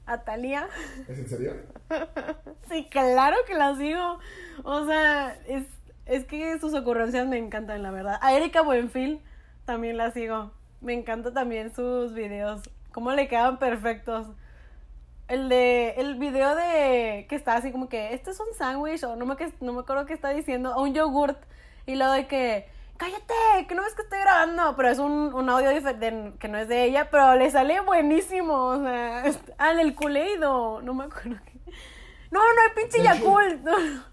¿A 0.07 0.25
Thalía? 0.25 0.69
¿Es 1.09 1.19
en 1.19 1.29
serio? 1.29 1.53
Sí, 2.69 2.87
claro 2.91 3.37
que 3.47 3.55
la 3.55 3.77
sigo. 3.77 4.19
O 4.63 4.85
sea, 4.85 5.41
es, 5.47 5.65
es 6.05 6.25
que 6.27 6.59
sus 6.59 6.75
ocurrencias 6.75 7.27
me 7.27 7.39
encantan, 7.39 7.83
la 7.83 7.91
verdad. 7.91 8.19
A 8.21 8.35
Erika 8.35 8.61
Buenfil 8.61 9.23
también 9.65 9.97
la 9.97 10.11
sigo. 10.11 10.53
Me 10.83 10.93
encanta 10.93 11.33
también 11.33 11.75
sus 11.75 12.13
videos. 12.13 12.61
Cómo 12.93 13.13
le 13.13 13.27
quedan 13.27 13.59
perfectos. 13.59 14.27
El 15.29 15.49
de 15.51 15.91
el 15.99 16.15
video 16.17 16.55
de 16.55 17.27
que 17.29 17.37
está 17.37 17.55
así 17.57 17.71
como 17.71 17.89
que 17.89 18.15
este 18.15 18.31
es 18.31 18.41
un 18.41 18.47
sándwich 18.57 19.05
o 19.05 19.15
no 19.15 19.27
me 19.27 19.37
no 19.61 19.73
me 19.75 19.81
acuerdo 19.81 20.07
qué 20.07 20.15
está 20.15 20.31
diciendo, 20.31 20.75
o 20.75 20.83
un 20.83 20.95
yogurt 20.95 21.39
y 21.87 21.97
lo 21.97 22.11
de 22.11 22.27
que 22.27 22.67
cállate, 22.97 23.67
que 23.69 23.75
no 23.75 23.83
ves 23.83 23.95
que 23.95 24.03
estoy 24.03 24.19
grabando, 24.21 24.75
pero 24.77 24.89
es 24.89 24.99
un, 24.99 25.33
un 25.35 25.49
audio 25.51 25.69
de- 25.69 26.33
que 26.41 26.49
no 26.49 26.59
es 26.59 26.67
de 26.69 26.83
ella, 26.85 27.11
pero 27.11 27.35
le 27.37 27.51
sale 27.51 27.79
buenísimo, 27.81 28.55
o 28.55 28.83
sea, 28.83 29.25
es- 29.27 29.39
ah, 29.59 29.71
el 29.73 29.95
Kuleido, 29.95 30.81
no 30.83 30.95
me 30.95 31.05
acuerdo 31.05 31.37
qué. 31.45 31.53
No, 32.31 32.41
no 32.41 32.61
hay 32.63 32.75
pinche 32.83 33.03
Yakult. 33.03 33.67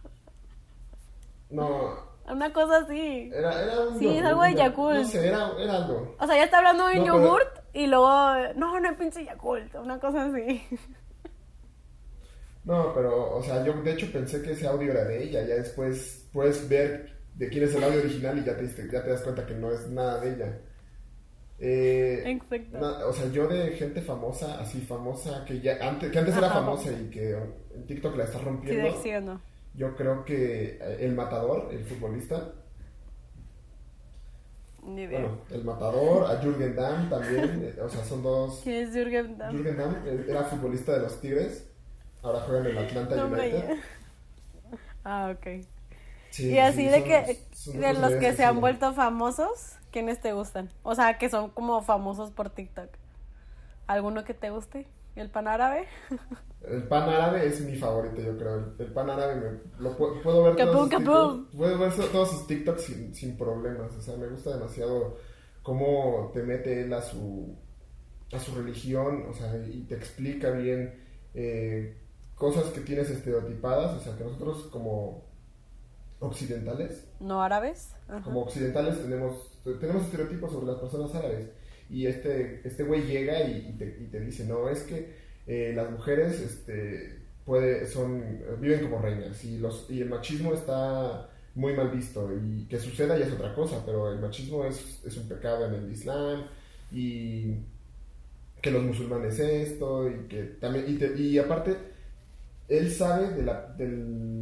No, 1.49 1.99
Una 2.27 2.51
cosa 2.51 2.77
así. 2.77 3.29
era, 3.33 3.61
era 3.61 3.79
un... 3.81 3.99
Sí, 3.99 4.17
es 4.17 4.25
algo 4.25 4.41
de 4.41 4.55
Yakult. 4.55 4.97
No 4.97 5.05
sé, 5.05 5.27
era, 5.27 5.51
era 5.59 5.75
algo. 5.75 6.15
O 6.19 6.25
sea, 6.25 6.35
ya 6.35 6.43
está 6.43 6.57
hablando 6.57 6.87
de 6.87 6.99
un 6.99 7.05
No, 7.07 7.13
pero- 7.13 7.25
yogurt 7.25 7.59
y 7.73 7.87
luego, 7.87 8.09
no, 8.55 8.79
no 8.79 8.89
hay 8.89 8.95
pinche 8.95 9.23
Yakult, 9.25 9.75
una 9.75 9.99
cosa 9.99 10.25
así. 10.25 10.61
No, 12.65 12.93
pero, 12.95 13.35
o 13.37 13.43
sea, 13.43 13.63
yo 13.63 13.73
de 13.81 13.91
hecho 13.93 14.11
pensé 14.11 14.41
que 14.41 14.53
ese 14.53 14.67
audio 14.67 14.91
era 14.91 15.05
de 15.05 15.23
ella. 15.23 15.43
Ya 15.45 15.55
después 15.55 16.27
puedes 16.33 16.67
ver 16.67 17.15
de 17.35 17.49
quién 17.49 17.63
es 17.65 17.75
el 17.75 17.83
audio 17.83 17.99
original 17.99 18.37
y 18.39 18.43
ya 18.43 18.57
te, 18.57 18.67
ya 18.91 19.03
te 19.03 19.09
das 19.11 19.21
cuenta 19.21 19.45
que 19.45 19.53
no 19.53 19.71
es 19.71 19.87
nada 19.89 20.19
de 20.21 20.33
ella. 20.33 20.57
Eh, 21.59 22.23
Exacto. 22.25 23.07
o 23.07 23.13
sea, 23.13 23.29
yo 23.31 23.47
de 23.47 23.71
gente 23.71 24.01
famosa, 24.01 24.59
así 24.59 24.81
famosa, 24.81 25.45
que 25.45 25.61
ya 25.61 25.77
antes, 25.87 26.11
que 26.11 26.19
antes 26.19 26.35
era 26.35 26.49
famosa 26.49 26.91
y 26.91 27.09
que 27.09 27.31
en 27.73 27.85
TikTok 27.87 28.17
la 28.17 28.25
está 28.25 28.39
Sí, 28.39 28.45
rompiendo. 28.45 29.01
sí 29.01 29.13
o 29.13 29.21
no. 29.21 29.41
Yo 29.73 29.95
creo 29.95 30.25
que 30.25 30.77
eh, 30.81 30.97
el 31.01 31.13
matador, 31.15 31.69
el 31.71 31.83
futbolista, 31.85 32.51
Ni 34.83 35.03
idea. 35.03 35.19
bueno, 35.21 35.37
el 35.49 35.63
matador, 35.63 36.25
a 36.29 36.37
Jürgen 36.41 36.75
Damm 36.75 37.09
también, 37.09 37.73
o 37.81 37.89
sea, 37.89 38.03
son 38.03 38.21
dos. 38.21 38.61
¿Quién 38.63 38.87
es 38.87 38.93
Jürgen 38.93 39.37
Damm? 39.37 39.55
Jürgen 39.55 39.77
Damm 39.77 39.95
eh, 40.05 40.25
era 40.27 40.43
futbolista 40.43 40.93
de 40.93 40.99
los 41.03 41.19
Tigres, 41.21 41.69
ahora 42.25 42.39
juega 42.41 42.61
en 42.61 42.67
el 42.67 42.77
Atlanta 42.77 43.15
No, 43.15 43.23
United. 43.27 43.77
Ah, 45.03 45.31
ok. 45.33 45.47
Sí, 46.29 46.49
y 46.51 46.57
así 46.59 46.83
sí, 46.83 46.89
de 46.89 47.01
son- 47.01 47.03
que 47.03 47.39
son 47.53 47.79
de 47.81 47.93
los 47.93 48.15
que 48.15 48.33
se 48.33 48.43
han 48.45 48.59
vuelto 48.61 48.93
famosos, 48.93 49.77
¿quiénes 49.91 50.21
te 50.21 50.33
gustan? 50.33 50.69
O 50.83 50.95
sea, 50.95 51.17
que 51.17 51.29
son 51.29 51.49
como 51.51 51.81
famosos 51.81 52.31
por 52.31 52.49
TikTok. 52.49 52.89
¿Alguno 53.87 54.23
que 54.25 54.33
te 54.33 54.49
guste? 54.49 54.87
¿El 55.15 55.29
pan 55.29 55.47
árabe? 55.47 55.87
El 56.67 56.83
pan 56.87 57.07
árabe 57.09 57.45
es 57.47 57.61
mi 57.61 57.75
favorito, 57.75 58.21
yo 58.21 58.37
creo. 58.37 58.55
El, 58.55 58.75
el 58.79 58.93
pan 58.93 59.09
árabe 59.09 59.35
me, 59.35 59.59
lo 59.83 59.95
pu- 59.97 60.21
puedo 60.21 60.43
ver 60.43 60.55
Capum, 60.57 60.89
todos 60.89 60.89
capum. 60.89 61.45
Puedo 61.55 61.77
ver 61.77 61.93
todos 62.11 62.29
sus 62.31 62.47
TikToks 62.47 62.81
sin, 62.83 63.15
sin 63.15 63.37
problemas. 63.37 63.93
O 63.95 64.01
sea, 64.01 64.17
me 64.17 64.27
gusta 64.27 64.57
demasiado 64.57 65.17
cómo 65.63 66.31
te 66.33 66.43
mete 66.43 66.81
él 66.81 66.93
a 66.93 67.01
su 67.01 67.55
a 68.33 68.39
su 68.39 68.55
religión, 68.55 69.25
o 69.29 69.33
sea, 69.33 69.55
y 69.67 69.83
te 69.83 69.95
explica 69.95 70.51
bien 70.51 71.03
eh, 71.35 71.97
cosas 72.35 72.65
que 72.73 72.81
tienes 72.81 73.09
estereotipadas, 73.09 73.97
o 73.97 74.03
sea, 74.03 74.17
que 74.17 74.23
nosotros 74.23 74.67
como 74.71 75.23
occidentales 76.19 77.05
¿No 77.19 77.41
árabes? 77.41 77.93
Ajá. 78.07 78.21
como 78.23 78.41
occidentales 78.43 79.01
tenemos, 79.01 79.51
tenemos 79.79 80.03
estereotipos 80.03 80.51
sobre 80.51 80.67
las 80.67 80.77
personas 80.79 81.13
árabes. 81.15 81.49
Y 81.89 82.07
este 82.07 82.61
este 82.67 82.83
güey 82.83 83.03
llega 83.03 83.41
y, 83.43 83.67
y 83.69 83.73
te, 83.77 83.97
y 84.01 84.07
te 84.07 84.19
dice, 84.19 84.45
no, 84.45 84.69
es 84.69 84.83
que 84.83 85.13
eh, 85.47 85.73
las 85.75 85.91
mujeres 85.91 86.39
este, 86.41 87.19
puede, 87.45 87.85
son, 87.87 88.23
viven 88.59 88.81
como 88.81 88.99
reinas 88.99 89.43
y, 89.45 89.57
los, 89.59 89.85
y 89.89 90.01
el 90.01 90.09
machismo 90.09 90.53
está 90.53 91.29
muy 91.53 91.73
mal 91.73 91.89
visto. 91.91 92.31
Y 92.33 92.65
que 92.67 92.79
suceda 92.79 93.17
ya 93.17 93.25
es 93.25 93.33
otra 93.33 93.53
cosa, 93.53 93.83
pero 93.85 94.11
el 94.11 94.19
machismo 94.19 94.65
es, 94.65 95.03
es 95.05 95.15
un 95.17 95.27
pecado 95.27 95.65
en 95.67 95.75
el 95.75 95.91
Islam 95.91 96.45
y 96.91 97.57
que 98.61 98.71
los 98.71 98.83
musulmanes 98.83 99.39
esto 99.39 100.09
y 100.09 100.27
que 100.27 100.43
también... 100.59 100.85
Y, 100.87 100.97
te- 100.97 101.15
y 101.19 101.37
aparte, 101.37 101.77
él 102.67 102.91
sabe 102.91 103.29
de, 103.31 103.43
la, 103.43 103.73
de 103.77 103.87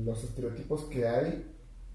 los 0.05 0.23
estereotipos 0.23 0.85
que 0.85 1.07
hay 1.07 1.45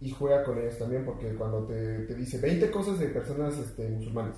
y 0.00 0.10
juega 0.10 0.44
con 0.44 0.58
ellos 0.58 0.78
también 0.78 1.04
porque 1.04 1.34
cuando 1.34 1.64
te, 1.66 2.00
te 2.00 2.14
dice 2.14 2.38
20 2.38 2.70
cosas 2.70 2.98
de 2.98 3.08
personas 3.08 3.56
este, 3.58 3.88
musulmanes 3.88 4.36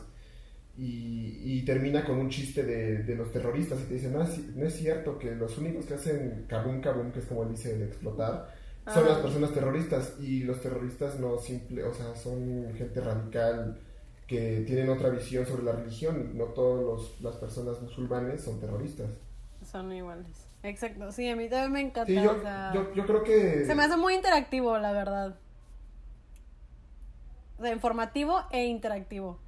y, 0.79 1.41
y 1.43 1.65
termina 1.65 2.05
con 2.05 2.19
un 2.19 2.31
chiste 2.31 2.63
de, 2.63 3.03
de 3.03 3.15
los 3.15 3.31
terroristas 3.33 3.81
y 3.81 3.85
te 3.85 3.95
dice 3.95 4.11
no 4.11 4.23
es, 4.23 4.39
no 4.55 4.67
es 4.67 4.75
cierto 4.75 5.19
que 5.19 5.35
los 5.35 5.59
únicos 5.59 5.85
que 5.87 5.95
hacen 5.95 6.47
kabum 6.49 6.81
kabum 6.81 7.13
que 7.13 7.19
es 7.19 7.27
como 7.27 7.43
él 7.43 7.51
dice 7.51 7.77
de 7.77 7.87
explotar 7.87 8.55
son 8.93 9.07
las 9.07 9.19
personas 9.19 9.53
terroristas 9.53 10.15
y 10.21 10.43
los 10.43 10.61
terroristas 10.61 11.21
no 11.21 11.39
simple 11.39 11.85
o 11.85 11.93
sea 11.93 12.17
son 12.17 12.73
gente 12.77 13.01
radical 13.01 13.79
que 14.31 14.63
tienen 14.65 14.89
otra 14.89 15.09
visión 15.09 15.45
sobre 15.45 15.65
la 15.65 15.73
religión. 15.73 16.39
No 16.39 16.45
todas 16.45 17.21
las 17.21 17.35
personas 17.35 17.83
musulmanes 17.83 18.41
son 18.41 18.61
terroristas. 18.61 19.11
Son 19.69 19.93
iguales. 19.93 20.50
Exacto. 20.63 21.11
Sí, 21.13 21.29
a 21.29 21.37
mí 21.37 21.49
también 21.49 21.73
me 21.73 21.81
encanta. 21.81 22.07
sí, 22.07 22.21
yo, 22.23 22.33
o 22.33 22.41
sea, 22.43 22.75
yo, 22.75 22.95
yo 22.95 23.07
creo 23.07 23.23
que 23.25 23.67
Se 23.67 23.75
me 23.75 23.85
hace 23.85 23.97
muy 23.97 24.15
interactivo, 24.15 24.79
la 24.79 24.93
verdad. 24.93 25.37
O 27.59 27.63
sea, 27.63 27.73
informativo 27.73 28.41
e 28.51 28.65
interactivo. 28.67 29.39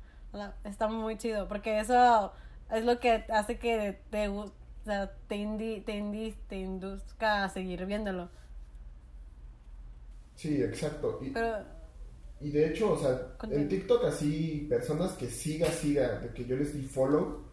Está 0.65 0.89
muy 0.89 1.17
chido, 1.19 1.49
porque 1.49 1.79
eso 1.81 2.33
es 2.71 2.85
lo 2.85 2.99
que 3.01 3.25
hace 3.31 3.59
que 3.59 3.99
te, 4.11 4.29
o 4.29 4.51
sea, 4.85 5.13
te, 5.29 5.37
indi- 5.37 5.85
te, 5.85 5.95
indi- 5.99 6.35
te 6.49 6.57
induzca 6.57 7.45
a 7.45 7.49
seguir 7.49 7.85
viéndolo. 7.87 8.31
sí 10.37 10.63
exacto 10.63 11.19
y, 11.23 11.31
Pero, 11.33 11.65
Y 12.41 12.51
de 12.51 12.69
hecho, 12.71 12.93
o 12.95 12.99
sea, 12.99 13.37
en 13.51 13.69
TikTok 13.69 14.05
así, 14.07 14.67
personas 14.69 15.13
que 15.13 15.29
siga, 15.31 15.71
siga, 15.71 16.19
de 16.21 16.35
que 16.35 16.45
yo 16.45 16.57
les 16.57 16.75
di 16.75 16.83
follow, 16.83 17.45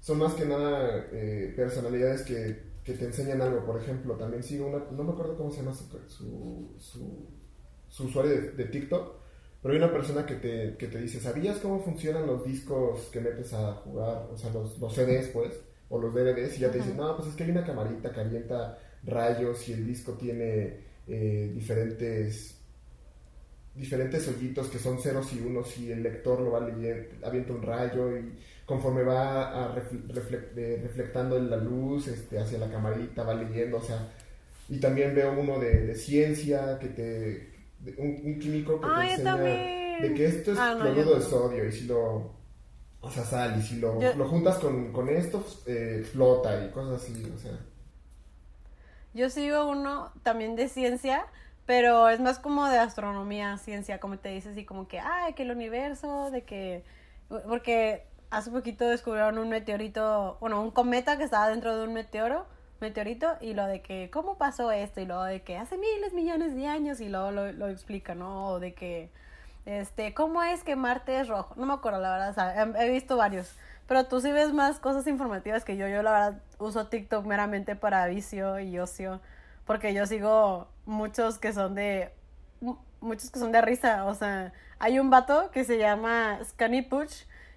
son 0.00 0.18
más 0.18 0.34
que 0.34 0.46
nada 0.46 1.06
eh, 1.12 1.52
personalidades 1.56 2.22
que, 2.22 2.65
que 2.86 2.94
te 2.94 3.06
enseñan 3.06 3.42
algo. 3.42 3.66
Por 3.66 3.82
ejemplo, 3.82 4.16
también 4.16 4.44
sigo 4.44 4.68
una, 4.68 4.80
no 4.92 5.04
me 5.04 5.12
acuerdo 5.12 5.36
cómo 5.36 5.50
se 5.52 5.58
llama 5.62 5.74
su, 5.74 5.86
su, 6.08 6.74
su- 6.78 7.28
su 7.88 8.04
usuario 8.06 8.32
de, 8.32 8.52
de 8.52 8.64
TikTok, 8.66 9.14
pero 9.62 9.72
hay 9.74 9.78
una 9.78 9.92
persona 9.92 10.26
que 10.26 10.36
te, 10.36 10.76
que 10.78 10.88
te 10.88 11.00
dice, 11.00 11.20
¿sabías 11.20 11.58
cómo 11.58 11.80
funcionan 11.82 12.26
los 12.26 12.44
discos 12.44 13.08
que 13.12 13.20
metes 13.20 13.52
a 13.54 13.74
jugar? 13.76 14.28
O 14.32 14.38
sea, 14.38 14.52
los, 14.52 14.78
los 14.78 14.94
CDs, 14.94 15.28
pues, 15.32 15.60
o 15.88 16.00
los 16.00 16.14
DVDs, 16.14 16.56
y 16.58 16.60
ya 16.62 16.70
te 16.70 16.78
dicen, 16.78 16.96
no, 16.96 17.16
pues 17.16 17.28
es 17.30 17.36
que 17.36 17.44
hay 17.44 17.50
una 17.50 17.64
camarita 17.64 18.12
que 18.12 18.20
avienta 18.20 18.78
rayos 19.04 19.68
y 19.68 19.72
el 19.74 19.86
disco 19.86 20.14
tiene 20.14 20.84
eh, 21.06 21.50
diferentes 21.54 22.55
diferentes 23.76 24.26
hoyitos 24.28 24.68
que 24.68 24.78
son 24.78 24.98
ceros 25.00 25.32
y 25.32 25.40
unos 25.40 25.76
y 25.78 25.92
el 25.92 26.02
lector 26.02 26.40
lo 26.40 26.52
va 26.52 26.60
leyendo, 26.60 27.26
avienta 27.26 27.52
un 27.52 27.62
rayo 27.62 28.16
y 28.16 28.32
conforme 28.64 29.02
va 29.02 29.64
a 29.66 29.74
refle- 29.76 30.06
refle- 30.08 30.82
reflectando 30.82 31.38
la 31.38 31.56
luz 31.56 32.08
este, 32.08 32.38
hacia 32.38 32.58
la 32.58 32.70
camarita 32.70 33.22
va 33.22 33.34
leyendo, 33.34 33.76
o 33.78 33.82
sea, 33.82 34.08
y 34.68 34.80
también 34.80 35.14
veo 35.14 35.38
uno 35.38 35.58
de, 35.60 35.86
de 35.86 35.94
ciencia 35.94 36.78
que 36.80 36.88
te 36.88 37.02
de- 37.80 37.94
un, 37.98 38.20
un 38.24 38.38
químico 38.38 38.80
que 38.80 38.86
Ah, 38.90 39.00
te 39.02 39.06
yo 39.06 39.12
enseña 39.12 39.36
de 40.00 40.14
que 40.14 40.26
esto 40.26 40.52
es 40.52 40.58
Ah, 40.58 40.74
no, 40.74 40.80
cloruro 40.80 41.14
de 41.16 41.20
sodio 41.22 41.66
y 41.68 41.72
si 41.72 41.84
lo, 41.86 42.32
o 43.00 43.10
sea, 43.10 43.24
sal 43.24 43.58
y 43.58 43.62
si 43.62 43.76
lo, 43.78 44.00
Yo- 44.00 44.14
lo 44.14 44.26
juntas 44.28 44.56
con, 44.58 44.92
con 44.92 45.08
esto, 45.08 45.44
eh, 45.66 45.98
explota 46.00 46.64
y 46.64 46.70
cosas 46.70 47.02
así, 47.02 47.30
o 47.34 47.38
sea. 47.38 47.58
Yo 49.14 49.30
sigo 49.30 49.68
uno 49.70 50.12
también 50.22 50.56
de 50.56 50.68
ciencia, 50.68 51.26
pero 51.66 52.08
es 52.08 52.20
más 52.20 52.38
como 52.38 52.66
de 52.68 52.78
astronomía, 52.78 53.58
ciencia, 53.58 53.98
como 54.00 54.18
te 54.18 54.30
dices, 54.30 54.56
y 54.56 54.64
como 54.64 54.86
que, 54.88 55.00
ay, 55.00 55.34
que 55.34 55.42
el 55.42 55.50
universo, 55.50 56.30
de 56.30 56.42
que... 56.42 56.84
Porque 57.28 58.06
hace 58.30 58.50
poquito 58.50 58.86
descubrieron 58.88 59.38
un 59.38 59.48
meteorito, 59.48 60.38
bueno, 60.40 60.62
un 60.62 60.70
cometa 60.70 61.18
que 61.18 61.24
estaba 61.24 61.48
dentro 61.48 61.76
de 61.76 61.84
un 61.84 61.92
meteoro, 61.92 62.46
meteorito, 62.80 63.36
y 63.40 63.54
lo 63.54 63.66
de 63.66 63.82
que, 63.82 64.10
¿cómo 64.12 64.38
pasó 64.38 64.70
esto? 64.70 65.00
Y 65.00 65.06
luego 65.06 65.24
de 65.24 65.42
que 65.42 65.56
hace 65.56 65.76
miles, 65.76 66.12
millones 66.12 66.54
de 66.54 66.68
años, 66.68 67.00
y 67.00 67.08
luego 67.08 67.32
lo, 67.32 67.52
lo 67.52 67.68
explica, 67.68 68.14
¿no? 68.14 68.46
O 68.46 68.60
de 68.60 68.74
que, 68.74 69.10
este, 69.64 70.14
¿cómo 70.14 70.44
es 70.44 70.62
que 70.62 70.76
Marte 70.76 71.18
es 71.18 71.26
rojo? 71.26 71.54
No 71.56 71.66
me 71.66 71.74
acuerdo, 71.74 72.00
la 72.00 72.12
verdad, 72.12 72.64
o 72.76 72.78
he, 72.78 72.86
he 72.86 72.90
visto 72.90 73.16
varios. 73.16 73.56
Pero 73.88 74.06
tú 74.06 74.20
sí 74.20 74.30
ves 74.32 74.52
más 74.52 74.78
cosas 74.78 75.06
informativas 75.06 75.64
que 75.64 75.76
yo. 75.76 75.88
Yo, 75.88 76.02
la 76.02 76.12
verdad, 76.12 76.40
uso 76.58 76.86
TikTok 76.88 77.24
meramente 77.24 77.76
para 77.76 78.06
vicio 78.06 78.58
y 78.60 78.78
ocio. 78.78 79.20
Porque 79.64 79.94
yo 79.94 80.06
sigo 80.06 80.68
muchos 80.86 81.38
que 81.38 81.52
son 81.52 81.74
de. 81.74 82.10
mu- 82.60 82.78
Muchos 83.00 83.30
que 83.30 83.38
son 83.38 83.52
de 83.52 83.60
risa. 83.60 84.06
O 84.06 84.14
sea, 84.14 84.52
hay 84.78 84.98
un 84.98 85.10
vato 85.10 85.50
que 85.50 85.64
se 85.64 85.78
llama 85.78 86.38
Scanny 86.44 86.82
Puch 86.82 87.12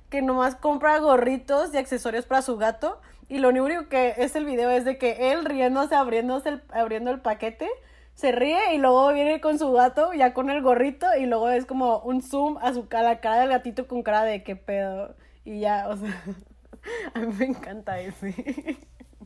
que 0.10 0.22
nomás 0.22 0.56
compra 0.56 0.98
gorritos 1.00 1.74
y 1.74 1.78
accesorios 1.78 2.26
para 2.26 2.42
su 2.42 2.58
gato. 2.58 3.00
Y 3.30 3.38
lo 3.38 3.50
único 3.50 3.88
que 3.90 4.16
es 4.18 4.36
el 4.36 4.44
video 4.46 4.70
es 4.72 4.84
de 4.86 4.98
que 4.98 5.32
él 5.32 5.46
riéndose, 5.46 5.96
abriéndose 5.96 6.60
abriendo 6.72 7.12
el 7.12 7.22
paquete, 7.22 7.70
se 8.16 8.32
ríe 8.32 8.74
y 8.74 8.80
luego 8.80 9.14
viene 9.14 9.40
con 9.40 9.60
su 9.60 9.72
gato, 9.72 10.14
ya 10.14 10.34
con 10.34 10.50
el 10.50 10.62
gorrito, 10.64 11.06
y 11.18 11.26
luego 11.28 11.48
es 11.50 11.66
como 11.66 12.00
un 12.00 12.22
zoom 12.24 12.58
a, 12.58 12.74
su, 12.74 12.88
a 12.92 13.02
la 13.04 13.20
cara 13.22 13.42
del 13.42 13.50
gatito 13.50 13.88
con 13.88 14.02
cara 14.04 14.24
de 14.24 14.44
qué 14.44 14.56
pedo. 14.56 15.16
Y 15.46 15.60
ya, 15.62 15.88
o 15.90 15.96
sea, 15.96 16.22
a 17.14 17.20
mí 17.20 17.34
me 17.38 17.46
encanta 17.46 18.00
ese. 18.00 18.78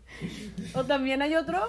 o 0.75 0.83
también 0.83 1.21
hay 1.21 1.35
otro 1.35 1.59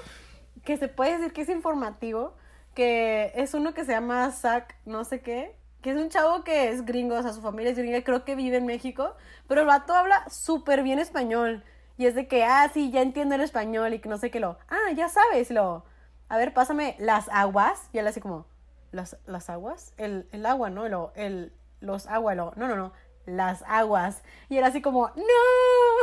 que 0.64 0.77
se 0.77 0.88
puede 0.88 1.18
decir 1.18 1.33
que 1.33 1.42
es 1.42 1.48
informativo, 1.48 2.35
que 2.74 3.33
es 3.35 3.55
uno 3.55 3.74
que 3.74 3.85
se 3.85 3.92
llama 3.92 4.31
Zack, 4.31 4.77
no 4.85 5.05
sé 5.05 5.20
qué, 5.20 5.57
que 5.83 5.90
es 5.90 5.96
un 5.96 6.09
chavo 6.09 6.44
que 6.44 6.70
es 6.70 6.85
gringo, 6.85 7.16
o 7.16 7.22
sea, 7.22 7.33
su 7.33 7.42
familia 7.42 7.72
es 7.72 7.79
gringa, 7.79 8.03
creo 8.03 8.24
que 8.24 8.35
vive 8.35 8.57
en 8.57 8.66
México, 8.66 9.14
pero 9.46 9.61
el 9.61 9.66
vato 9.66 9.94
habla 9.94 10.24
súper 10.31 10.83
bien 10.83 10.98
español. 10.98 11.62
Y 11.96 12.07
es 12.07 12.14
de 12.14 12.27
que, 12.27 12.42
ah, 12.44 12.68
sí, 12.72 12.90
ya 12.90 13.03
entiendo 13.03 13.35
el 13.37 13.42
español 13.42 13.94
y 13.94 14.00
que 14.00 14.09
no 14.09 14.18
sé 14.18 14.31
qué 14.31 14.40
lo, 14.40 14.59
ah, 14.68 14.92
ya 14.96 15.09
sabes, 15.09 15.50
lo, 15.50 15.85
a 16.29 16.38
ver, 16.38 16.55
pásame 16.55 16.96
las 16.98 17.29
aguas. 17.29 17.88
Y 17.92 17.98
él 17.98 18.07
así 18.07 18.20
como, 18.20 18.46
¿las, 18.92 19.16
las 19.27 19.50
aguas? 19.50 19.92
El, 19.96 20.27
el 20.33 20.46
agua, 20.46 20.70
¿no? 20.70 20.88
Lo, 20.88 21.12
el, 21.14 21.53
los 21.81 22.07
aguas, 22.07 22.37
lo, 22.37 22.53
no, 22.57 22.66
no, 22.66 22.77
no, 22.77 22.92
las 23.27 23.62
aguas. 23.66 24.22
Y 24.48 24.57
él 24.57 24.64
así 24.64 24.81
como, 24.83 25.09
¡no! 25.09 25.22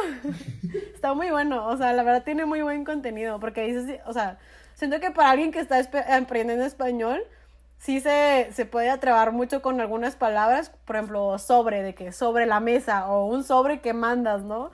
está 0.94 1.14
muy 1.14 1.30
bueno, 1.30 1.68
o 1.68 1.78
sea, 1.78 1.94
la 1.94 2.04
verdad 2.04 2.24
tiene 2.24 2.46
muy 2.46 2.62
buen 2.62 2.86
contenido, 2.86 3.40
porque 3.40 3.64
dices, 3.64 4.00
o 4.06 4.14
sea, 4.14 4.38
siento 4.76 5.00
que 5.00 5.12
para 5.12 5.32
alguien 5.32 5.52
que 5.52 5.60
está 5.60 5.80
aprendiendo 6.18 6.66
español, 6.66 7.22
sí 7.78 8.00
se, 8.00 8.50
se 8.54 8.66
puede 8.66 8.90
atrabar 8.90 9.32
mucho 9.32 9.62
con 9.62 9.82
algunas 9.82 10.16
palabras, 10.16 10.72
por 10.86 10.96
ejemplo, 10.96 11.38
sobre, 11.40 11.84
de 11.84 11.96
que 11.96 12.12
sobre 12.12 12.46
la 12.46 12.60
mesa, 12.60 13.10
o 13.10 13.26
un 13.26 13.44
sobre 13.44 13.82
que 13.82 13.94
mandas, 13.94 14.44
¿no? 14.44 14.72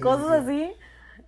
Cosas 0.00 0.44
sí. 0.46 0.64
así. 0.64 0.72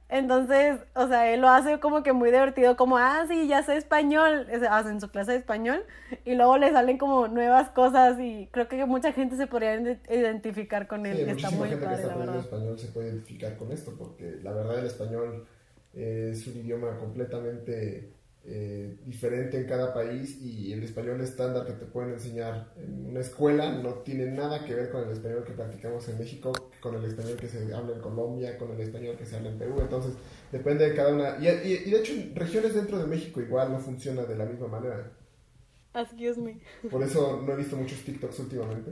Entonces, 0.08 0.78
o 0.94 1.08
sea, 1.08 1.32
él 1.32 1.40
lo 1.40 1.48
hace 1.48 1.80
como 1.80 2.02
que 2.02 2.12
muy 2.12 2.30
divertido, 2.30 2.76
como, 2.76 2.98
ah, 2.98 3.24
sí, 3.28 3.48
ya 3.48 3.62
sé 3.62 3.76
español, 3.76 4.46
o 4.54 4.58
sea, 4.58 4.80
en 4.80 5.00
su 5.00 5.08
clase 5.10 5.32
de 5.32 5.38
español, 5.38 5.84
y 6.24 6.34
luego 6.34 6.58
le 6.58 6.70
salen 6.72 6.98
como 6.98 7.26
nuevas 7.28 7.70
cosas 7.70 8.18
y 8.20 8.48
creo 8.52 8.68
que 8.68 8.84
mucha 8.86 9.12
gente 9.12 9.36
se 9.36 9.46
podría 9.46 9.74
ide- 9.76 10.00
identificar 10.10 10.86
con 10.86 11.06
él, 11.06 11.16
Sí, 11.24 11.30
está 11.30 11.50
muy 11.50 11.68
gente 11.68 11.80
que 11.80 11.84
padre, 11.86 12.02
está 12.02 12.16
la 12.26 12.40
español 12.40 12.78
se 12.78 12.88
puede 12.88 13.08
identificar 13.08 13.56
con 13.56 13.72
esto, 13.72 13.94
porque 13.98 14.38
la 14.42 14.52
verdad 14.52 14.78
el 14.78 14.86
español 14.86 15.46
eh, 15.94 16.30
es 16.32 16.46
un 16.46 16.56
idioma 16.58 16.98
completamente 16.98 18.12
eh, 18.44 18.98
diferente 19.06 19.56
en 19.58 19.66
cada 19.66 19.94
país 19.94 20.38
y 20.42 20.72
el 20.72 20.82
español 20.82 21.20
estándar 21.22 21.66
que 21.66 21.72
te 21.72 21.86
pueden 21.86 22.12
enseñar 22.12 22.72
en 22.76 23.06
una 23.10 23.20
escuela 23.20 23.70
no 23.72 23.94
tiene 24.02 24.26
nada 24.26 24.64
que 24.64 24.74
ver 24.74 24.90
con 24.90 25.04
el 25.04 25.10
español 25.10 25.44
que 25.44 25.52
practicamos 25.52 26.08
en 26.08 26.18
México, 26.18 26.52
con 26.84 26.94
el 26.96 27.04
español 27.06 27.36
que 27.38 27.48
se 27.48 27.74
habla 27.74 27.94
en 27.96 28.00
Colombia, 28.02 28.58
con 28.58 28.70
el 28.72 28.80
español 28.80 29.16
que 29.16 29.24
se 29.24 29.36
habla 29.36 29.48
en 29.50 29.58
Perú, 29.58 29.76
entonces 29.80 30.12
depende 30.52 30.88
de 30.90 30.94
cada 30.94 31.14
una. 31.14 31.38
Y, 31.40 31.48
y- 31.48 31.82
y 31.86 31.90
de 31.90 31.98
hecho 31.98 32.12
en 32.12 32.36
regiones 32.36 32.74
dentro 32.74 32.98
de 32.98 33.06
México 33.06 33.40
igual 33.40 33.72
no 33.72 33.78
funciona 33.78 34.24
de 34.24 34.36
la 34.36 34.44
misma 34.44 34.68
manera. 34.68 35.10
Excuse 35.94 36.38
me. 36.40 36.60
Por 36.90 37.02
eso 37.02 37.40
no 37.44 37.52
he 37.52 37.56
visto 37.56 37.76
muchos 37.76 38.04
TikToks 38.04 38.38
últimamente 38.40 38.90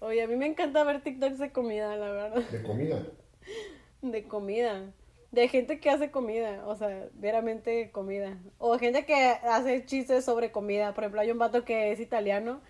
Oye, 0.00 0.22
a 0.22 0.26
mí 0.28 0.36
me 0.36 0.46
encanta 0.46 0.84
ver 0.84 1.02
TikToks 1.02 1.38
de 1.38 1.50
comida, 1.52 1.96
la 1.96 2.10
verdad. 2.10 2.42
de 2.50 2.62
comida. 2.62 3.06
De 4.02 4.24
comida. 4.28 4.92
De 5.32 5.48
gente 5.48 5.80
que 5.80 5.90
hace 5.90 6.10
comida, 6.10 6.62
o 6.66 6.76
sea, 6.76 7.08
veramente 7.14 7.90
comida. 7.90 8.38
O 8.58 8.78
gente 8.78 9.04
que 9.06 9.14
hace 9.14 9.84
chistes 9.86 10.24
sobre 10.24 10.52
comida. 10.52 10.94
Por 10.94 11.04
ejemplo, 11.04 11.20
hay 11.22 11.30
un 11.30 11.38
vato 11.38 11.64
que 11.64 11.90
es 11.90 12.00
italiano 12.00 12.60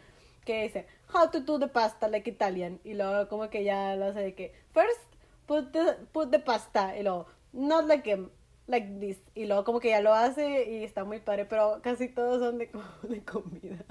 que 0.44 0.62
dice, 0.62 0.86
how 1.14 1.30
to 1.30 1.40
do 1.40 1.58
the 1.58 1.68
pasta 1.68 2.08
like 2.08 2.28
Italian. 2.28 2.80
Y 2.84 2.94
luego 2.94 3.28
como 3.28 3.48
que 3.50 3.64
ya 3.64 3.96
lo 3.96 4.06
hace 4.06 4.20
de 4.20 4.34
que, 4.34 4.52
first 4.72 5.00
put 5.46 5.72
the, 5.72 5.94
put 6.12 6.30
the 6.30 6.38
pasta. 6.38 6.96
Y 6.98 7.02
luego, 7.02 7.26
not 7.52 7.86
like 7.86 8.10
him, 8.10 8.30
like 8.66 8.88
this. 9.00 9.18
Y 9.34 9.46
luego 9.46 9.64
como 9.64 9.80
que 9.80 9.90
ya 9.90 10.00
lo 10.00 10.12
hace 10.14 10.70
y 10.70 10.84
está 10.84 11.04
muy 11.04 11.20
padre. 11.20 11.46
Pero 11.46 11.80
casi 11.82 12.08
todos 12.08 12.40
son 12.40 12.58
de, 12.58 12.70
de 13.02 13.24
comida. 13.24 13.84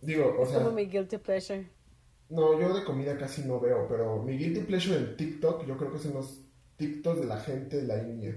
Digo, 0.00 0.34
o 0.38 0.42
Es 0.42 0.50
sea... 0.50 0.58
como 0.58 0.72
mi 0.72 0.86
guilty 0.86 1.18
pleasure. 1.18 1.66
No, 2.28 2.58
yo 2.58 2.74
de 2.74 2.84
comida 2.84 3.16
casi 3.18 3.42
no 3.42 3.60
veo, 3.60 3.86
pero 3.88 4.22
mi 4.22 4.36
guilty 4.36 4.60
pleasure 4.60 4.96
en 4.96 5.16
TikTok, 5.16 5.66
yo 5.66 5.76
creo 5.76 5.92
que 5.92 5.98
son 5.98 6.14
los 6.14 6.40
TikToks 6.76 7.20
de 7.20 7.26
la 7.26 7.38
gente 7.38 7.76
de 7.76 7.82
la 7.84 7.98
India. 8.02 8.34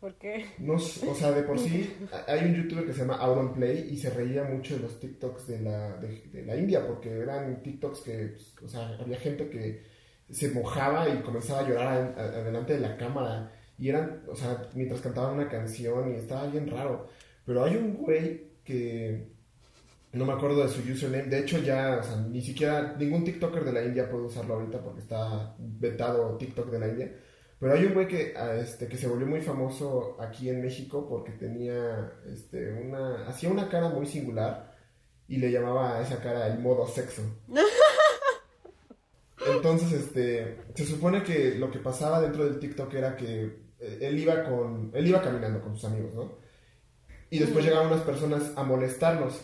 ¿Por 0.00 0.14
qué? 0.16 0.46
No, 0.58 0.74
o 0.74 0.78
sea, 0.78 1.30
de 1.32 1.42
por 1.42 1.58
sí, 1.58 1.92
hay 2.26 2.46
un 2.46 2.54
youtuber 2.54 2.86
que 2.86 2.92
se 2.94 3.00
llama 3.00 3.16
Auronplay 3.16 3.88
y 3.90 3.98
se 3.98 4.10
reía 4.10 4.44
mucho 4.44 4.76
de 4.76 4.80
los 4.80 4.98
TikToks 4.98 5.46
de 5.46 5.60
la, 5.60 5.96
de, 5.98 6.22
de 6.32 6.46
la 6.46 6.56
India, 6.56 6.86
porque 6.86 7.10
eran 7.10 7.62
TikToks 7.62 8.00
que, 8.00 8.28
pues, 8.28 8.54
o 8.62 8.68
sea, 8.68 8.96
había 8.98 9.18
gente 9.18 9.50
que 9.50 9.82
se 10.30 10.50
mojaba 10.52 11.08
y 11.08 11.20
comenzaba 11.20 11.60
a 11.60 11.68
llorar 11.68 12.14
adelante 12.18 12.74
de 12.74 12.80
la 12.80 12.96
cámara, 12.96 13.52
y 13.80 13.88
eran, 13.88 14.22
o 14.28 14.36
sea, 14.36 14.68
mientras 14.74 15.00
cantaban 15.00 15.34
una 15.34 15.48
canción 15.48 16.12
y 16.12 16.16
estaba 16.16 16.46
bien 16.46 16.68
raro. 16.68 17.08
Pero 17.46 17.64
hay 17.64 17.76
un 17.76 17.94
güey 17.94 18.50
que 18.62 19.32
no 20.12 20.26
me 20.26 20.34
acuerdo 20.34 20.62
de 20.62 20.68
su 20.68 20.80
username. 20.80 21.30
De 21.30 21.38
hecho, 21.38 21.58
ya, 21.58 21.98
o 21.98 22.02
sea, 22.02 22.16
ni 22.16 22.42
siquiera 22.42 22.94
ningún 22.98 23.24
TikToker 23.24 23.64
de 23.64 23.72
la 23.72 23.82
India 23.82 24.10
puede 24.10 24.24
usarlo 24.24 24.54
ahorita 24.54 24.82
porque 24.82 25.00
está 25.00 25.54
vetado 25.58 26.36
TikTok 26.36 26.70
de 26.70 26.78
la 26.78 26.88
India. 26.88 27.12
Pero 27.60 27.74
hay 27.74 27.84
un 27.84 27.92
güey 27.92 28.08
que, 28.08 28.32
ah, 28.36 28.54
este, 28.54 28.88
que 28.88 28.96
se 28.96 29.06
volvió 29.06 29.26
muy 29.26 29.42
famoso 29.42 30.16
aquí 30.18 30.48
en 30.48 30.62
México 30.62 31.06
porque 31.06 31.32
tenía 31.32 32.10
este, 32.26 32.72
una, 32.72 33.26
hacía 33.28 33.50
una 33.50 33.68
cara 33.68 33.90
muy 33.90 34.06
singular 34.06 34.74
y 35.28 35.36
le 35.36 35.52
llamaba 35.52 35.98
a 35.98 36.02
esa 36.02 36.22
cara 36.22 36.46
el 36.46 36.58
modo 36.58 36.88
sexo. 36.88 37.22
Entonces, 39.46 39.92
este, 39.92 40.56
se 40.74 40.86
supone 40.86 41.22
que 41.22 41.56
lo 41.56 41.70
que 41.70 41.78
pasaba 41.78 42.22
dentro 42.22 42.46
del 42.46 42.58
TikTok 42.58 42.94
era 42.94 43.14
que 43.14 43.44
eh, 43.78 43.98
él 44.00 44.18
iba 44.18 44.42
con, 44.44 44.90
él 44.94 45.06
iba 45.06 45.20
caminando 45.20 45.60
con 45.60 45.74
sus 45.74 45.84
amigos, 45.84 46.14
¿no? 46.14 46.32
Y 47.28 47.38
después 47.38 47.64
llegaban 47.64 47.88
unas 47.88 48.02
personas 48.02 48.52
a 48.56 48.62
molestarlos, 48.62 49.38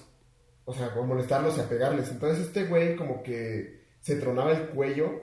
o 0.65 0.73
sea, 0.73 0.87
a 0.87 1.03
molestarlos 1.03 1.59
y 1.59 1.61
a 1.61 1.69
pegarles. 1.69 2.11
Entonces 2.11 2.47
este 2.47 2.65
güey 2.65 2.97
como 2.97 3.23
que 3.23 3.85
se 4.01 4.17
tronaba 4.17 4.53
el 4.53 4.69
cuello 4.69 5.23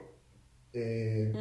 eh. 0.72 1.32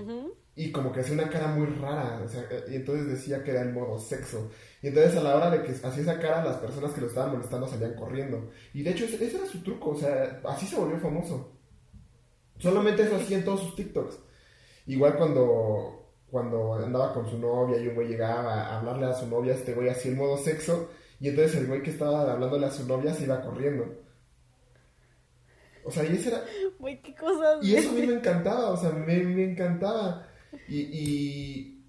Y 0.56 0.72
como 0.72 0.92
que 0.92 1.00
hacía 1.00 1.16
una 1.16 1.30
cara 1.30 1.48
muy 1.48 1.66
rara, 1.66 2.22
o 2.24 2.28
sea, 2.28 2.44
eh, 2.52 2.66
y 2.70 2.76
entonces 2.76 3.08
decía 3.08 3.44
que 3.44 3.52
era 3.52 3.62
el 3.62 3.74
modo 3.74 4.00
sexo. 4.00 4.52
Y 4.82 4.88
entonces 4.88 5.16
a 5.18 5.24
la 5.24 5.36
hora 5.36 5.50
de 5.50 5.64
que 5.64 5.72
hacía 5.72 6.04
esa 6.04 6.20
cara, 6.20 6.44
las 6.44 6.58
personas 6.58 6.92
que 6.92 7.02
lo 7.02 7.08
estaban 7.08 7.32
molestando 7.32 7.68
salían 7.68 7.96
corriendo. 7.96 8.52
Y 8.74 8.84
de 8.84 8.92
hecho 8.92 9.06
ese, 9.06 9.24
ese 9.26 9.38
era 9.38 9.48
su 9.48 9.64
truco, 9.64 9.92
o 9.92 9.96
sea, 9.96 10.42
así 10.46 10.68
se 10.68 10.76
volvió 10.76 11.00
famoso. 11.00 11.52
Solamente 12.60 13.04
eso 13.04 13.16
hacía 13.16 13.38
en 13.40 13.46
todos 13.46 13.62
sus 13.62 13.76
TikToks. 13.76 14.20
Igual 14.88 15.16
cuando, 15.18 16.12
cuando 16.30 16.76
andaba 16.76 17.14
con 17.14 17.30
su 17.30 17.38
novia 17.40 17.80
y 17.80 17.88
un 17.88 17.96
güey 17.96 18.10
llegaba 18.10 18.54
a 18.54 18.80
hablarle 18.80 19.08
a 19.08 19.14
su 19.14 19.28
novia, 19.28 19.56
este 19.56 19.74
güey 19.74 19.90
hacía 19.90 20.12
el 20.12 20.18
modo 20.18 20.38
sexo, 20.38 20.90
y 21.20 21.30
entonces 21.30 21.56
el 21.56 21.68
güey 21.68 21.82
que 21.82 21.92
estaba 21.92 22.32
hablándole 22.32 22.68
a 22.68 22.72
su 22.72 22.86
novia 22.86 23.14
se 23.14 23.24
iba 23.24 23.42
corriendo. 23.42 23.86
O 25.86 25.92
sea, 25.92 26.04
y 26.06 26.16
ese 26.16 26.30
era, 26.30 26.44
Güey, 26.80 27.02
qué 27.02 27.16
cosas. 27.16 27.64
y 27.64 27.76
eso 27.76 27.90
a 27.90 27.94
mí 27.94 28.06
me 28.06 28.14
encantaba, 28.14 28.70
o 28.72 28.78
sea, 28.78 28.92
me, 28.92 29.18
me 29.24 29.52
encantaba. 29.52 30.28
Y, 30.68 30.80
y, 30.82 31.86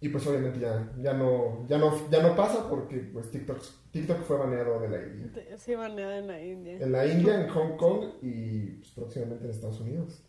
y 0.00 0.08
pues 0.10 0.26
obviamente 0.26 0.60
ya, 0.60 0.92
ya, 1.00 1.12
no, 1.14 1.66
ya, 1.68 1.78
no, 1.78 2.10
ya 2.10 2.22
no 2.22 2.36
pasa 2.36 2.68
porque 2.68 2.98
pues 3.12 3.30
TikTok, 3.30 3.60
TikTok 3.90 4.22
fue 4.22 4.36
baneado 4.38 4.80
de 4.80 4.88
la 4.88 4.98
India. 5.02 5.56
Sí, 5.56 5.74
baneada 5.74 6.18
en 6.18 6.26
la 6.26 6.42
India. 6.42 6.76
En 6.78 6.92
la 6.92 7.06
India, 7.06 7.40
en 7.40 7.48
Hong 7.48 7.76
Kong 7.76 8.04
y 8.22 8.66
pues, 8.76 8.90
próximamente 8.92 9.44
en 9.44 9.50
Estados 9.50 9.80
Unidos. 9.80 10.22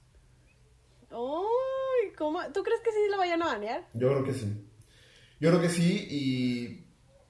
Uy, 1.12 2.14
¿cómo? 2.18 2.40
¿Tú 2.54 2.64
crees 2.64 2.82
que 2.82 2.92
sí 2.92 2.98
la 3.10 3.18
vayan 3.18 3.42
a 3.42 3.48
banear? 3.48 3.88
Yo 3.94 4.10
creo 4.10 4.24
que 4.24 4.34
sí. 4.34 4.66
Yo 5.40 5.50
creo 5.50 5.62
que 5.62 5.70
sí 5.70 6.08
y 6.10 6.86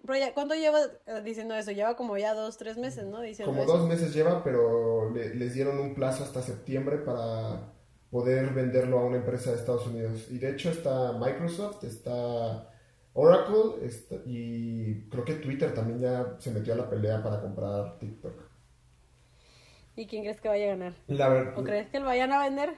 Pero 0.05 0.17
ya, 0.19 0.33
¿cuánto 0.33 0.55
lleva 0.55 0.79
eh, 1.07 1.21
diciendo 1.23 1.55
eso? 1.55 1.71
Lleva 1.71 1.95
como 1.95 2.17
ya 2.17 2.33
dos, 2.33 2.57
tres 2.57 2.77
meses, 2.77 3.05
¿no? 3.05 3.21
Diciendo 3.21 3.51
Como 3.51 3.63
eso. 3.63 3.77
dos 3.77 3.87
meses 3.87 4.13
lleva, 4.13 4.43
pero 4.43 5.11
le- 5.11 5.35
les 5.35 5.53
dieron 5.53 5.79
un 5.79 5.93
plazo 5.93 6.23
hasta 6.23 6.41
septiembre 6.41 6.97
para 6.97 7.73
poder 8.09 8.53
venderlo 8.53 8.99
a 8.99 9.05
una 9.05 9.17
empresa 9.17 9.51
de 9.51 9.57
Estados 9.57 9.87
Unidos. 9.87 10.27
Y 10.31 10.39
de 10.39 10.51
hecho 10.51 10.69
está 10.71 11.13
Microsoft, 11.13 11.83
está 11.83 12.69
Oracle 13.13 13.85
está- 13.85 14.15
y 14.25 15.07
creo 15.09 15.25
que 15.25 15.35
Twitter 15.35 15.73
también 15.73 15.99
ya 15.99 16.35
se 16.39 16.51
metió 16.51 16.73
a 16.73 16.77
la 16.77 16.89
pelea 16.89 17.21
para 17.23 17.41
comprar 17.41 17.97
TikTok. 17.99 18.49
¿Y 19.95 20.07
quién 20.07 20.23
crees 20.23 20.41
que 20.41 20.47
vaya 20.49 20.65
a 20.65 20.69
ganar? 20.69 20.93
La 21.07 21.27
¿O 21.53 21.63
crees 21.63 21.89
que 21.89 21.99
lo 21.99 22.05
vayan 22.05 22.31
a 22.31 22.39
vender? 22.43 22.75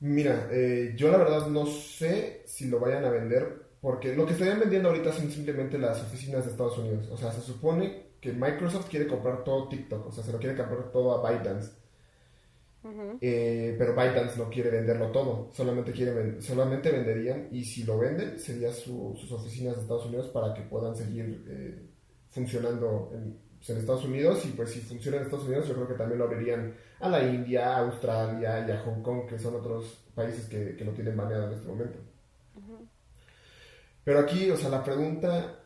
Mira, 0.00 0.48
eh, 0.50 0.94
yo 0.96 1.10
la 1.10 1.18
verdad 1.18 1.46
no 1.46 1.64
sé 1.66 2.42
si 2.46 2.68
lo 2.68 2.80
vayan 2.80 3.04
a 3.04 3.10
vender, 3.10 3.70
porque 3.80 4.14
lo 4.16 4.26
que 4.26 4.32
estarían 4.32 4.58
vendiendo 4.60 4.88
ahorita 4.88 5.12
son 5.12 5.30
simplemente 5.30 5.78
las 5.78 6.02
oficinas 6.02 6.44
de 6.44 6.50
Estados 6.50 6.76
Unidos. 6.78 7.08
O 7.10 7.16
sea, 7.16 7.30
se 7.32 7.40
supone 7.40 8.14
que 8.20 8.32
Microsoft 8.32 8.88
quiere 8.90 9.06
comprar 9.06 9.44
todo 9.44 9.68
TikTok, 9.68 10.06
o 10.08 10.12
sea, 10.12 10.24
se 10.24 10.32
lo 10.32 10.38
quiere 10.38 10.56
comprar 10.56 10.90
todo 10.90 11.12
a 11.24 11.30
ByteDance. 11.30 11.70
Eh, 13.20 13.76
pero 13.78 13.94
ByteDance 13.94 14.36
no 14.38 14.50
quiere 14.50 14.70
venderlo 14.70 15.12
todo, 15.12 15.50
solamente, 15.52 15.92
quiere 15.92 16.40
solamente 16.42 16.90
venderían, 16.90 17.48
y 17.52 17.64
si 17.64 17.84
lo 17.84 17.98
venden, 17.98 18.38
serían 18.38 18.72
su- 18.72 19.14
sus 19.16 19.30
oficinas 19.32 19.76
de 19.76 19.82
Estados 19.82 20.06
Unidos 20.06 20.28
para 20.28 20.52
que 20.54 20.62
puedan 20.62 20.96
seguir 20.96 21.44
eh, 21.48 21.88
funcionando 22.30 23.10
en, 23.14 23.38
pues, 23.58 23.70
en 23.70 23.76
Estados 23.78 24.04
Unidos, 24.04 24.44
y 24.46 24.48
pues 24.48 24.70
si 24.70 24.80
funciona 24.80 25.18
en 25.18 25.24
Estados 25.24 25.46
Unidos, 25.46 25.68
yo 25.68 25.74
creo 25.74 25.86
que 25.88 25.94
también 25.94 26.18
lo 26.18 26.24
abrirían 26.24 26.74
a 27.00 27.08
la 27.08 27.22
India, 27.22 27.76
a 27.76 27.80
Australia 27.80 28.66
y 28.66 28.70
a 28.72 28.80
Hong 28.84 29.02
Kong, 29.02 29.26
que 29.28 29.38
son 29.38 29.54
otros 29.54 30.04
países 30.14 30.46
que, 30.48 30.74
que 30.76 30.84
lo 30.84 30.92
tienen 30.92 31.16
baneado 31.16 31.46
en 31.46 31.52
este 31.52 31.68
momento. 31.68 31.98
Pero 34.04 34.18
aquí, 34.18 34.50
o 34.50 34.56
sea, 34.56 34.68
la 34.68 34.82
pregunta, 34.82 35.61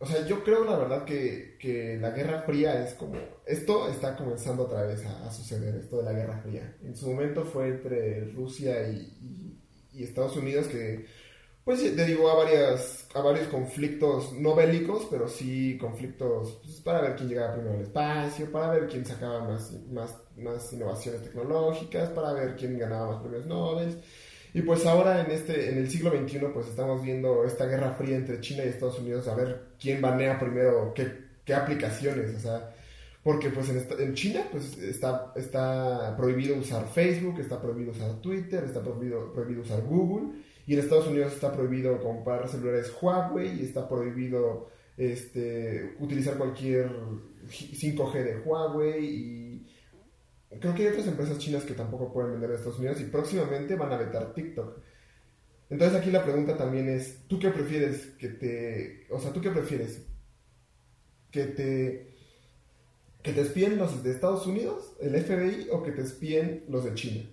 o 0.00 0.06
sea, 0.06 0.26
yo 0.26 0.44
creo 0.44 0.64
la 0.64 0.76
verdad 0.76 1.04
que, 1.04 1.56
que 1.58 1.96
la 2.00 2.10
Guerra 2.10 2.42
Fría 2.42 2.84
es 2.84 2.94
como, 2.94 3.16
esto 3.46 3.88
está 3.88 4.16
comenzando 4.16 4.64
otra 4.64 4.82
vez 4.82 5.04
a, 5.04 5.30
suceder, 5.30 5.74
esto 5.76 5.98
de 5.98 6.04
la 6.04 6.12
Guerra 6.12 6.38
Fría. 6.38 6.76
En 6.82 6.96
su 6.96 7.08
momento 7.08 7.44
fue 7.44 7.68
entre 7.68 8.26
Rusia 8.32 8.88
y 8.88 10.02
Estados 10.02 10.36
Unidos 10.36 10.68
que, 10.68 11.06
pues, 11.68 11.94
derivó 11.94 12.30
a, 12.30 12.34
varias, 12.34 13.06
a 13.12 13.20
varios 13.20 13.46
conflictos, 13.48 14.32
no 14.32 14.54
bélicos, 14.54 15.06
pero 15.10 15.28
sí 15.28 15.76
conflictos 15.78 16.60
pues, 16.62 16.80
para 16.80 17.02
ver 17.02 17.14
quién 17.14 17.28
llegaba 17.28 17.52
primero 17.56 17.74
al 17.74 17.82
espacio, 17.82 18.50
para 18.50 18.70
ver 18.70 18.88
quién 18.88 19.04
sacaba 19.04 19.44
más, 19.46 19.72
más, 19.90 20.16
más 20.38 20.72
innovaciones 20.72 21.24
tecnológicas, 21.24 22.08
para 22.08 22.32
ver 22.32 22.56
quién 22.56 22.78
ganaba 22.78 23.12
más 23.12 23.20
premios 23.20 23.44
Nobel. 23.44 24.00
Y 24.54 24.62
pues 24.62 24.86
ahora 24.86 25.24
en 25.24 25.30
este 25.30 25.70
en 25.70 25.78
el 25.78 25.90
siglo 25.90 26.10
XXI 26.10 26.38
pues 26.52 26.68
estamos 26.68 27.02
viendo 27.02 27.44
esta 27.44 27.66
guerra 27.66 27.92
fría 27.92 28.16
entre 28.16 28.40
China 28.40 28.64
y 28.64 28.68
Estados 28.68 28.98
Unidos 28.98 29.28
a 29.28 29.34
ver 29.34 29.60
quién 29.78 30.00
banea 30.00 30.38
primero 30.38 30.92
qué, 30.94 31.06
qué 31.44 31.54
aplicaciones, 31.54 32.34
o 32.34 32.40
sea, 32.40 32.74
porque 33.22 33.50
pues 33.50 33.68
en, 33.68 34.14
China 34.14 34.42
pues 34.50 34.78
está, 34.78 35.32
está 35.36 36.14
prohibido 36.16 36.56
usar 36.56 36.88
Facebook, 36.88 37.40
está 37.40 37.60
prohibido 37.60 37.92
usar 37.92 38.20
Twitter, 38.22 38.64
está 38.64 38.80
prohibido, 38.80 39.32
prohibido 39.32 39.62
usar 39.62 39.82
Google 39.82 40.32
y 40.66 40.74
en 40.74 40.80
Estados 40.80 41.08
Unidos 41.08 41.32
está 41.32 41.52
prohibido 41.52 42.00
comprar 42.00 42.48
celulares 42.48 42.92
Huawei 43.00 43.60
y 43.60 43.64
está 43.64 43.88
prohibido 43.88 44.70
este, 44.96 45.94
utilizar 46.00 46.36
cualquier 46.36 46.90
5G 47.48 48.12
de 48.12 48.38
Huawei 48.40 49.04
y 49.04 49.47
Creo 50.60 50.74
que 50.74 50.82
hay 50.82 50.88
otras 50.88 51.06
empresas 51.06 51.38
chinas 51.38 51.64
que 51.64 51.74
tampoco 51.74 52.12
pueden 52.12 52.32
vender 52.32 52.50
en 52.50 52.56
Estados 52.56 52.78
Unidos 52.78 53.00
y 53.00 53.04
próximamente 53.04 53.76
van 53.76 53.92
a 53.92 53.98
vetar 53.98 54.32
TikTok. 54.32 54.78
Entonces 55.70 55.98
aquí 55.98 56.10
la 56.10 56.24
pregunta 56.24 56.56
también 56.56 56.88
es, 56.88 57.26
¿tú 57.28 57.38
qué 57.38 57.50
prefieres 57.50 58.06
que 58.18 58.28
te... 58.28 59.06
O 59.10 59.20
sea, 59.20 59.32
¿tú 59.32 59.40
qué 59.40 59.50
prefieres? 59.50 60.06
¿Que 61.30 61.44
te... 61.44 62.14
¿Que 63.22 63.32
te 63.32 63.40
espíen 63.42 63.76
los 63.76 64.02
de 64.02 64.12
Estados 64.12 64.46
Unidos, 64.46 64.96
el 65.00 65.14
FBI, 65.22 65.68
o 65.70 65.82
que 65.82 65.92
te 65.92 66.02
espíen 66.02 66.64
los 66.68 66.84
de 66.84 66.94
China? 66.94 67.28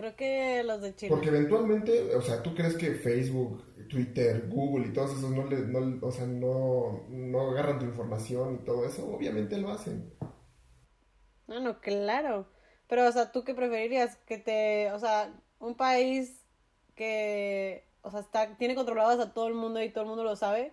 Creo 0.00 0.16
que 0.16 0.62
los 0.64 0.80
de 0.80 0.96
China. 0.96 1.10
Porque 1.10 1.28
eventualmente, 1.28 2.14
o 2.14 2.22
sea, 2.22 2.42
¿tú 2.42 2.54
crees 2.54 2.74
que 2.74 2.94
Facebook, 2.94 3.62
Twitter, 3.86 4.48
Google 4.48 4.86
y 4.86 4.92
todos 4.94 5.10
esos 5.18 5.30
no, 5.30 5.44
le, 5.44 5.58
no, 5.58 6.06
o 6.06 6.10
sea, 6.10 6.24
no, 6.24 7.04
no 7.10 7.50
agarran 7.50 7.78
tu 7.78 7.84
información 7.84 8.54
y 8.54 8.64
todo 8.64 8.86
eso? 8.86 9.06
Obviamente 9.14 9.58
lo 9.58 9.70
hacen. 9.70 10.10
No, 11.46 11.60
no, 11.60 11.82
claro. 11.82 12.48
Pero, 12.86 13.06
o 13.06 13.12
sea, 13.12 13.30
¿tú 13.30 13.44
qué 13.44 13.54
preferirías? 13.54 14.16
Que 14.24 14.38
te, 14.38 14.90
o 14.92 14.98
sea, 14.98 15.34
un 15.58 15.74
país 15.74 16.46
que, 16.94 17.84
o 18.00 18.10
sea, 18.10 18.20
está, 18.20 18.56
tiene 18.56 18.74
controlados 18.74 19.20
a 19.20 19.34
todo 19.34 19.48
el 19.48 19.54
mundo 19.54 19.82
y 19.82 19.90
todo 19.90 20.04
el 20.04 20.08
mundo 20.08 20.24
lo 20.24 20.34
sabe, 20.34 20.72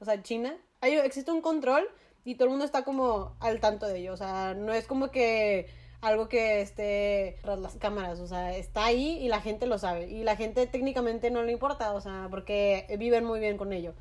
o 0.00 0.04
sea, 0.04 0.22
China, 0.22 0.54
hay, 0.82 0.96
existe 0.96 1.32
un 1.32 1.40
control 1.40 1.88
y 2.24 2.34
todo 2.34 2.44
el 2.44 2.50
mundo 2.50 2.66
está 2.66 2.84
como 2.84 3.38
al 3.40 3.58
tanto 3.58 3.86
de 3.86 4.00
ello, 4.00 4.12
o 4.12 4.16
sea, 4.18 4.52
no 4.52 4.74
es 4.74 4.86
como 4.86 5.10
que 5.10 5.66
algo 6.06 6.28
que 6.28 6.60
esté 6.60 7.38
tras 7.42 7.58
las 7.58 7.74
cámaras, 7.76 8.20
o 8.20 8.26
sea, 8.26 8.56
está 8.56 8.84
ahí 8.86 9.18
y 9.18 9.28
la 9.28 9.40
gente 9.40 9.66
lo 9.66 9.78
sabe 9.78 10.08
y 10.08 10.22
la 10.24 10.36
gente 10.36 10.66
técnicamente 10.66 11.30
no 11.30 11.42
le 11.42 11.52
importa, 11.52 11.92
o 11.92 12.00
sea, 12.00 12.28
porque 12.30 12.86
viven 12.98 13.24
muy 13.24 13.40
bien 13.40 13.56
con 13.58 13.72
ello. 13.72 13.92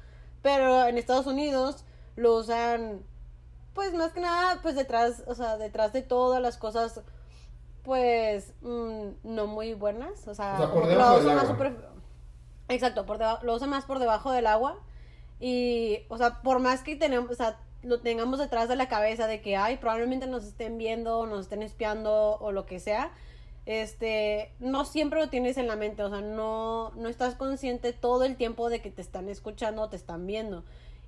Pero 0.41 0.85
en 0.87 0.97
Estados 0.97 1.25
Unidos 1.27 1.83
lo 2.15 2.35
usan 2.35 3.01
pues 3.73 3.93
más 3.93 4.13
que 4.13 4.21
nada, 4.21 4.59
pues 4.61 4.75
detrás, 4.75 5.23
o 5.27 5.35
sea, 5.35 5.57
detrás 5.57 5.91
de 5.91 6.01
todas 6.01 6.41
las 6.41 6.55
cosas, 6.57 7.01
pues, 7.83 8.53
mm, 8.61 9.07
no 9.23 9.47
muy 9.47 9.73
buenas, 9.73 10.27
o 10.27 10.33
sea, 10.33 10.53
O 10.55 10.57
sea, 10.57 10.71
por 10.71 10.87
debajo 10.87 11.09
lo 11.09 11.15
del 11.17 11.25
usan 11.25 11.35
más 11.35 11.43
agua. 11.45 11.55
super- 11.57 11.89
Exacto, 12.69 13.05
por 13.05 13.17
deba- 13.17 13.39
lo 13.43 13.53
usan 13.53 13.69
más 13.69 13.85
por 13.85 13.99
debajo 13.99 14.31
del 14.31 14.47
agua 14.47 14.77
y, 15.39 15.99
o 16.09 16.17
sea, 16.17 16.41
por 16.41 16.59
más 16.59 16.81
que 16.83 16.95
tenemos, 16.95 17.29
o 17.29 17.35
sea, 17.35 17.59
lo 17.85 17.99
tengamos 17.99 18.39
detrás 18.39 18.67
de 18.67 18.75
la 18.75 18.87
cabeza 18.87 19.27
de 19.27 19.41
que, 19.41 19.55
ay, 19.55 19.77
probablemente 19.77 20.27
nos 20.27 20.43
estén 20.43 20.77
viendo, 20.77 21.25
nos 21.27 21.41
estén 21.41 21.61
espiando 21.61 22.37
o 22.39 22.51
lo 22.51 22.65
que 22.65 22.79
sea, 22.79 23.11
este, 23.65 24.51
no 24.59 24.85
siempre 24.85 25.19
lo 25.19 25.29
tienes 25.29 25.57
en 25.57 25.67
la 25.67 25.75
mente, 25.75 26.03
o 26.03 26.09
sea, 26.09 26.21
no, 26.21 26.91
no 26.95 27.09
estás 27.09 27.35
consciente 27.35 27.93
todo 27.93 28.23
el 28.23 28.35
tiempo 28.35 28.69
de 28.69 28.81
que 28.81 28.91
te 28.91 29.01
están 29.01 29.29
escuchando 29.29 29.83
o 29.83 29.89
te 29.89 29.95
están 29.95 30.25
viendo. 30.27 30.63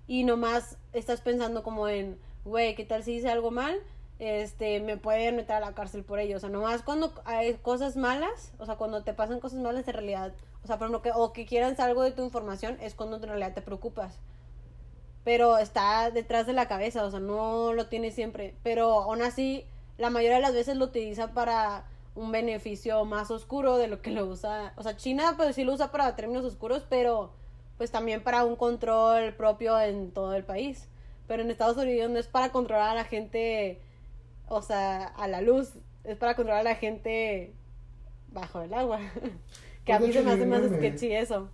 Y 0.07 0.23
nomás 0.23 0.77
estás 0.93 1.21
pensando 1.21 1.63
como 1.63 1.87
en, 1.87 2.17
güey, 2.45 2.75
¿qué 2.75 2.85
tal 2.85 3.03
si 3.03 3.13
hice 3.13 3.29
algo 3.29 3.51
mal? 3.51 3.77
Este, 4.19 4.79
me 4.79 4.97
pueden 4.97 5.35
meter 5.35 5.57
a 5.57 5.59
la 5.59 5.73
cárcel 5.73 6.03
por 6.03 6.19
ello. 6.19 6.37
O 6.37 6.39
sea, 6.39 6.49
nomás 6.49 6.81
cuando 6.81 7.13
hay 7.25 7.55
cosas 7.55 7.97
malas, 7.97 8.53
o 8.57 8.65
sea, 8.65 8.75
cuando 8.75 9.03
te 9.03 9.13
pasan 9.13 9.39
cosas 9.39 9.59
malas 9.59 9.87
en 9.87 9.93
realidad, 9.93 10.33
o 10.63 10.67
sea, 10.67 10.77
por 10.77 10.87
ejemplo, 10.87 11.01
que, 11.01 11.11
o 11.13 11.33
que 11.33 11.45
quieran 11.45 11.75
algo 11.79 12.03
de 12.03 12.11
tu 12.11 12.23
información, 12.23 12.77
es 12.81 12.95
cuando 12.95 13.17
en 13.17 13.23
realidad 13.23 13.53
te 13.53 13.61
preocupas. 13.61 14.19
Pero 15.27 15.57
está 15.57 16.09
detrás 16.09 16.47
de 16.47 16.53
la 16.53 16.69
cabeza, 16.69 17.03
o 17.03 17.11
sea, 17.11 17.19
no 17.19 17.73
lo 17.73 17.87
tiene 17.87 18.11
siempre. 18.11 18.55
Pero 18.63 19.01
aún 19.01 19.21
así, 19.21 19.65
la 19.97 20.09
mayoría 20.09 20.37
de 20.37 20.41
las 20.41 20.53
veces 20.53 20.77
lo 20.77 20.85
utiliza 20.85 21.33
para 21.33 21.83
un 22.15 22.31
beneficio 22.31 23.03
más 23.03 23.29
oscuro 23.29 23.75
de 23.75 23.89
lo 23.89 24.01
que 24.01 24.11
lo 24.11 24.25
usa. 24.25 24.71
O 24.77 24.83
sea, 24.83 24.95
China 24.95 25.33
pues 25.35 25.53
sí 25.55 25.65
lo 25.65 25.73
usa 25.73 25.91
para 25.91 26.15
términos 26.15 26.45
oscuros, 26.45 26.85
pero 26.89 27.33
pues 27.77 27.91
también 27.91 28.23
para 28.23 28.45
un 28.45 28.55
control 28.55 29.33
propio 29.33 29.77
en 29.81 30.11
todo 30.11 30.33
el 30.33 30.45
país. 30.45 30.87
Pero 31.27 31.43
en 31.43 31.51
Estados 31.51 31.75
Unidos 31.75 32.09
no 32.09 32.19
es 32.19 32.27
para 32.29 32.53
controlar 32.53 32.91
a 32.91 32.95
la 32.95 33.03
gente, 33.03 33.81
o 34.47 34.61
sea, 34.61 35.07
a 35.07 35.27
la 35.27 35.41
luz, 35.41 35.73
es 36.05 36.15
para 36.15 36.37
controlar 36.37 36.61
a 36.61 36.69
la 36.69 36.75
gente 36.75 37.53
bajo 38.31 38.61
el 38.61 38.73
agua. 38.73 39.01
que 39.83 39.91
a 39.91 39.97
Pues, 39.97 40.07
mí 40.07 40.13
se 40.13 40.23
me 40.23 40.31
hace 40.31 40.45
más 40.45 40.61
sketchy 40.71 41.11
eso. 41.11 41.49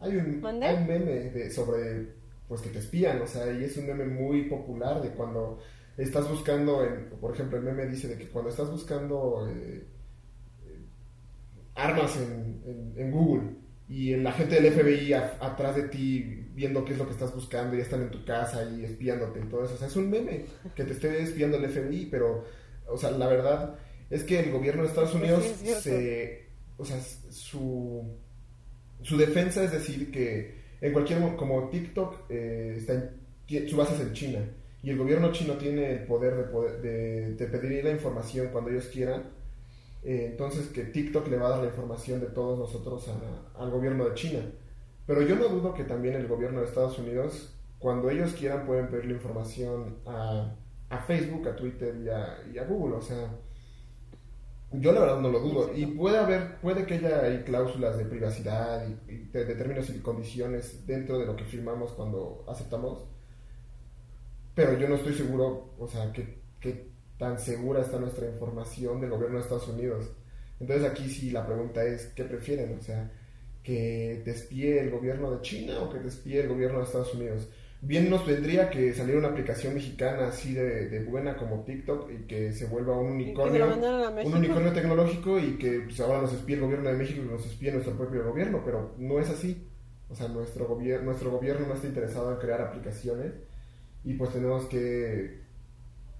Hay 0.00 0.16
un, 0.16 0.40
¿Mande? 0.40 0.66
hay 0.66 0.76
un 0.76 0.86
meme 0.86 1.12
de, 1.12 1.50
sobre, 1.50 2.23
pues 2.54 2.62
que 2.62 2.70
te 2.70 2.78
espían, 2.78 3.20
o 3.20 3.26
sea, 3.26 3.50
y 3.52 3.64
es 3.64 3.76
un 3.76 3.86
meme 3.86 4.04
muy 4.06 4.42
popular 4.48 5.02
de 5.02 5.10
cuando 5.10 5.58
estás 5.96 6.28
buscando, 6.30 6.84
en, 6.84 7.10
por 7.20 7.34
ejemplo, 7.34 7.58
el 7.58 7.64
meme 7.64 7.86
dice 7.86 8.08
de 8.08 8.16
que 8.18 8.28
cuando 8.28 8.50
estás 8.50 8.70
buscando 8.70 9.48
eh, 9.48 9.84
eh, 10.66 10.80
armas 11.74 12.16
en, 12.16 12.62
en- 12.66 12.92
en 12.96 13.10
Google 13.10 13.50
y 13.88 14.16
la 14.16 14.32
gente 14.32 14.60
del 14.60 14.72
FBI 14.72 15.12
a- 15.12 15.36
atrás 15.40 15.76
de 15.76 15.88
ti 15.88 16.22
viendo 16.54 16.84
qué 16.84 16.92
es 16.92 16.98
lo 16.98 17.06
que 17.06 17.12
estás 17.12 17.34
buscando 17.34 17.76
y 17.76 17.80
están 17.80 18.02
en 18.02 18.10
tu 18.10 18.24
casa 18.24 18.64
y 18.64 18.84
espiándote 18.84 19.40
y 19.40 19.48
todo 19.48 19.64
eso, 19.64 19.74
o 19.74 19.76
sea, 19.76 19.88
es 19.88 19.96
un 19.96 20.08
meme 20.10 20.46
que 20.74 20.84
te 20.84 20.92
esté 20.92 21.22
espiando 21.22 21.56
el 21.56 21.64
FBI, 21.68 22.06
pero, 22.10 22.44
o 22.86 22.96
sea, 22.96 23.10
la 23.10 23.26
verdad 23.26 23.76
es 24.10 24.22
que 24.22 24.38
el 24.40 24.52
gobierno 24.52 24.82
de 24.82 24.88
Estados 24.88 25.10
Sí, 25.10 25.16
Unidos 25.16 25.44
es 25.64 25.82
se, 25.82 26.46
o 26.76 26.84
sea, 26.84 27.00
su 27.00 28.16
su 29.02 29.16
defensa 29.18 29.62
es 29.64 29.72
decir 29.72 30.10
que 30.10 30.63
en 30.80 30.92
cualquier 30.92 31.20
mo- 31.20 31.36
como 31.36 31.68
TikTok 31.68 32.16
eh, 32.30 32.74
está 32.78 32.94
en- 32.94 33.68
su 33.68 33.76
base 33.76 33.94
es 33.94 34.00
en 34.00 34.12
China. 34.12 34.38
Y 34.82 34.90
el 34.90 34.98
gobierno 34.98 35.32
chino 35.32 35.54
tiene 35.54 35.92
el 35.92 36.06
poder 36.06 36.36
de, 36.36 36.42
poder- 36.44 36.80
de, 36.82 37.46
pedir 37.46 37.84
la 37.84 37.90
información 37.90 38.48
cuando 38.52 38.70
ellos 38.70 38.86
quieran. 38.92 39.22
Eh, 40.02 40.28
entonces 40.32 40.68
que 40.68 40.84
TikTok 40.84 41.28
le 41.28 41.38
va 41.38 41.46
a 41.46 41.50
dar 41.50 41.60
la 41.60 41.66
información 41.68 42.20
de 42.20 42.26
todos 42.26 42.58
nosotros 42.58 43.08
al 43.58 43.70
gobierno 43.70 44.04
de 44.06 44.14
China. 44.14 44.40
Pero 45.06 45.22
yo 45.22 45.36
no 45.36 45.48
dudo 45.48 45.72
que 45.74 45.84
también 45.84 46.14
el 46.14 46.26
gobierno 46.28 46.60
de 46.60 46.66
Estados 46.66 46.98
Unidos 46.98 47.54
cuando 47.78 48.10
ellos 48.10 48.32
quieran 48.34 48.66
pueden 48.66 48.88
pedir 48.88 49.06
la 49.06 49.12
información 49.14 49.96
a, 50.06 50.54
a 50.90 50.98
Facebook 50.98 51.48
a 51.48 51.56
Twitter 51.56 51.94
y 52.02 52.08
a, 52.08 52.38
y 52.52 52.58
a 52.58 52.64
Google. 52.64 52.96
O 52.96 53.02
sea 53.02 53.28
Yo 54.80 54.92
la 54.92 55.00
verdad 55.00 55.20
no 55.20 55.30
lo 55.30 55.40
dudo. 55.40 55.70
Y 55.74 55.86
puede 55.86 56.18
haber, 56.18 56.56
puede 56.60 56.84
que 56.86 56.94
haya 56.94 57.44
cláusulas 57.44 57.96
de 57.98 58.04
privacidad 58.06 58.86
y, 58.88 59.12
y 59.12 59.18
de, 59.32 59.44
de 59.44 59.54
términos 59.54 59.88
y 59.90 59.98
condiciones 60.00 60.86
dentro 60.86 61.18
de 61.18 61.26
lo 61.26 61.36
que 61.36 61.44
firmamos 61.44 61.92
cuando 61.92 62.44
aceptamos. 62.48 63.04
Pero 64.54 64.78
yo 64.78 64.88
no 64.88 64.96
estoy 64.96 65.14
seguro, 65.14 65.74
o 65.78 65.88
sea, 65.88 66.12
que, 66.12 66.38
que 66.60 66.88
tan 67.18 67.38
segura 67.38 67.80
está 67.80 67.98
nuestra 67.98 68.26
información 68.28 69.00
del 69.00 69.10
gobierno 69.10 69.36
de 69.36 69.42
Estados 69.42 69.68
Unidos. 69.68 70.10
Entonces 70.60 70.90
aquí 70.90 71.08
sí 71.08 71.30
la 71.30 71.46
pregunta 71.46 71.84
es, 71.84 72.06
¿qué 72.14 72.24
prefieren? 72.24 72.78
O 72.78 72.82
sea, 72.82 73.10
que 73.62 74.22
te 74.24 74.30
espíe 74.30 74.80
el 74.80 74.90
gobierno 74.90 75.30
de 75.30 75.40
China 75.42 75.80
o 75.82 75.90
que 75.90 75.98
te 75.98 76.08
espíe 76.08 76.40
el 76.40 76.48
gobierno 76.48 76.78
de 76.78 76.84
Estados 76.84 77.14
Unidos. 77.14 77.48
Bien 77.86 78.08
nos 78.08 78.24
vendría 78.26 78.70
que 78.70 78.94
saliera 78.94 79.18
una 79.18 79.28
aplicación 79.28 79.74
mexicana 79.74 80.28
así 80.28 80.54
de, 80.54 80.88
de 80.88 81.04
buena 81.04 81.36
como 81.36 81.64
TikTok 81.64 82.10
y 82.10 82.26
que 82.26 82.52
se 82.52 82.66
vuelva 82.66 82.98
un 82.98 83.12
unicornio, 83.12 83.84
un 84.22 84.34
unicornio 84.34 84.72
tecnológico 84.72 85.38
y 85.38 85.58
que 85.58 85.80
pues, 85.80 86.00
ahora 86.00 86.22
nos 86.22 86.32
espíe 86.32 86.54
el 86.56 86.62
gobierno 86.62 86.88
de 86.90 86.96
México 86.96 87.20
y 87.22 87.26
nos 87.30 87.44
espíe 87.46 87.72
nuestro 87.72 87.94
propio 87.96 88.24
gobierno, 88.24 88.62
pero 88.64 88.94
no 88.98 89.20
es 89.20 89.28
así. 89.28 89.68
O 90.08 90.14
sea, 90.14 90.28
nuestro, 90.28 90.66
gobier 90.66 91.02
nuestro 91.02 91.30
gobierno 91.30 91.66
no 91.66 91.74
está 91.74 91.86
interesado 91.88 92.32
en 92.32 92.38
crear 92.38 92.62
aplicaciones 92.62 93.32
y 94.04 94.14
pues 94.14 94.32
tenemos 94.32 94.66
que, 94.66 95.42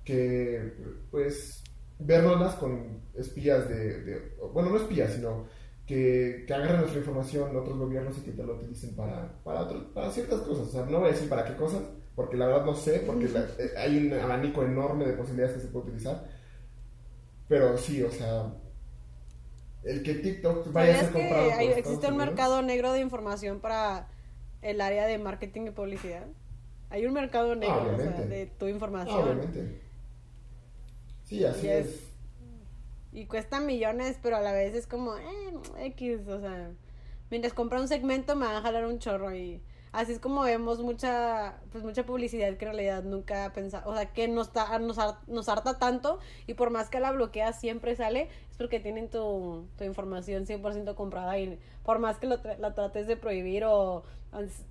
que 0.05 0.73
pues, 1.11 1.63
vernoslas 1.99 2.55
con 2.57 3.03
espías 3.15 3.69
de, 3.69 4.01
de- 4.03 4.23
bueno, 4.53 4.71
no 4.71 4.77
espías, 4.77 5.13
sino 5.15 5.47
que, 5.87 6.45
que 6.47 6.55
agarren 6.55 6.79
nuestra 6.79 6.99
información 7.01 7.55
otros 7.57 7.77
gobiernos 7.79 8.17
y 8.19 8.23
que 8.23 8.33
te 8.33 8.43
lo 8.43 8.55
utilicen 8.57 8.95
para, 8.97 9.33
para, 9.45 9.63
otro- 9.63 9.93
para 9.93 10.11
ciertas 10.11 10.41
cosas. 10.41 10.69
O 10.69 10.71
sea, 10.71 10.87
no 10.87 11.01
voy 11.01 11.09
a 11.09 11.13
decir 11.13 11.29
para 11.29 11.45
qué 11.45 11.55
cosas, 11.57 11.83
porque 12.17 12.37
la 12.37 12.47
verdad 12.47 12.65
no 12.65 12.75
sé, 12.75 13.01
porque 13.07 13.29
la- 13.29 13.47
eh, 13.59 13.73
hay 13.77 14.07
un 14.07 14.13
abanico 14.19 14.63
enorme 14.63 15.05
de 15.05 15.13
posibilidades 15.13 15.57
que 15.57 15.63
se 15.63 15.69
puede 15.69 15.87
utilizar. 15.87 16.25
Pero 17.49 17.77
sí, 17.77 18.03
o 18.03 18.11
sea, 18.11 18.55
el 19.83 20.03
que 20.03 20.15
TikTok 20.15 20.73
vaya 20.73 20.95
a 20.95 20.97
¿Sabías 20.97 21.01
ser 21.01 21.13
comprado 21.13 21.43
hay- 21.43 21.51
Estados 21.51 21.77
existe 21.79 22.07
un 22.07 22.15
Unidos? 22.15 22.27
mercado 22.29 22.63
negro 22.63 22.93
de 22.93 23.01
información 23.01 23.61
para 23.61 24.09
el 24.63 24.81
área 24.81 25.07
de 25.07 25.19
marketing 25.19 25.67
y 25.67 25.71
publicidad? 25.73 26.25
Hay 26.89 27.05
un 27.05 27.13
mercado 27.13 27.55
negro 27.57 27.77
o 27.77 27.85
sea, 27.85 27.95
obviamente. 27.97 28.27
de 28.29 28.47
tu 28.47 28.65
Ah, 28.67 28.71
información. 28.71 29.23
obviamente. 29.23 29.81
Sí, 31.25 31.45
así 31.45 31.69
es- 31.69 32.04
y 33.15 33.25
cuesta 33.27 33.61
millones, 33.61 34.19
pero 34.23 34.37
a 34.37 34.41
la 34.43 34.53
vez 34.53 34.75
es 34.75 34.87
como, 34.87 35.17
eh, 35.17 35.55
X, 35.87 36.29
o 36.29 36.41
sea, 36.41 36.71
mientras 37.31 37.55
compra 37.55 37.81
un 37.81 37.89
segmento 37.89 38.37
me 38.37 38.45
van 38.47 38.57
a 38.57 38.61
jalar 38.61 38.85
un 38.87 38.99
chorro 38.99 39.35
y 39.35 39.63
así 39.93 40.11
es 40.13 40.19
como 40.19 40.43
vemos 40.43 40.81
mucha, 40.81 41.61
pues 41.71 41.85
mucha 41.85 42.05
publicidad 42.05 42.49
que 42.57 42.65
en 42.65 42.73
realidad 42.73 43.05
nunca 43.05 43.53
pensamos, 43.55 43.87
o 43.89 43.95
sea, 43.97 44.13
que 44.13 44.27
nos, 44.29 44.53
ta- 44.53 44.79
nos, 44.81 44.99
nos 45.29 45.49
harta 45.49 45.79
tanto 45.79 46.19
y 46.49 46.55
por 46.55 46.71
más 46.71 46.91
que 46.91 46.99
la 47.01 47.13
bloqueas 47.13 47.59
siempre 47.61 47.95
sale, 47.95 48.29
es 48.51 48.57
porque 48.59 48.81
tienen 48.81 49.09
tu, 49.09 49.67
tu 49.79 49.85
información 49.85 50.45
100% 50.47 50.95
comprada 50.97 51.39
y 51.39 51.59
por 51.85 52.01
más 52.01 52.19
que 52.19 52.27
lo 52.27 52.43
tra- 52.43 52.59
la 52.59 52.75
trates 52.75 53.07
de 53.07 53.17
prohibir 53.17 53.65
o 53.65 54.03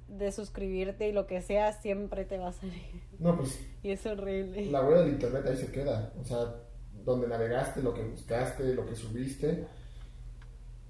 de 0.09 0.31
suscribirte 0.33 1.07
y 1.07 1.13
lo 1.13 1.25
que 1.25 1.41
sea, 1.41 1.71
siempre 1.71 2.25
te 2.25 2.37
va 2.37 2.49
a 2.49 2.51
salir. 2.53 3.01
No, 3.19 3.37
pues 3.37 3.57
Y 3.83 3.91
es 3.91 4.05
horrible. 4.05 4.65
la 4.65 4.81
web 4.81 4.99
del 4.99 5.13
internet 5.13 5.45
ahí 5.47 5.55
se 5.55 5.71
queda. 5.71 6.11
O 6.21 6.25
sea, 6.25 6.53
donde 7.05 7.27
navegaste, 7.27 7.81
lo 7.83 7.93
que 7.93 8.03
buscaste, 8.03 8.73
lo 8.73 8.85
que 8.85 8.95
subiste, 8.95 9.65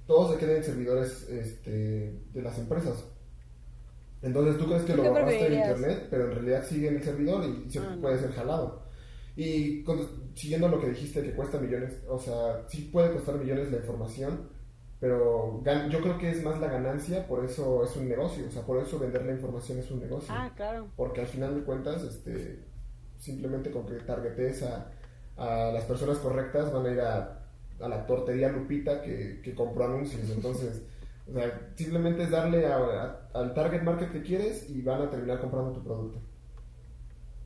todo 0.08 0.32
se 0.34 0.38
queda 0.40 0.58
en 0.58 0.64
servidores 0.64 1.28
este, 1.30 2.20
de 2.34 2.42
las 2.42 2.58
empresas. 2.60 3.04
Entonces 4.22 4.58
tú 4.58 4.66
crees 4.68 4.84
que 4.84 4.94
¿Tú 4.94 5.04
lo 5.04 5.10
borraste 5.10 5.32
preferirías? 5.38 5.70
internet, 5.78 6.08
pero 6.10 6.26
en 6.26 6.32
realidad 6.32 6.66
sigue 6.66 6.88
en 6.90 6.96
el 6.96 7.04
servidor 7.04 7.44
y 7.46 7.70
se 7.70 7.80
Ah, 7.80 7.92
no. 7.96 8.02
puede 8.02 8.20
ser 8.20 8.32
jalado. 8.32 8.84
Y 9.36 9.84
con- 9.84 10.34
siguiendo 10.36 10.68
lo 10.68 10.80
que 10.80 10.90
dijiste 10.90 11.22
que 11.24 11.34
cuesta 11.34 11.60
millones, 11.60 11.96
o 12.08 12.20
sea, 12.20 12.64
sí 12.70 12.90
puede 12.92 13.12
costar 13.12 13.36
millones 13.36 13.72
la 13.72 13.78
información, 13.78 14.50
pero 15.00 15.62
gan- 15.64 15.90
yo 15.90 16.00
creo 16.02 16.18
que 16.18 16.30
es 16.30 16.42
más 16.44 16.60
la 16.62 16.68
ganancia, 16.68 17.28
por 17.28 17.44
eso 17.44 17.84
es 17.84 17.96
un 17.98 18.08
negocio, 18.08 18.46
o 18.48 18.52
sea, 18.52 18.62
por 18.62 18.82
eso 18.82 19.00
vender 19.00 19.26
la 19.26 19.34
información 19.34 19.80
es 19.80 19.90
un 19.92 20.00
negocio. 20.00 20.34
Ah, 20.34 20.52
claro. 20.56 20.88
Porque 20.96 21.22
al 21.22 21.28
final 21.28 21.56
de 21.56 21.62
cuentas, 21.64 22.04
este, 22.04 22.60
simplemente 23.18 23.72
con 23.72 23.86
que 23.86 23.96
targetes 23.96 24.64
a, 24.64 24.90
a 25.38 25.72
las 25.74 25.84
personas 25.86 26.18
correctas 26.20 26.72
van 26.72 26.86
a 26.86 26.92
ir 26.92 27.02
a, 27.02 27.40
a 27.82 27.88
la 27.88 28.06
tortería 28.06 28.50
Lupita 28.50 29.02
que, 29.02 29.42
que 29.44 29.54
compró 29.56 29.86
anuncios. 29.86 30.30
Entonces, 30.30 30.82
o 31.30 31.34
sea, 31.34 31.72
simplemente 31.76 32.24
es 32.24 32.32
darle 32.32 32.68
a- 32.68 33.20
al 33.34 33.54
target 33.54 33.82
market 33.84 34.12
que 34.12 34.22
quieres 34.24 34.70
y 34.70 34.82
van 34.82 35.02
a 35.02 35.10
terminar 35.10 35.40
comprando 35.40 35.72
tu 35.72 35.84
producto. 35.84 36.20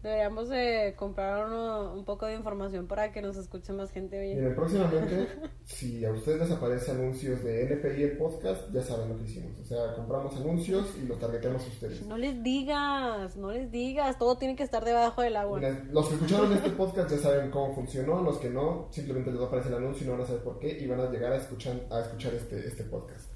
Deberíamos 0.08 0.48
de 0.48 0.94
comprar 0.98 1.46
uno- 1.48 1.94
un 1.94 2.06
poco 2.06 2.26
de 2.28 2.36
información 2.36 2.88
para 2.88 3.12
que 3.12 3.22
nos 3.22 3.36
escuche 3.36 3.74
más 3.74 3.92
gente, 3.92 4.18
oye. 4.18 4.36
Miren, 4.36 4.56
próximamente, 4.56 5.28
si 5.66 6.06
a 6.06 6.12
ustedes 6.12 6.40
les 6.40 6.52
aparece 6.52 6.92
anuncios 6.92 7.44
de 7.44 7.64
NPI 7.64 8.04
el 8.04 8.18
podcast, 8.18 8.72
ya 8.72 8.82
saben 8.82 9.10
lo 9.10 9.18
que 9.18 9.26
hicimos. 9.26 9.60
O 9.60 9.66
sea, 9.66 9.96
compramos 9.96 10.34
anuncios 10.38 10.96
y 11.02 11.06
los 11.06 11.20
targetemos 11.20 11.62
a 11.62 11.68
ustedes. 11.68 12.06
No 12.06 12.18
les 12.18 12.42
digas, 12.42 13.36
no 13.36 13.52
les 13.52 13.70
digas, 13.70 14.18
todo 14.18 14.38
tiene 14.38 14.56
que 14.56 14.64
estar 14.64 14.86
debajo 14.86 15.22
del 15.22 15.36
agua. 15.36 15.60
Mira, 15.60 15.84
los 15.92 16.08
que 16.08 16.16
escucharon 16.16 16.54
este 16.54 16.70
podcast 16.70 17.12
ya 17.12 17.18
saben 17.18 17.52
cómo 17.52 17.76
funcionó, 17.76 18.22
los 18.24 18.38
que 18.38 18.50
no, 18.50 18.88
simplemente 18.92 19.30
les 19.32 19.40
va 19.42 19.44
a 19.44 19.48
aparecer 19.48 19.74
el 19.74 19.80
anuncio 19.80 20.06
y 20.06 20.08
no 20.08 20.14
van 20.14 20.22
a 20.22 20.26
saber 20.26 20.42
por 20.44 20.60
qué 20.60 20.78
y 20.80 20.88
van 20.88 21.02
a 21.02 21.10
llegar 21.12 21.34
a 21.34 21.38
escuchar, 21.38 21.76
a 21.92 22.00
escuchar 22.00 22.34
este, 22.34 22.66
este 22.66 22.84
podcast. 22.86 23.27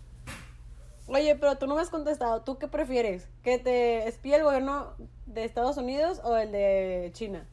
Oye, 1.13 1.35
pero 1.35 1.57
tú 1.57 1.67
no 1.67 1.75
me 1.75 1.81
has 1.81 1.89
contestado, 1.89 2.41
¿tú 2.41 2.57
qué 2.57 2.69
prefieres? 2.69 3.27
¿Que 3.43 3.59
te 3.59 4.07
espíe 4.07 4.37
el 4.37 4.43
gobierno 4.43 4.95
de 5.25 5.43
Estados 5.43 5.75
Unidos 5.75 6.21
o 6.23 6.37
el 6.37 6.53
de 6.53 7.09
China? 7.13 7.45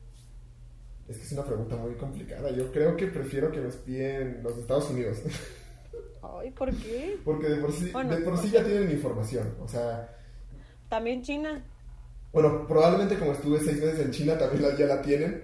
Es 1.08 1.16
que 1.16 1.24
es 1.24 1.32
una 1.32 1.44
pregunta 1.44 1.74
muy 1.74 1.94
complicada. 1.94 2.50
Yo 2.50 2.70
creo 2.70 2.96
que 2.96 3.08
prefiero 3.08 3.50
que 3.50 3.60
me 3.60 3.68
espíen 3.68 4.42
los 4.44 4.54
de 4.54 4.60
Estados 4.60 4.88
Unidos. 4.90 5.18
Ay, 6.22 6.52
¿por 6.52 6.72
qué? 6.76 7.18
Porque 7.24 7.48
de 7.48 7.56
por 7.56 7.72
sí, 7.72 7.90
Bueno, 7.90 8.14
de 8.14 8.22
por 8.22 8.38
sí 8.38 8.50
ya 8.50 8.62
tienen 8.62 8.90
información. 8.92 9.56
O 9.60 9.66
sea, 9.66 10.08
También 10.88 11.22
China. 11.22 11.64
bueno, 12.32 12.64
probablemente 12.68 13.18
como 13.18 13.32
estuve 13.32 13.58
seis 13.58 13.80
meses 13.80 13.98
en 14.00 14.12
China 14.12 14.38
también 14.38 14.76
ya 14.76 14.86
la 14.86 15.02
tienen, 15.02 15.42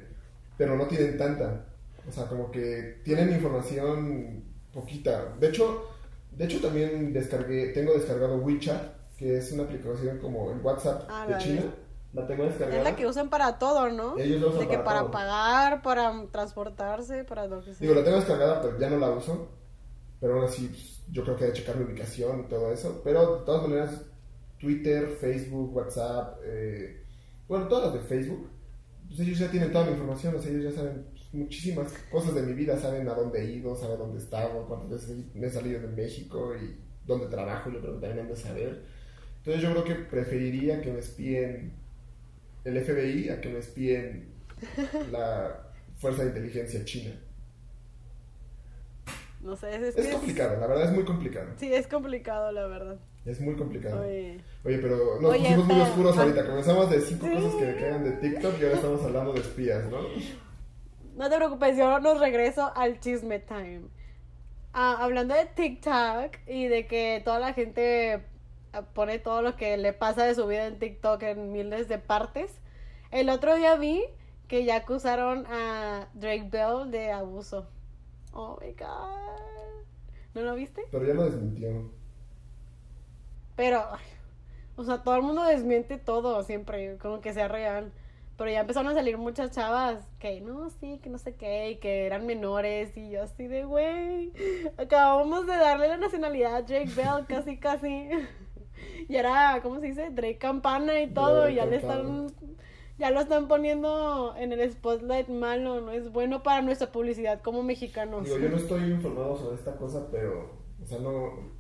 pero 0.56 0.76
no 0.76 0.86
tienen 0.86 1.18
tanta. 1.18 1.66
O 2.08 2.12
sea, 2.12 2.26
como 2.26 2.50
que 2.52 3.00
tienen 3.02 3.32
información 3.32 4.44
poquita. 4.72 5.34
De 5.40 5.48
hecho, 5.48 5.93
de 6.36 6.44
hecho 6.44 6.60
también 6.60 7.12
descargué, 7.12 7.68
tengo 7.68 7.92
descargado 7.94 8.36
WeChat, 8.38 9.16
que 9.16 9.38
es 9.38 9.52
una 9.52 9.64
aplicación 9.64 10.18
como 10.18 10.50
el 10.52 10.60
WhatsApp 10.60 11.04
Ah, 11.08 11.26
de 11.28 11.38
China. 11.38 11.62
de- 11.62 11.84
La 12.20 12.26
tengo 12.28 12.44
descargada. 12.44 12.78
Es 12.78 12.84
la 12.84 12.94
que 12.96 13.06
usan 13.08 13.28
para 13.28 13.58
todo, 13.58 13.90
¿no? 13.90 14.16
Ellos 14.18 14.40
la 14.40 14.46
usan 14.46 14.60
de 14.60 14.68
que 14.68 14.76
para 14.76 14.84
para 14.84 15.00
todo. 15.00 15.10
pagar, 15.10 15.82
para 15.82 16.26
transportarse, 16.30 17.24
para 17.24 17.46
lo 17.48 17.58
que 17.60 17.74
sea. 17.74 17.80
Digo, 17.80 17.94
la 17.94 18.04
tengo 18.04 18.18
descargada, 18.18 18.62
pero 18.62 18.78
ya 18.78 18.88
no 18.88 18.98
la 18.98 19.10
uso. 19.10 19.48
Pero 20.20 20.34
aún 20.34 20.44
así, 20.44 20.68
pues, 20.68 21.02
yo 21.10 21.24
creo 21.24 21.36
que 21.36 21.44
hay 21.46 21.52
que 21.52 21.58
checar 21.58 21.76
mi 21.76 21.84
ubicación 21.84 22.40
y 22.40 22.48
todo 22.48 22.72
eso. 22.72 23.00
Pero 23.02 23.38
de 23.40 23.44
todas 23.44 23.62
maneras, 23.68 24.00
Twitter, 24.60 25.08
Facebook, 25.20 25.74
WhatsApp, 25.76 26.38
eh, 26.44 27.02
bueno, 27.48 27.66
todas 27.68 27.86
las 27.86 27.94
de 27.94 28.08
Facebook, 28.08 28.48
pues 29.08 29.20
ellos 29.20 29.38
ya 29.38 29.50
tienen 29.50 29.72
toda 29.72 29.84
mi 29.84 29.90
información. 29.92 30.36
O 30.36 30.38
sea, 30.40 30.50
ellos 30.52 30.72
ya 30.72 30.80
saben 30.80 31.06
muchísimas 31.34 31.92
cosas 32.10 32.34
de 32.34 32.42
mi 32.42 32.52
vida. 32.54 32.78
Saben 32.78 33.08
a 33.08 33.14
dónde 33.14 33.42
he 33.42 33.52
ido, 33.52 33.76
saben 33.76 33.98
dónde 33.98 34.18
he 34.18 34.22
estado, 34.22 34.66
cuántas 34.66 34.90
veces 34.90 35.16
he 35.34 35.50
salido 35.50 35.80
de 35.80 35.88
México 35.88 36.54
y 36.54 36.76
dónde 37.06 37.26
trabajo. 37.26 37.70
Yo 37.70 37.80
creo 37.80 37.94
que 37.94 38.00
también 38.06 38.26
han 38.26 38.28
de 38.32 38.36
saber. 38.36 38.82
Entonces, 39.38 39.62
yo 39.62 39.70
creo 39.72 39.84
que 39.84 39.94
preferiría 40.06 40.80
que 40.80 40.90
me 40.90 41.00
espíen 41.00 41.74
el 42.64 42.82
FBI 42.82 43.28
a 43.28 43.40
que 43.40 43.48
me 43.50 43.58
espíen 43.58 44.28
la 45.12 45.70
Fuerza 45.96 46.22
de 46.22 46.28
Inteligencia 46.28 46.84
China. 46.84 47.14
No 49.42 49.54
sé, 49.56 49.74
es, 49.74 49.82
es 49.82 49.96
Es 49.98 50.14
complicado, 50.14 50.58
la 50.58 50.66
verdad 50.66 50.86
es 50.86 50.92
muy 50.92 51.04
complicado. 51.04 51.50
Sí, 51.58 51.70
es 51.72 51.86
complicado, 51.86 52.50
la 52.50 52.66
verdad. 52.66 52.98
Es 53.26 53.40
muy 53.40 53.54
complicado. 53.56 54.00
Oye, 54.00 54.40
Oye. 54.64 54.78
pero 54.78 55.20
nos 55.20 55.30
Oye, 55.32 55.40
pusimos 55.42 55.66
muy 55.66 55.80
oscuros 55.80 56.16
ah. 56.16 56.22
ahorita. 56.22 56.46
Comenzamos 56.46 56.90
de 56.90 57.00
cinco 57.00 57.26
Sí. 57.26 57.34
cosas 57.34 57.54
que 57.56 57.66
me 57.66 57.76
cagan 57.76 58.04
de 58.04 58.10
TikTok 58.12 58.54
y 58.58 58.64
ahora 58.64 58.76
estamos 58.76 59.02
hablando 59.02 59.32
de 59.34 59.40
espías, 59.40 59.90
¿no? 59.90 59.98
No 61.16 61.30
te 61.30 61.36
preocupes, 61.36 61.76
yo 61.76 62.00
nos 62.00 62.18
regreso 62.18 62.72
al 62.74 62.98
chisme 62.98 63.38
time. 63.38 63.82
Ah, 64.72 64.96
hablando 64.98 65.34
de 65.34 65.46
TikTok 65.46 66.36
y 66.48 66.66
de 66.66 66.88
que 66.88 67.22
toda 67.24 67.38
la 67.38 67.52
gente 67.52 68.24
ah, 68.72 68.82
pone 68.82 69.20
todo 69.20 69.40
lo 69.40 69.54
que 69.54 69.76
le 69.76 69.92
pasa 69.92 70.24
de 70.24 70.34
su 70.34 70.44
vida 70.48 70.66
en 70.66 70.80
TikTok 70.80 71.22
en 71.22 71.52
miles 71.52 71.86
de 71.86 71.98
partes. 71.98 72.58
El 73.12 73.30
otro 73.30 73.54
día 73.54 73.76
vi 73.76 74.02
que 74.48 74.64
ya 74.64 74.76
acusaron 74.76 75.46
a 75.46 76.08
Drake 76.14 76.48
Bell 76.50 76.90
de 76.90 77.12
abuso. 77.12 77.68
Oh 78.32 78.58
my 78.60 78.72
god. 78.72 79.40
¿No 80.34 80.42
lo 80.42 80.56
viste? 80.56 80.82
Pero 80.90 81.06
ya 81.06 81.14
lo 81.14 81.26
desmintió. 81.26 81.92
Pero, 83.54 83.84
o 84.74 84.82
sea, 84.82 85.04
todo 85.04 85.14
el 85.14 85.22
mundo 85.22 85.44
desmiente 85.44 85.96
todo 85.96 86.42
siempre, 86.42 86.98
como 86.98 87.20
que 87.20 87.32
sea 87.32 87.46
real. 87.46 87.92
Pero 88.36 88.50
ya 88.50 88.60
empezaron 88.60 88.90
a 88.90 88.94
salir 88.94 89.16
muchas 89.16 89.52
chavas 89.52 90.04
que 90.18 90.40
no, 90.40 90.68
sí, 90.70 90.98
que 91.02 91.08
no 91.08 91.18
sé 91.18 91.36
qué, 91.36 91.70
y 91.70 91.76
que 91.76 92.06
eran 92.06 92.26
menores, 92.26 92.96
y 92.96 93.10
yo 93.10 93.22
así 93.22 93.46
de, 93.46 93.64
güey, 93.64 94.32
acabamos 94.76 95.46
de 95.46 95.56
darle 95.56 95.88
la 95.88 95.98
nacionalidad 95.98 96.56
a 96.56 96.62
Drake 96.62 96.90
Bell, 96.96 97.26
casi, 97.28 97.56
casi. 97.58 98.08
Y 99.08 99.16
era, 99.16 99.60
¿cómo 99.62 99.80
se 99.80 99.86
dice? 99.86 100.10
Drake 100.10 100.38
Campana 100.38 101.00
y 101.00 101.06
todo, 101.08 101.42
Drake 101.42 101.52
y 101.52 101.56
ya 101.56 101.66
le 101.66 101.76
están 101.76 102.34
ya 102.98 103.10
lo 103.10 103.20
están 103.20 103.48
poniendo 103.48 104.34
en 104.36 104.52
el 104.52 104.70
spotlight 104.70 105.28
malo, 105.28 105.80
no 105.80 105.90
es 105.90 106.12
bueno 106.12 106.42
para 106.42 106.62
nuestra 106.62 106.92
publicidad 106.92 107.40
como 107.42 107.62
mexicanos. 107.62 108.24
Digo, 108.24 108.38
yo 108.38 108.48
no 108.48 108.56
estoy 108.56 108.84
informado 108.84 109.36
sobre 109.36 109.56
esta 109.56 109.76
cosa, 109.76 110.08
pero, 110.10 110.50
o 110.82 110.86
sea, 110.86 110.98
no... 111.00 111.54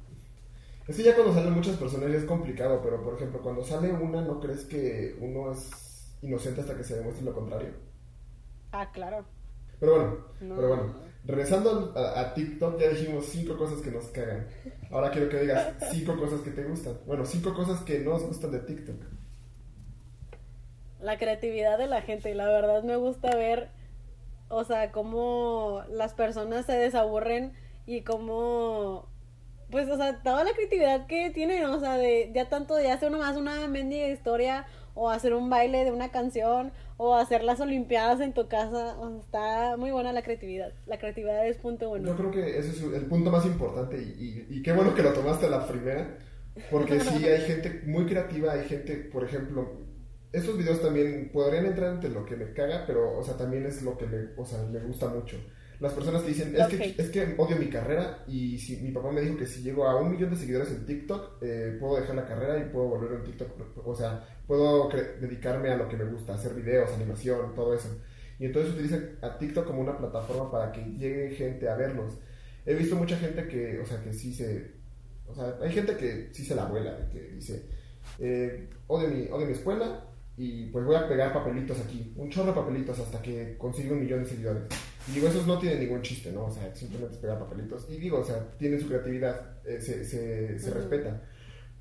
Es 0.86 0.96
que 0.96 1.02
ya 1.02 1.14
cuando 1.14 1.32
salen 1.32 1.54
muchas 1.54 1.76
personas 1.76 2.12
ya 2.12 2.18
es 2.18 2.24
complicado, 2.24 2.80
pero 2.84 3.02
por 3.02 3.14
ejemplo, 3.14 3.40
cuando 3.42 3.64
sale 3.64 3.92
una, 3.92 4.22
¿no 4.22 4.38
crees 4.38 4.64
que 4.64 5.16
uno 5.20 5.50
es 5.50 5.70
inocente 6.24 6.60
hasta 6.62 6.76
que 6.76 6.84
se 6.84 6.96
demuestre 6.96 7.24
lo 7.24 7.34
contrario? 7.34 7.70
Ah, 8.72 8.90
claro. 8.92 9.24
Pero 9.80 9.94
bueno, 9.96 10.16
No. 10.40 10.56
pero 10.56 10.68
bueno, 10.68 10.94
regresando 11.24 11.92
a, 11.96 12.20
a 12.20 12.34
TikTok, 12.34 12.78
ya 12.80 12.88
dijimos 12.88 13.26
cinco 13.26 13.56
cosas 13.56 13.80
que 13.82 13.90
nos 13.90 14.06
cagan. 14.06 14.46
Ahora 14.90 15.10
quiero 15.10 15.28
que 15.28 15.40
digas 15.40 15.74
cinco 15.92 16.16
cosas 16.18 16.40
que 16.40 16.50
te 16.50 16.64
gustan. 16.64 16.98
Bueno, 17.06 17.24
cinco 17.24 17.54
cosas 17.54 17.82
que 17.82 18.00
no 18.00 18.14
os 18.14 18.22
gustan 18.26 18.52
de 18.52 18.60
TikTok. 18.60 18.96
La 21.00 21.18
creatividad 21.18 21.76
de 21.78 21.86
la 21.86 22.02
gente 22.02 22.30
y 22.30 22.34
la 22.34 22.46
verdad 22.46 22.82
me 22.82 22.96
gusta 22.96 23.36
ver, 23.36 23.68
o 24.48 24.64
sea, 24.64 24.90
cómo 24.90 25.82
las 25.90 26.14
personas 26.14 26.64
se 26.66 26.72
desaburren 26.72 27.52
y 27.84 28.02
cómo, 28.02 29.06
pues, 29.70 29.88
o 29.90 29.96
sea, 29.98 30.22
toda 30.22 30.44
la 30.44 30.52
creatividad 30.52 31.06
que 31.06 31.28
tienen, 31.30 31.64
o 31.66 31.78
sea, 31.78 31.98
de 31.98 32.30
ya 32.34 32.48
tanto 32.48 32.74
de 32.74 32.90
hacer 32.90 33.10
nomás 33.10 33.36
una 33.36 33.66
mendiga 33.68 34.08
historia 34.08 34.66
o 34.94 35.10
hacer 35.10 35.34
un 35.34 35.50
baile 35.50 35.84
de 35.84 35.92
una 35.92 36.10
canción 36.10 36.72
o 36.96 37.14
hacer 37.16 37.42
las 37.42 37.60
olimpiadas 37.60 38.20
en 38.20 38.32
tu 38.32 38.46
casa, 38.48 38.96
o 38.98 39.08
sea, 39.08 39.18
está 39.20 39.76
muy 39.76 39.90
buena 39.90 40.12
la 40.12 40.22
creatividad. 40.22 40.72
La 40.86 40.98
creatividad 40.98 41.46
es 41.46 41.56
punto 41.58 41.86
Yo 41.86 41.90
bueno. 41.90 42.14
creo 42.16 42.30
que 42.30 42.58
ese 42.58 42.70
es 42.70 42.80
el 42.82 43.06
punto 43.06 43.30
más 43.30 43.44
importante 43.46 43.96
y, 44.00 44.46
y- 44.50 44.58
y 44.58 44.62
qué 44.62 44.72
bueno 44.72 44.94
que 44.94 45.02
lo 45.02 45.12
tomaste 45.12 45.46
a 45.46 45.50
la 45.50 45.66
primera, 45.66 46.16
porque 46.70 47.00
sí 47.00 47.26
hay 47.26 47.40
gente 47.46 47.82
muy 47.86 48.06
creativa, 48.06 48.52
hay 48.52 48.64
gente, 48.68 48.94
por 49.12 49.24
ejemplo, 49.24 49.72
estos 50.32 50.56
videos 50.58 50.80
también 50.80 51.30
podrían 51.32 51.66
entrar 51.66 51.94
entre 51.94 52.10
lo 52.10 52.24
que 52.24 52.36
me 52.36 52.52
caga, 52.52 52.84
pero, 52.86 53.18
o 53.18 53.22
sea, 53.24 53.36
también 53.36 53.66
es 53.66 53.82
lo 53.82 53.96
que 53.96 54.06
me, 54.06 54.18
o 54.36 54.44
sea, 54.44 54.62
me 54.64 54.80
gusta 54.80 55.08
mucho. 55.08 55.36
Las 55.80 55.92
personas 55.92 56.22
que 56.22 56.28
dicen, 56.28 56.54
es 56.56 56.66
que, 56.68 56.94
es 57.02 57.10
que 57.10 57.34
odio 57.36 57.56
mi 57.56 57.68
carrera 57.68 58.24
y 58.28 58.58
si 58.58 58.76
mi 58.76 58.90
papá 58.92 59.10
me 59.10 59.20
dijo 59.20 59.36
que 59.36 59.46
si 59.46 59.62
llego 59.62 59.86
a 59.86 60.00
un 60.00 60.10
millón 60.12 60.30
de 60.30 60.36
seguidores 60.36 60.70
en 60.70 60.86
TikTok, 60.86 61.42
eh, 61.42 61.76
puedo 61.80 61.96
dejar 62.00 62.14
la 62.14 62.26
carrera 62.26 62.58
y 62.58 62.70
puedo 62.72 62.86
volver 62.88 63.12
en 63.18 63.24
TikTok, 63.24 63.48
o 63.86 63.94
sea, 63.94 64.24
puedo 64.46 64.88
dedicarme 65.20 65.70
a 65.70 65.76
lo 65.76 65.88
que 65.88 65.96
me 65.96 66.04
gusta, 66.04 66.34
hacer 66.34 66.54
videos, 66.54 66.92
animación, 66.92 67.54
todo 67.54 67.74
eso. 67.74 67.88
Y 68.38 68.46
entonces 68.46 68.74
utilizan 68.74 69.10
a 69.22 69.38
TikTok 69.38 69.66
como 69.66 69.80
una 69.80 69.96
plataforma 69.96 70.50
para 70.50 70.72
que 70.72 70.82
llegue 70.84 71.30
gente 71.34 71.68
a 71.68 71.76
verlos. 71.76 72.14
He 72.66 72.74
visto 72.74 72.96
mucha 72.96 73.16
gente 73.16 73.46
que, 73.46 73.78
o 73.78 73.86
sea, 73.86 74.02
que 74.02 74.12
sí 74.12 74.34
se... 74.34 74.72
O 75.26 75.34
sea, 75.34 75.56
hay 75.62 75.72
gente 75.72 75.96
que 75.96 76.30
sí 76.32 76.44
se 76.44 76.54
la 76.54 76.66
vuela, 76.66 77.08
que 77.10 77.20
dice, 77.30 77.66
eh, 78.18 78.68
odio, 78.88 79.08
mi, 79.08 79.26
odio 79.30 79.46
mi 79.46 79.52
escuela 79.52 80.04
y 80.36 80.66
pues 80.66 80.84
voy 80.84 80.96
a 80.96 81.08
pegar 81.08 81.32
papelitos 81.32 81.80
aquí, 81.80 82.12
un 82.16 82.28
chorro 82.28 82.48
de 82.48 82.60
papelitos 82.60 82.98
hasta 82.98 83.22
que 83.22 83.56
consiga 83.56 83.92
un 83.94 84.00
millón 84.00 84.24
de 84.24 84.28
seguidores. 84.28 84.62
Y 85.08 85.12
digo, 85.12 85.28
esos 85.28 85.46
no 85.46 85.58
tienen 85.58 85.80
ningún 85.80 86.02
chiste, 86.02 86.32
¿no? 86.32 86.46
O 86.46 86.50
sea, 86.50 86.74
simplemente 86.74 87.14
es 87.14 87.20
pegar 87.20 87.38
papelitos. 87.38 87.86
Y 87.90 87.96
digo, 87.98 88.18
o 88.18 88.24
sea, 88.24 88.36
tienen 88.58 88.80
su 88.80 88.88
creatividad, 88.88 89.58
eh, 89.64 89.80
se, 89.80 90.04
se, 90.04 90.58
se 90.58 90.70
Ujú. 90.70 90.78
respeta. 90.78 91.22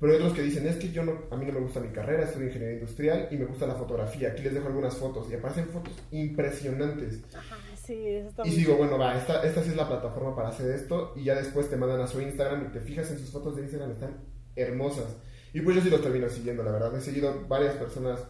Pero 0.04 0.16
hay 0.16 0.20
otros 0.20 0.36
que 0.36 0.42
dicen, 0.42 0.66
es 0.66 0.76
que 0.76 0.92
yo 0.92 1.02
no, 1.02 1.18
a 1.30 1.36
mí 1.38 1.46
no 1.46 1.54
me 1.54 1.60
gusta 1.60 1.80
mi 1.80 1.88
carrera, 1.88 2.24
estudio 2.24 2.48
ingeniería 2.48 2.74
industrial 2.74 3.26
y 3.30 3.38
me 3.38 3.46
gusta 3.46 3.66
la 3.66 3.74
fotografía. 3.74 4.32
Aquí 4.32 4.42
les 4.42 4.52
dejo 4.52 4.66
algunas 4.66 4.94
fotos 4.94 5.30
y 5.30 5.34
aparecen 5.34 5.66
fotos 5.70 5.94
impresionantes. 6.10 7.22
Ajá, 7.34 7.56
sí, 7.74 8.08
eso 8.08 8.28
está 8.28 8.42
Y 8.46 8.50
muy 8.50 8.56
digo, 8.58 8.76
bueno, 8.76 8.98
va, 8.98 9.16
esta, 9.16 9.42
esta 9.42 9.62
sí 9.62 9.70
es 9.70 9.76
la 9.76 9.88
plataforma 9.88 10.36
para 10.36 10.50
hacer 10.50 10.72
esto. 10.72 11.14
Y 11.16 11.24
ya 11.24 11.36
después 11.36 11.70
te 11.70 11.78
mandan 11.78 12.02
a 12.02 12.06
su 12.06 12.20
Instagram 12.20 12.66
y 12.66 12.72
te 12.72 12.80
fijas 12.80 13.10
en 13.12 13.18
sus 13.18 13.30
fotos 13.30 13.56
de 13.56 13.62
Instagram, 13.62 13.92
están 13.92 14.18
hermosas. 14.54 15.06
Y 15.54 15.62
pues 15.62 15.76
yo 15.76 15.82
sí 15.82 15.88
los 15.88 16.02
termino 16.02 16.28
siguiendo, 16.28 16.62
la 16.62 16.72
verdad. 16.72 16.94
He 16.94 17.00
seguido 17.00 17.46
varias 17.48 17.74
personas 17.76 18.20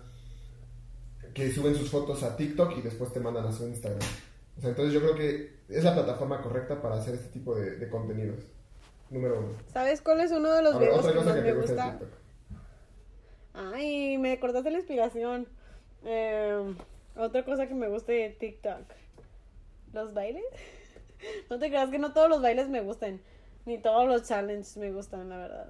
que 1.35 1.51
suben 1.51 1.75
sus 1.75 1.91
fotos 1.91 2.23
a 2.23 2.37
TikTok 2.37 2.79
y 2.79 2.83
después 2.83 3.13
te 3.13 3.19
mandan 3.19 3.47
a 3.47 3.53
su 3.53 3.67
Instagram. 3.67 4.09
O 4.57 4.61
sea, 4.61 4.71
entonces 4.71 4.95
yo 4.95 5.01
creo 5.01 5.17
que 5.17 5.65
es 5.69 5.83
la 5.83 5.93
plataforma 5.93 6.41
correcta 6.41 6.81
para 6.81 7.01
hacer 7.01 7.15
este 7.15 7.31
tipo 7.31 7.53
de, 7.57 7.79
de 7.79 7.89
contenidos. 7.89 8.54
Número 9.11 9.39
uno. 9.39 9.49
¿Sabes 9.73 10.01
cuál 10.03 10.21
es 10.21 10.33
uno 10.33 10.53
de 10.53 10.63
los 10.63 10.79
videos 10.79 11.07
que 11.07 11.15
más 11.15 11.43
me 11.43 11.53
gusta. 11.55 11.99
Ay, 13.53 14.19
me 14.19 14.39
cortaste 14.41 14.71
la 14.71 14.79
inspiración. 14.79 15.47
Eh, 16.05 16.75
otra 17.17 17.45
cosa 17.45 17.67
que 17.67 17.75
me 17.75 17.89
gusta 17.89 18.13
de 18.13 18.31
TikTok. 18.31 18.83
¿Los 19.93 20.15
bailes? 20.15 20.45
No 21.49 21.59
te 21.59 21.69
creas 21.69 21.89
que 21.89 21.99
no 21.99 22.13
todos 22.13 22.29
los 22.29 22.43
bailes 22.43 22.69
me 22.69 22.83
gustan. 22.83 23.19
Ni 23.65 23.79
todos 23.79 24.07
los 24.07 24.25
challenges 24.29 24.77
me 24.77 24.93
gustan, 24.93 25.31
la 25.31 25.39
verdad. 25.39 25.69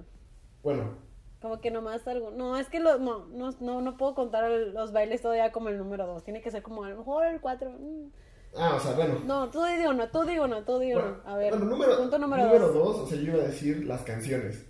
Bueno, 0.63 0.97
Como 1.41 1.61
que 1.61 1.71
nomás 1.71 2.05
algo. 2.09 2.29
No, 2.31 2.57
es 2.57 2.67
que 2.67 2.81
lo, 2.81 2.97
no, 2.97 3.25
no, 3.27 3.51
no, 3.61 3.79
no 3.81 3.95
puedo 3.95 4.15
contar 4.15 4.49
los 4.51 4.91
bailes 4.91 5.21
todavía 5.21 5.53
como 5.53 5.69
el 5.69 5.77
número 5.77 6.05
dos. 6.07 6.25
Tiene 6.25 6.41
que 6.41 6.51
ser 6.51 6.61
como 6.61 6.83
a 6.83 6.89
lo 6.89 6.97
mejor 6.97 7.25
el 7.27 7.39
cuatro. 7.39 7.69
mm. 7.71 8.09
Ah, 8.57 8.75
o 8.75 8.79
sea, 8.79 8.93
bueno. 8.93 9.19
No, 9.25 9.49
tú 9.49 9.63
digo 9.63 9.93
no, 9.93 10.07
tú 10.09 10.23
digo 10.23 10.47
no, 10.47 10.63
tú 10.63 10.79
digo 10.79 10.99
Bueno, 10.99 11.17
no. 11.23 11.31
A 11.31 11.37
ver, 11.37 11.51
bueno, 11.51 11.65
número, 11.65 11.97
punto 11.97 12.19
número, 12.19 12.43
número 12.45 12.67
dos. 12.71 12.73
dos, 12.73 12.95
o 12.97 13.07
sea, 13.07 13.17
yo 13.17 13.33
iba 13.33 13.43
a 13.43 13.47
decir 13.47 13.85
las 13.85 14.01
canciones. 14.01 14.65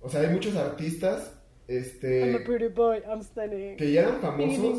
O 0.00 0.08
sea, 0.08 0.20
hay 0.20 0.28
muchos 0.28 0.56
artistas 0.56 1.32
I'm 1.68 1.76
a 1.76 1.80
este, 1.80 2.40
pretty 2.44 2.68
boy, 2.68 3.02
I'm 3.08 3.22
standing. 3.22 3.76
que 3.76 3.92
ya 3.92 4.02
eran 4.02 4.20
famosos, 4.20 4.78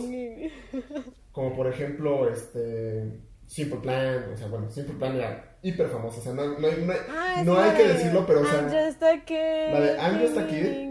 como 1.31 1.55
por 1.55 1.67
ejemplo 1.67 2.29
este, 2.29 3.19
Simple 3.47 3.79
Plan, 3.79 4.31
o 4.33 4.37
sea, 4.37 4.47
bueno, 4.47 4.69
Simple 4.69 4.95
Plan 4.95 5.15
era 5.15 5.57
hiper 5.61 5.87
famoso, 5.87 6.19
o 6.19 6.23
sea, 6.23 6.33
no, 6.33 6.59
no 6.59 6.67
hay, 6.67 6.83
no 6.85 6.93
Ah, 7.09 7.41
no 7.45 7.57
hay 7.57 7.71
que 7.77 7.87
de 7.87 7.93
decirlo, 7.93 8.25
pero 8.27 8.41
o 8.41 8.43
I'm 8.43 8.69
sea, 8.69 8.87
just 8.87 9.01
a 9.01 9.23
kid. 9.23 9.71
la 9.71 9.79
de 9.79 9.97
I'm 9.97 10.19
just 10.19 10.37
a 10.37 10.47
kid. 10.47 10.89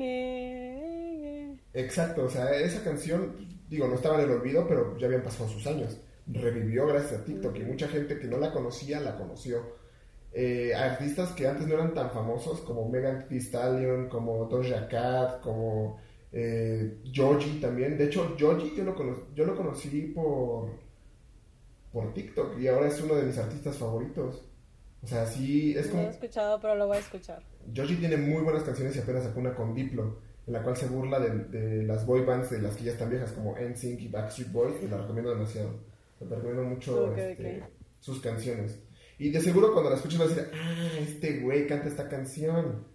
exacto, 1.75 2.25
o 2.25 2.31
sea, 2.31 2.51
esa 2.55 2.83
canción, 2.83 3.37
digo, 3.69 3.87
no 3.87 3.95
estaba 3.95 4.17
en 4.17 4.23
el 4.23 4.31
olvido, 4.31 4.67
pero 4.67 4.97
ya 4.99 5.07
habían 5.07 5.23
pasado 5.23 5.49
sus 5.49 5.67
años. 5.67 5.99
Revivió 6.27 6.87
gracias 6.87 7.21
a 7.21 7.25
TikTok 7.25 7.57
y 7.57 7.65
mucha 7.65 7.89
gente 7.89 8.19
que 8.19 8.27
no 8.29 8.39
la 8.39 8.53
conocía 8.53 9.01
la 9.01 9.17
conoció. 9.17 9.81
Eh, 10.33 10.75
artistas 10.75 11.33
que 11.33 11.47
antes 11.47 11.67
no 11.67 11.75
eran 11.75 11.93
tan 11.93 12.11
famosos 12.11 12.61
como 12.63 12.89
Megan 12.89 13.27
Thee 13.29 13.39
Stallion, 13.41 14.09
como 14.09 14.47
Doja 14.47 14.89
Cat, 14.89 15.41
como 15.41 15.99
eh, 16.33 17.03
Joji 17.15 17.61
también. 17.61 17.99
De 17.99 18.05
hecho, 18.05 18.35
Joji 18.39 18.75
yo 18.77 18.85
lo, 18.85 18.95
cono- 18.95 19.27
yo 19.35 19.45
lo 19.45 19.55
conocí 19.57 20.13
por, 20.15 20.71
por 21.93 22.15
TikTok 22.15 22.59
y 22.59 22.69
ahora 22.69 22.89
es 22.89 23.01
uno 23.03 23.15
de 23.17 23.25
mis 23.25 23.37
artistas 23.39 23.77
favoritos. 23.77 24.43
O 25.03 25.07
sea, 25.07 25.27
sí, 25.27 25.75
es 25.77 25.89
No 25.89 25.95
lo 25.95 25.99
he 25.99 26.03
como... 26.05 26.11
escuchado, 26.13 26.61
pero 26.61 26.75
lo 26.77 26.87
voy 26.87 26.97
a 26.97 27.01
escuchar. 27.01 27.43
Joji 27.77 27.97
tiene 27.97 28.17
muy 28.17 28.43
buenas 28.43 28.63
canciones 28.63 28.95
y 28.97 29.01
apenas 29.01 29.25
sacó 29.25 29.41
una 29.41 29.55
con 29.55 29.75
Diplo, 29.75 30.19
en 30.47 30.53
la 30.53 30.63
cual 30.63 30.77
se 30.77 30.87
burla 30.87 31.19
de, 31.21 31.31
de 31.59 31.83
las 31.83 32.07
boy 32.07 32.25
bands 32.25 32.51
de 32.51 32.63
las 32.63 32.77
que 32.77 32.85
ya 32.85 32.93
están 32.93 33.11
viejas, 33.11 33.33
como 33.33 33.57
NSYNC 33.59 34.01
y 34.01 34.09
Backstreet 34.09 34.53
Boys, 34.53 34.77
y 34.83 34.89
la 34.89 34.99
recomiendo 34.99 35.31
demasiado. 35.31 35.71
Te 36.29 36.35
recomiendo 36.37 36.63
mucho 36.65 37.15
este, 37.17 37.65
sus 38.01 38.21
canciones. 38.21 38.79
Y 39.19 39.31
de 39.31 39.41
seguro 39.41 39.73
cuando 39.73 39.91
la 39.91 39.97
escuches 39.97 40.19
vas 40.19 40.33
a 40.33 40.35
decir, 40.35 40.51
ah, 40.55 40.89
este 41.01 41.41
güey 41.41 41.67
canta 41.67 41.89
esta 41.89 42.09
canción. 42.09 42.87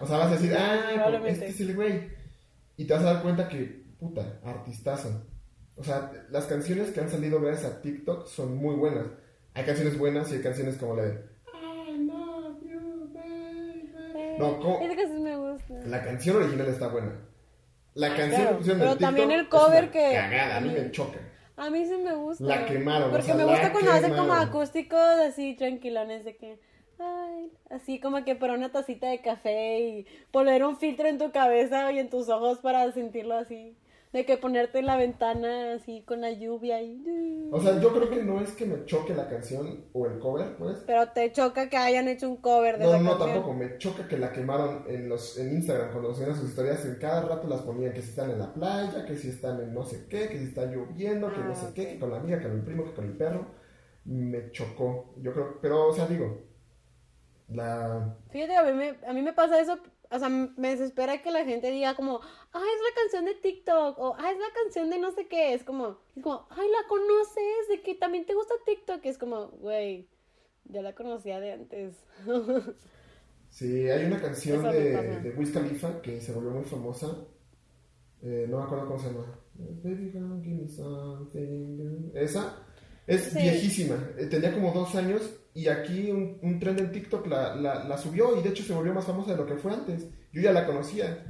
O 0.00 0.06
sea, 0.06 0.18
vas 0.18 0.28
a 0.28 0.34
decir, 0.34 0.54
ah, 0.56 0.90
Probablemente. 0.94 1.46
este 1.46 1.46
es 1.64 1.68
el 1.68 1.74
güey. 1.76 2.10
Y 2.76 2.84
te 2.86 2.94
vas 2.94 3.02
a 3.02 3.12
dar 3.14 3.22
cuenta 3.22 3.48
que, 3.48 3.84
puta, 3.98 4.40
artistazo. 4.44 5.26
O 5.76 5.84
sea, 5.84 6.10
las 6.30 6.46
canciones 6.46 6.90
que 6.90 7.00
han 7.00 7.10
salido 7.10 7.40
gracias 7.40 7.70
a 7.72 7.80
TikTok 7.82 8.26
son 8.26 8.56
muy 8.56 8.74
buenas. 8.76 9.06
Hay 9.54 9.64
canciones 9.64 9.98
buenas 9.98 10.30
y 10.30 10.36
hay 10.36 10.42
canciones 10.42 10.76
como 10.76 10.96
la 10.96 11.02
de 11.04 11.12
I 11.52 11.98
love 12.06 12.62
you, 12.62 13.10
baby. 13.12 13.92
No, 14.38 14.58
¿cómo? 14.60 14.80
Esa 14.80 14.96
canción 14.96 15.22
me 15.22 15.36
gusta. 15.36 15.74
La 15.86 16.02
canción 16.04 16.36
original 16.36 16.66
está 16.68 16.88
buena. 16.88 17.12
La 17.94 18.06
Ah, 18.12 18.16
canción 18.16 18.40
claro. 18.40 18.50
que 18.50 18.56
pusieron 18.58 18.80
Pero 18.80 18.92
en 18.92 18.98
TikTok 18.98 19.08
también 19.16 19.30
el 19.32 19.40
es 19.42 19.48
cover 19.48 19.82
una 19.84 19.92
que- 19.92 20.12
Cagada, 20.14 20.56
a 20.56 20.60
mí 20.60 20.70
me 20.70 20.90
choca. 20.90 21.18
A 21.62 21.70
mí 21.70 21.86
sí 21.86 21.96
me 21.96 22.12
gusta. 22.12 22.44
La 22.44 22.66
quemaron, 22.66 23.08
o 23.08 23.10
Porque 23.12 23.26
sea, 23.26 23.36
me 23.36 23.44
gusta 23.44 23.70
cuando 23.70 23.92
hacen 23.92 24.16
como 24.16 24.34
acústicos 24.34 24.98
así 24.98 25.54
tranquilones 25.54 26.24
de 26.24 26.36
que. 26.36 26.58
Ay, 26.98 27.52
así 27.70 28.00
como 28.00 28.24
que 28.24 28.34
para 28.34 28.54
una 28.54 28.72
tacita 28.72 29.08
de 29.08 29.20
café 29.20 29.78
y 29.78 30.06
poner 30.32 30.64
un 30.64 30.76
filtro 30.76 31.06
en 31.06 31.18
tu 31.18 31.30
cabeza 31.30 31.92
y 31.92 32.00
en 32.00 32.10
tus 32.10 32.28
ojos 32.28 32.58
para 32.58 32.90
sentirlo 32.90 33.36
así. 33.36 33.76
De 34.12 34.26
que 34.26 34.36
ponerte 34.36 34.78
en 34.78 34.84
la 34.86 34.96
ventana 34.98 35.72
así 35.72 36.02
con 36.02 36.20
la 36.20 36.30
lluvia 36.32 36.82
y. 36.82 37.48
O 37.50 37.60
sea, 37.62 37.80
yo 37.80 37.92
creo 37.94 38.10
que 38.10 38.22
no 38.22 38.40
es 38.42 38.52
que 38.52 38.66
me 38.66 38.84
choque 38.84 39.14
la 39.14 39.26
canción 39.28 39.86
o 39.94 40.06
el 40.06 40.18
cover, 40.18 40.54
pues. 40.56 40.84
Pero 40.86 41.08
te 41.08 41.32
choca 41.32 41.70
que 41.70 41.78
hayan 41.78 42.08
hecho 42.08 42.28
un 42.28 42.36
cover 42.36 42.76
de 42.78 42.84
No, 42.84 42.90
esa 42.90 43.02
no, 43.02 43.10
canción. 43.10 43.30
tampoco. 43.32 43.54
Me 43.54 43.78
choca 43.78 44.06
que 44.08 44.18
la 44.18 44.30
quemaron 44.30 44.84
en 44.86 45.08
los 45.08 45.38
en 45.38 45.54
Instagram 45.54 45.92
cuando 45.92 46.14
subían 46.14 46.36
sus 46.36 46.50
historias. 46.50 46.84
En 46.84 46.96
cada 46.96 47.22
rato 47.22 47.48
las 47.48 47.62
ponían 47.62 47.94
que 47.94 48.02
si 48.02 48.10
están 48.10 48.30
en 48.30 48.38
la 48.38 48.52
playa, 48.52 49.06
que 49.06 49.16
si 49.16 49.30
están 49.30 49.58
en 49.60 49.72
no 49.72 49.82
sé 49.84 50.06
qué, 50.10 50.28
que 50.28 50.38
si 50.38 50.44
está 50.44 50.66
lloviendo, 50.66 51.32
que 51.32 51.40
Ah, 51.40 51.44
no 51.48 51.54
sé 51.54 51.72
qué, 51.74 51.88
que 51.88 51.98
con 51.98 52.10
la 52.10 52.18
amiga, 52.18 52.36
que 52.38 52.48
con 52.48 52.52
el 52.58 52.64
primo, 52.64 52.84
que 52.84 52.92
con 52.92 53.06
el 53.06 53.16
perro. 53.16 53.46
Me 54.04 54.50
chocó. 54.50 55.14
Yo 55.22 55.32
creo, 55.32 55.58
pero, 55.62 55.88
o 55.88 55.92
sea, 55.94 56.06
digo, 56.06 56.38
la. 57.48 58.16
Fíjate, 58.30 58.56
a 58.56 58.62
mí, 58.64 58.72
me, 58.72 59.06
a 59.06 59.12
mí 59.12 59.22
me 59.22 59.32
pasa 59.32 59.60
eso, 59.60 59.78
o 60.12 60.18
sea, 60.18 60.28
me 60.28 60.68
desespera 60.70 61.22
que 61.22 61.30
la 61.30 61.44
gente 61.44 61.70
diga 61.70 61.94
como, 61.96 62.20
ah, 62.52 62.62
es 62.62 62.80
la 62.82 63.02
canción 63.02 63.24
de 63.24 63.34
TikTok, 63.34 63.98
o 63.98 64.14
ah, 64.18 64.30
es 64.30 64.38
la 64.38 64.52
canción 64.62 64.90
de 64.90 64.98
no 64.98 65.10
sé 65.12 65.26
qué, 65.26 65.54
es 65.54 65.64
como, 65.64 65.98
es 66.14 66.22
como, 66.22 66.46
ay, 66.50 66.68
la 66.68 66.88
conoces, 66.88 67.68
de 67.70 67.80
que 67.82 67.94
también 67.94 68.26
te 68.26 68.34
gusta 68.34 68.54
TikTok, 68.66 69.04
es 69.06 69.18
como, 69.18 69.48
güey, 69.48 70.08
ya 70.64 70.82
la 70.82 70.94
conocía 70.94 71.40
de 71.40 71.52
antes. 71.52 71.96
Sí, 73.52 73.86
hay 73.90 74.06
una 74.06 74.18
canción 74.18 74.60
Eso 74.60 74.72
de, 74.72 75.20
de 75.20 75.30
Wiz 75.36 75.52
Khalifa 75.52 76.00
que 76.00 76.22
se 76.22 76.32
volvió 76.32 76.52
muy 76.52 76.64
famosa. 76.64 77.08
Eh, 78.22 78.46
no 78.48 78.56
me 78.56 78.64
acuerdo 78.64 78.86
cómo 78.86 78.98
se 78.98 79.08
llama. 79.08 79.38
Baby, 79.84 80.10
come 80.10 80.42
give 80.42 80.62
me 80.62 80.66
something. 80.66 82.10
Esa 82.14 82.64
es 83.06 83.24
Sí. 83.24 83.38
viejísima. 83.42 84.10
Eh, 84.16 84.24
tenía 84.24 84.54
como 84.54 84.72
dos 84.72 84.94
años 84.94 85.38
y 85.54 85.68
aquí 85.68 86.10
un, 86.10 86.38
un 86.42 86.58
trend 86.58 86.80
en 86.80 86.92
TikTok 86.92 87.26
la, 87.26 87.54
la, 87.54 87.84
la 87.84 87.98
subió 87.98 88.38
y 88.38 88.42
de 88.42 88.50
hecho 88.50 88.62
se 88.62 88.72
volvió 88.72 88.94
más 88.94 89.04
famosa 89.04 89.32
de 89.32 89.36
lo 89.36 89.46
que 89.46 89.56
fue 89.56 89.72
antes. 89.72 90.06
Yo 90.32 90.40
ya 90.40 90.52
la 90.52 90.66
conocía. 90.66 91.26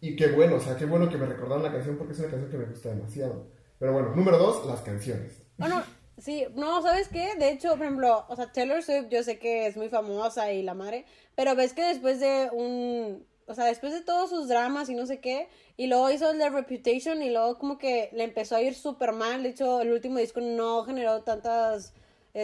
Y 0.00 0.14
qué 0.14 0.28
bueno, 0.28 0.56
o 0.56 0.60
sea, 0.60 0.76
qué 0.76 0.84
bueno 0.84 1.08
que 1.08 1.16
me 1.16 1.26
recordaron 1.26 1.62
la 1.62 1.72
canción 1.72 1.96
porque 1.96 2.12
es 2.12 2.18
una 2.18 2.28
canción 2.28 2.50
que 2.50 2.58
me 2.58 2.66
gusta 2.66 2.90
demasiado. 2.90 3.46
Pero 3.78 3.92
bueno, 3.92 4.14
número 4.14 4.38
dos, 4.38 4.66
las 4.66 4.80
canciones. 4.82 5.42
Bueno, 5.56 5.82
sí, 6.18 6.44
no, 6.54 6.82
¿sabes 6.82 7.08
qué? 7.08 7.34
De 7.38 7.50
hecho, 7.50 7.70
por 7.70 7.82
ejemplo, 7.82 8.26
o 8.28 8.36
sea, 8.36 8.52
Taylor 8.52 8.82
Swift 8.82 9.08
yo 9.10 9.22
sé 9.22 9.38
que 9.38 9.66
es 9.66 9.76
muy 9.76 9.88
famosa 9.88 10.52
y 10.52 10.62
la 10.62 10.74
madre, 10.74 11.06
pero 11.34 11.54
ves 11.54 11.72
que 11.72 11.82
después 11.82 12.20
de 12.20 12.50
un, 12.52 13.26
o 13.46 13.54
sea, 13.54 13.64
después 13.64 13.92
de 13.92 14.02
todos 14.02 14.30
sus 14.30 14.48
dramas 14.48 14.88
y 14.90 14.94
no 14.94 15.06
sé 15.06 15.20
qué, 15.20 15.48
y 15.76 15.86
luego 15.86 16.10
hizo 16.10 16.30
el 16.30 16.38
de 16.38 16.50
Reputation 16.50 17.22
y 17.22 17.30
luego 17.30 17.58
como 17.58 17.78
que 17.78 18.10
le 18.12 18.24
empezó 18.24 18.56
a 18.56 18.62
ir 18.62 18.74
súper 18.74 19.12
mal, 19.12 19.42
de 19.42 19.50
hecho, 19.50 19.80
el 19.80 19.92
último 19.92 20.18
disco 20.18 20.40
no 20.40 20.84
generó 20.84 21.22
tantas, 21.22 21.94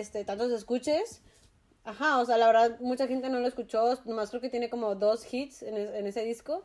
este, 0.00 0.24
tantos 0.24 0.50
escuches. 0.52 1.22
Ajá, 1.84 2.18
o 2.20 2.24
sea, 2.24 2.36
la 2.38 2.46
verdad, 2.46 2.78
mucha 2.80 3.06
gente 3.08 3.28
no 3.28 3.40
lo 3.40 3.46
escuchó, 3.48 3.98
nomás 4.04 4.30
creo 4.30 4.40
que 4.40 4.48
tiene 4.50 4.70
como 4.70 4.94
dos 4.94 5.32
hits 5.32 5.62
en, 5.62 5.76
es- 5.76 5.90
en 5.94 6.06
ese 6.06 6.24
disco. 6.24 6.62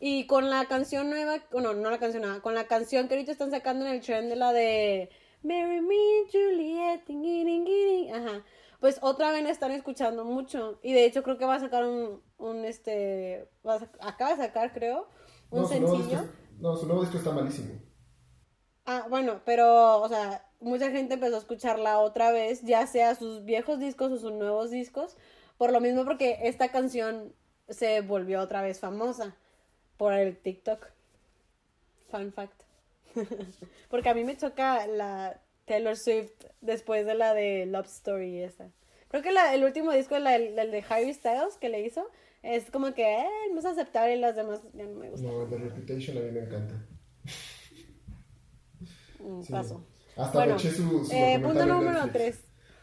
Y 0.00 0.26
con 0.26 0.50
la 0.50 0.64
canción 0.66 1.10
nueva, 1.10 1.38
bueno, 1.52 1.74
no 1.74 1.90
la 1.90 1.98
canción 1.98 2.22
nueva, 2.22 2.40
con 2.40 2.54
la 2.54 2.66
canción 2.66 3.06
que 3.08 3.14
ahorita 3.14 3.32
están 3.32 3.50
sacando 3.50 3.84
en 3.86 3.92
el 3.92 4.00
trend 4.00 4.28
de 4.30 4.36
la 4.36 4.52
de 4.52 5.10
Marry 5.42 5.80
Me, 5.80 5.96
Juliet, 6.32 7.04
tingi, 7.04 7.44
ting. 7.44 8.12
ajá. 8.14 8.44
Pues 8.80 8.98
otra 9.00 9.30
vez 9.30 9.44
la 9.44 9.50
están 9.50 9.70
escuchando 9.72 10.24
mucho. 10.24 10.80
Y 10.82 10.92
de 10.92 11.04
hecho 11.04 11.22
creo 11.22 11.38
que 11.38 11.44
va 11.44 11.54
a 11.56 11.60
sacar 11.60 11.84
un, 11.84 12.20
un 12.38 12.64
este, 12.64 13.48
va 13.66 13.74
a 13.74 14.08
acaba 14.08 14.32
de 14.34 14.42
sacar 14.44 14.72
creo, 14.72 15.08
un 15.50 15.62
No, 15.62 15.66
su 15.68 15.72
sencillo. 15.74 15.98
disco, 16.20 16.26
no, 16.58 16.76
su 16.76 16.86
nuevo 16.86 17.02
disco 17.02 17.18
está 17.18 17.30
malísimo. 17.30 17.74
Ah, 18.84 19.06
bueno, 19.08 19.40
pero, 19.44 20.00
o 20.00 20.08
sea, 20.08 20.44
mucha 20.60 20.90
gente 20.90 21.14
empezó 21.14 21.36
a 21.36 21.38
escucharla 21.38 21.98
otra 22.00 22.32
vez, 22.32 22.62
ya 22.62 22.86
sea 22.86 23.14
sus 23.14 23.44
viejos 23.44 23.78
discos 23.78 24.10
o 24.12 24.18
sus 24.18 24.32
nuevos 24.32 24.70
discos, 24.70 25.16
por 25.56 25.72
lo 25.72 25.80
mismo 25.80 26.04
porque 26.04 26.38
esta 26.42 26.70
canción 26.70 27.32
se 27.68 28.00
volvió 28.00 28.40
otra 28.40 28.60
vez 28.62 28.80
famosa 28.80 29.36
por 29.96 30.12
el 30.14 30.36
TikTok. 30.36 30.88
Fun 32.10 32.32
fact. 32.32 32.62
porque 33.88 34.08
a 34.08 34.14
mí 34.14 34.24
me 34.24 34.36
choca 34.36 34.86
la 34.86 35.40
Taylor 35.64 35.96
Swift 35.96 36.32
después 36.60 37.06
de 37.06 37.14
la 37.14 37.34
de 37.34 37.66
Love 37.66 37.86
Story 37.86 38.42
esa. 38.42 38.68
Creo 39.08 39.22
que 39.22 39.30
la- 39.32 39.54
el 39.54 39.62
último 39.64 39.92
disco, 39.92 40.18
la- 40.18 40.34
el, 40.34 40.58
el 40.58 40.70
de 40.70 40.84
Harry 40.88 41.12
Styles 41.14 41.56
que 41.60 41.68
le 41.68 41.82
hizo, 41.82 42.08
es 42.42 42.70
como 42.70 42.92
que 42.94 43.04
eh, 43.20 43.26
es 43.56 43.64
aceptable 43.64 44.16
y 44.16 44.18
las 44.20 44.34
demás 44.34 44.60
ya 44.72 44.84
no 44.84 44.96
me 44.98 45.10
gustan. 45.10 45.30
No, 45.30 45.46
The 45.46 45.56
Reputation 45.58 46.16
a 46.18 46.20
mí 46.20 46.30
me 46.32 46.40
encanta. 46.40 46.74
Sí. 49.42 49.52
Paso. 49.52 49.86
Hasta 50.16 50.38
Bueno, 50.38 50.54
eché 50.54 50.70
su, 50.70 51.04
su 51.04 51.12
Eh, 51.12 51.40
punto 51.42 51.66
número 51.66 51.92
Netflix. 51.92 52.12
3. 52.12 52.40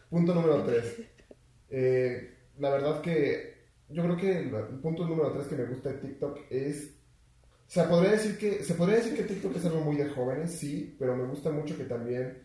Punto 0.09 0.33
número 0.35 0.63
3. 0.63 2.31
la 2.57 2.69
verdad 2.69 3.01
que 3.01 3.59
yo 3.89 4.03
creo 4.03 4.17
que 4.17 4.37
el, 4.39 4.49
punto 4.81 5.07
número 5.07 5.31
3 5.31 5.47
que 5.47 5.55
me 5.55 5.65
gusta 5.65 5.89
de 5.89 5.97
TikTok 5.99 6.39
es... 6.49 6.95
O 7.67 7.71
sea, 7.71 7.87
podría 7.87 8.11
decir 8.11 8.37
que, 8.37 8.63
se 8.63 8.73
podría 8.73 8.97
decir 8.97 9.15
que 9.15 9.23
TikTok 9.23 9.55
es 9.55 9.65
algo 9.65 9.81
muy 9.81 9.95
de 9.95 10.09
jóvenes, 10.09 10.51
sí, 10.51 10.95
pero 10.97 11.15
me 11.15 11.25
gusta 11.25 11.51
mucho 11.51 11.77
que 11.77 11.83
también 11.83 12.39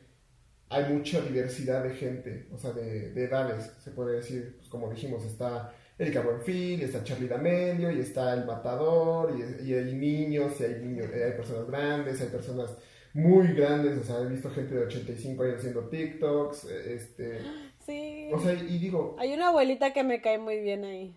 hay 0.69 0.93
mucha 0.93 1.21
diversidad 1.23 1.83
de 1.83 1.95
gente, 1.95 2.49
o 2.53 2.59
sea, 2.59 2.73
de, 2.73 3.11
de 3.11 3.25
edades, 3.25 3.73
se 3.83 3.91
puede 3.91 4.17
decir, 4.17 4.57
pues 4.59 4.69
como 4.69 4.91
dijimos, 4.91 5.25
está 5.25 5.73
Erika 5.99 6.21
Buenfil, 6.21 6.83
está 6.83 7.05
Charlie 7.05 7.29
D'Amelio, 7.29 7.91
y 7.91 8.01
está 8.01 8.35
El 8.35 8.45
Matador, 8.45 9.33
y, 9.35 9.69
y 9.69 9.75
hay 9.75 9.95
niños, 9.95 10.61
y 10.61 10.65
hay 10.65 10.75
niños, 10.81 11.07
eh, 11.15 11.25
hay 11.25 11.33
personas 11.33 11.67
grandes, 11.69 12.21
hay 12.21 12.29
personas 12.29 12.71
muy 13.15 13.49
grandes, 13.55 13.99
o 13.99 14.03
sea, 14.05 14.21
he 14.21 14.29
visto 14.29 14.51
gente 14.51 14.75
de 14.75 14.85
85 14.87 15.43
años 15.45 15.57
haciendo 15.59 15.89
TikToks, 15.89 16.65
eh, 16.65 16.95
este, 16.95 17.39
Sí. 17.87 18.29
o 18.33 18.41
sea, 18.41 18.53
y 18.55 18.79
digo, 18.79 19.17
Hay 19.19 19.33
una 19.33 19.49
abuelita 19.49 19.93
que 19.93 20.03
me 20.05 20.21
cae 20.21 20.39
muy 20.39 20.61
bien 20.61 20.85
ahí. 20.85 21.17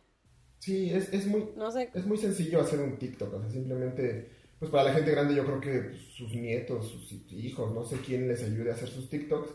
sí, 0.60 0.90
es, 0.94 1.12
es 1.14 1.26
muy, 1.28 1.50
No 1.56 1.72
sé. 1.72 1.90
es 1.94 2.06
muy 2.06 2.18
sencillo 2.18 2.62
hacer 2.62 2.80
un 2.80 2.98
TikTok, 2.98 3.34
o 3.34 3.42
sea, 3.42 3.50
simplemente, 3.50 4.30
pues 4.60 4.70
para 4.72 4.86
la 4.86 4.94
gente 4.94 5.12
grande 5.12 5.36
yo 5.36 5.46
creo 5.46 5.60
que 5.60 5.80
pues, 5.90 5.98
sus 6.16 6.34
nietos, 6.34 6.88
sus 6.90 7.12
hijos, 7.34 7.74
no 7.74 7.84
sé 7.86 7.98
quién 8.06 8.28
les 8.28 8.44
ayude 8.44 8.72
a 8.72 8.74
hacer 8.76 8.90
sus 8.90 9.10
TikToks. 9.10 9.52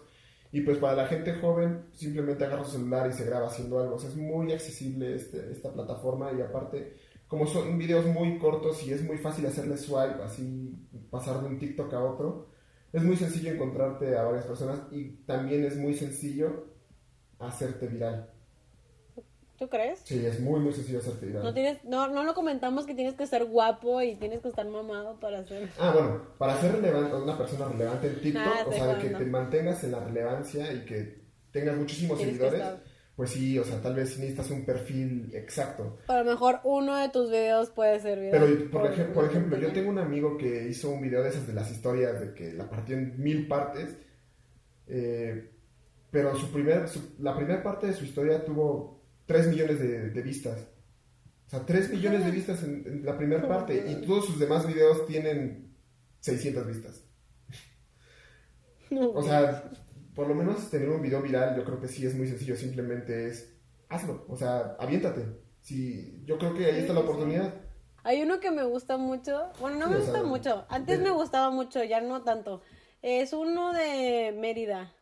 Y 0.54 0.60
pues 0.60 0.76
para 0.76 0.94
la 0.94 1.06
gente 1.06 1.32
joven, 1.32 1.86
simplemente 1.92 2.44
agarra 2.44 2.62
su 2.64 2.72
celular 2.72 3.08
y 3.08 3.14
se 3.14 3.24
graba 3.24 3.46
haciendo 3.46 3.78
algo. 3.80 3.94
O 3.94 3.98
sea, 3.98 4.10
es 4.10 4.16
muy 4.16 4.52
accesible 4.52 5.14
este- 5.14 5.50
esta 5.50 5.72
plataforma 5.72 6.30
y 6.36 6.42
aparte, 6.42 6.94
como 7.26 7.46
son 7.46 7.78
videos 7.78 8.04
muy 8.04 8.36
cortos 8.38 8.86
y 8.86 8.92
es 8.92 9.02
muy 9.02 9.16
fácil 9.16 9.46
hacerle 9.46 9.78
swipe, 9.78 10.22
así 10.22 10.74
pasar 11.12 11.42
de 11.42 11.46
un 11.46 11.58
TikTok 11.58 11.92
a 11.92 12.02
otro, 12.02 12.48
es 12.92 13.02
muy 13.02 13.16
sencillo 13.16 13.52
encontrarte 13.52 14.16
a 14.16 14.22
varias 14.24 14.46
personas 14.46 14.80
y 14.90 15.10
también 15.26 15.62
es 15.64 15.76
muy 15.76 15.94
sencillo 15.94 16.68
hacerte 17.38 17.86
viral. 17.86 18.30
¿Tú 19.58 19.68
crees? 19.68 20.00
Sí, 20.04 20.24
es 20.24 20.40
muy, 20.40 20.58
muy 20.58 20.72
sencillo 20.72 21.00
hacerte 21.00 21.26
viral. 21.26 21.44
No, 21.44 21.52
tienes, 21.52 21.84
no, 21.84 22.08
no 22.08 22.24
lo 22.24 22.34
comentamos 22.34 22.86
que 22.86 22.94
tienes 22.94 23.14
que 23.14 23.26
ser 23.26 23.44
guapo 23.44 24.00
y 24.00 24.16
tienes 24.16 24.40
que 24.40 24.48
estar 24.48 24.66
mamado 24.66 25.20
para 25.20 25.40
hacer. 25.40 25.68
Ah, 25.78 25.92
bueno, 25.92 26.22
para 26.38 26.58
ser 26.60 26.72
relevante, 26.72 27.14
una 27.14 27.36
persona 27.36 27.68
relevante 27.68 28.08
en 28.08 28.20
TikTok, 28.20 28.68
o 28.68 28.72
sea, 28.72 28.98
que 28.98 29.10
te 29.10 29.24
mantengas 29.26 29.84
en 29.84 29.92
la 29.92 30.00
relevancia 30.00 30.72
y 30.72 30.84
que 30.86 31.22
tengas 31.52 31.76
muchísimos 31.76 32.16
Tienes 32.16 32.38
seguidores. 32.38 32.62
Pues 33.16 33.30
sí, 33.30 33.58
o 33.58 33.64
sea, 33.64 33.80
tal 33.82 33.94
vez 33.94 34.18
necesitas 34.18 34.50
un 34.50 34.64
perfil 34.64 35.30
exacto. 35.34 35.98
A 36.08 36.18
lo 36.18 36.24
mejor 36.24 36.60
uno 36.64 36.96
de 36.96 37.08
tus 37.10 37.30
videos 37.30 37.70
puede 37.70 38.00
ser 38.00 38.18
viral. 38.18 38.40
Pero, 38.40 38.70
por, 38.70 38.86
ej- 38.90 39.12
por 39.12 39.24
ejemplo, 39.26 39.58
yo 39.58 39.72
tengo 39.72 39.90
un 39.90 39.98
amigo 39.98 40.36
que 40.38 40.66
hizo 40.68 40.90
un 40.90 41.02
video 41.02 41.22
de 41.22 41.28
esas 41.28 41.46
de 41.46 41.52
las 41.52 41.70
historias 41.70 42.20
de 42.20 42.34
que 42.34 42.52
la 42.52 42.68
partió 42.70 42.96
en 42.96 43.22
mil 43.22 43.46
partes, 43.46 43.96
eh, 44.86 45.50
pero 46.10 46.34
su 46.36 46.50
primer, 46.50 46.88
su- 46.88 47.14
la 47.18 47.36
primera 47.36 47.62
parte 47.62 47.86
de 47.88 47.92
su 47.94 48.04
historia 48.04 48.44
tuvo 48.44 49.02
3 49.26 49.48
millones 49.48 49.78
de, 49.78 50.10
de 50.10 50.22
vistas. 50.22 50.58
O 51.46 51.50
sea, 51.50 51.66
3 51.66 51.90
millones 51.90 52.24
de 52.24 52.30
vistas 52.30 52.62
en, 52.62 52.82
en 52.86 53.04
la 53.04 53.16
primera 53.16 53.46
parte 53.46 53.84
y 53.88 54.06
todos 54.06 54.24
sus 54.26 54.38
demás 54.38 54.66
videos 54.66 55.06
tienen 55.06 55.70
600 56.20 56.66
vistas. 56.66 57.04
No. 58.90 59.10
O 59.12 59.22
sea, 59.22 59.70
por 60.14 60.28
lo 60.28 60.34
menos 60.34 60.70
tener 60.70 60.88
un 60.90 61.02
video 61.02 61.22
viral, 61.22 61.56
yo 61.56 61.64
creo 61.64 61.80
que 61.80 61.88
sí 61.88 62.06
es 62.06 62.14
muy 62.14 62.26
sencillo, 62.28 62.56
simplemente 62.56 63.28
es 63.28 63.54
hazlo, 63.88 64.24
o 64.28 64.36
sea, 64.36 64.76
aviéntate. 64.78 65.26
Sí, 65.60 66.22
yo 66.24 66.38
creo 66.38 66.54
que 66.54 66.66
ahí 66.66 66.80
está 66.80 66.92
la 66.92 67.00
oportunidad. 67.00 67.54
Hay 68.04 68.22
uno 68.22 68.40
que 68.40 68.50
me 68.50 68.64
gusta 68.64 68.96
mucho. 68.96 69.50
Bueno, 69.60 69.78
no 69.78 69.86
Sí, 69.86 69.92
me 69.94 70.00
sea, 70.00 70.12
gusta 70.12 70.22
mucho. 70.24 70.66
Antes 70.68 70.98
de- 70.98 71.04
me 71.04 71.10
gustaba 71.10 71.50
mucho, 71.50 71.84
ya 71.84 72.00
no 72.00 72.22
tanto. 72.22 72.62
Es 73.00 73.32
uno 73.32 73.72
de 73.72 74.34
Mérida. 74.36 74.92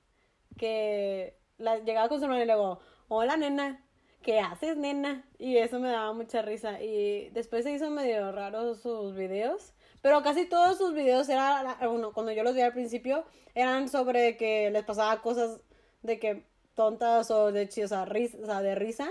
Que 0.59 1.39
la, 1.59 1.79
llegaba 1.79 2.09
con 2.09 2.19
su 2.19 2.25
hermano 2.25 2.43
y 2.43 2.47
luego, 2.47 2.81
hola 3.09 3.37
nena, 3.37 3.85
¿qué 4.23 4.41
haces 4.41 4.77
nena? 4.77 5.25
Y 5.39 5.57
eso 5.57 5.79
me 5.81 5.89
daba 5.91 6.13
mucha 6.13 6.43
risa. 6.43 6.83
Y 6.83 7.31
después 7.31 7.65
se 7.65 7.73
hizo 7.73 7.91
medio 7.91 8.33
raro 8.33 8.75
sus 8.75 9.15
videos. 9.15 9.73
Pero 10.03 10.23
casi 10.23 10.47
todos 10.47 10.79
sus 10.79 10.95
videos 10.95 11.29
eran, 11.29 11.67
bueno, 11.81 12.13
cuando 12.13 12.33
yo 12.33 12.43
los 12.43 12.55
vi 12.55 12.63
al 12.63 12.73
principio, 12.73 13.25
eran 13.55 13.89
sobre 13.89 14.37
que 14.37 14.71
les 14.71 14.85
pasaba 14.85 15.21
cosas 15.23 15.61
de 16.03 16.19
que 16.19 16.45
tontas 16.75 17.31
o 17.31 17.53
de, 17.53 17.65
o 17.85 17.89
sea, 17.89 18.05
ris- 18.07 18.37
o 18.43 18.47
sea, 18.47 18.63
de 18.63 18.75
risa 18.75 19.11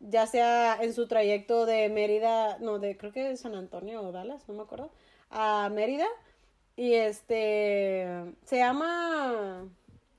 ya 0.00 0.26
sea 0.26 0.76
en 0.82 0.92
su 0.92 1.06
trayecto 1.08 1.66
de 1.66 1.88
Mérida, 1.88 2.58
no, 2.58 2.78
de 2.78 2.96
creo 2.96 3.12
que 3.12 3.24
de 3.24 3.36
San 3.36 3.54
Antonio 3.54 4.02
o 4.02 4.12
Dallas, 4.12 4.46
no 4.48 4.54
me 4.54 4.62
acuerdo, 4.62 4.90
a 5.30 5.70
Mérida. 5.72 6.06
Y 6.76 6.94
este, 6.94 8.34
se 8.44 8.58
llama, 8.58 9.66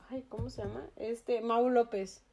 ay, 0.10 0.24
¿cómo 0.30 0.50
se 0.50 0.64
llama? 0.64 0.90
Este, 0.96 1.42
Mau 1.42 1.70
López. 1.70 2.24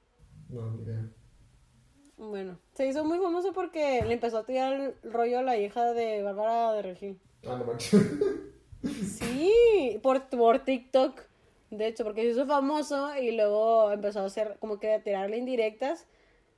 No. 2.17 2.31
Bueno, 2.31 2.59
se 2.75 2.87
hizo 2.87 3.05
muy 3.05 3.19
famoso 3.19 3.53
porque 3.53 4.03
le 4.05 4.15
empezó 4.15 4.39
a 4.39 4.47
tirar 4.47 4.73
el 4.75 4.95
rollo 5.03 5.41
a 5.41 5.43
la 5.43 5.57
hija 5.57 5.93
de 5.93 6.23
Bárbara 6.23 6.73
de 6.75 6.83
Regil. 6.83 7.21
Ah, 7.47 7.57
no 7.57 7.65
manches. 7.65 7.93
Sí, 8.83 10.01
por, 10.03 10.29
por 10.29 10.65
TikTok. 10.65 11.21
De 11.71 11.87
hecho, 11.87 12.05
porque 12.05 12.23
se 12.23 12.29
hizo 12.31 12.47
famoso 12.47 13.17
y 13.17 13.31
luego 13.33 13.91
empezó 13.93 14.21
a 14.21 14.25
hacer 14.27 14.57
como 14.59 14.79
que 14.81 14.93
a 14.95 15.03
tirarle 15.03 15.37
indirectas. 15.39 16.07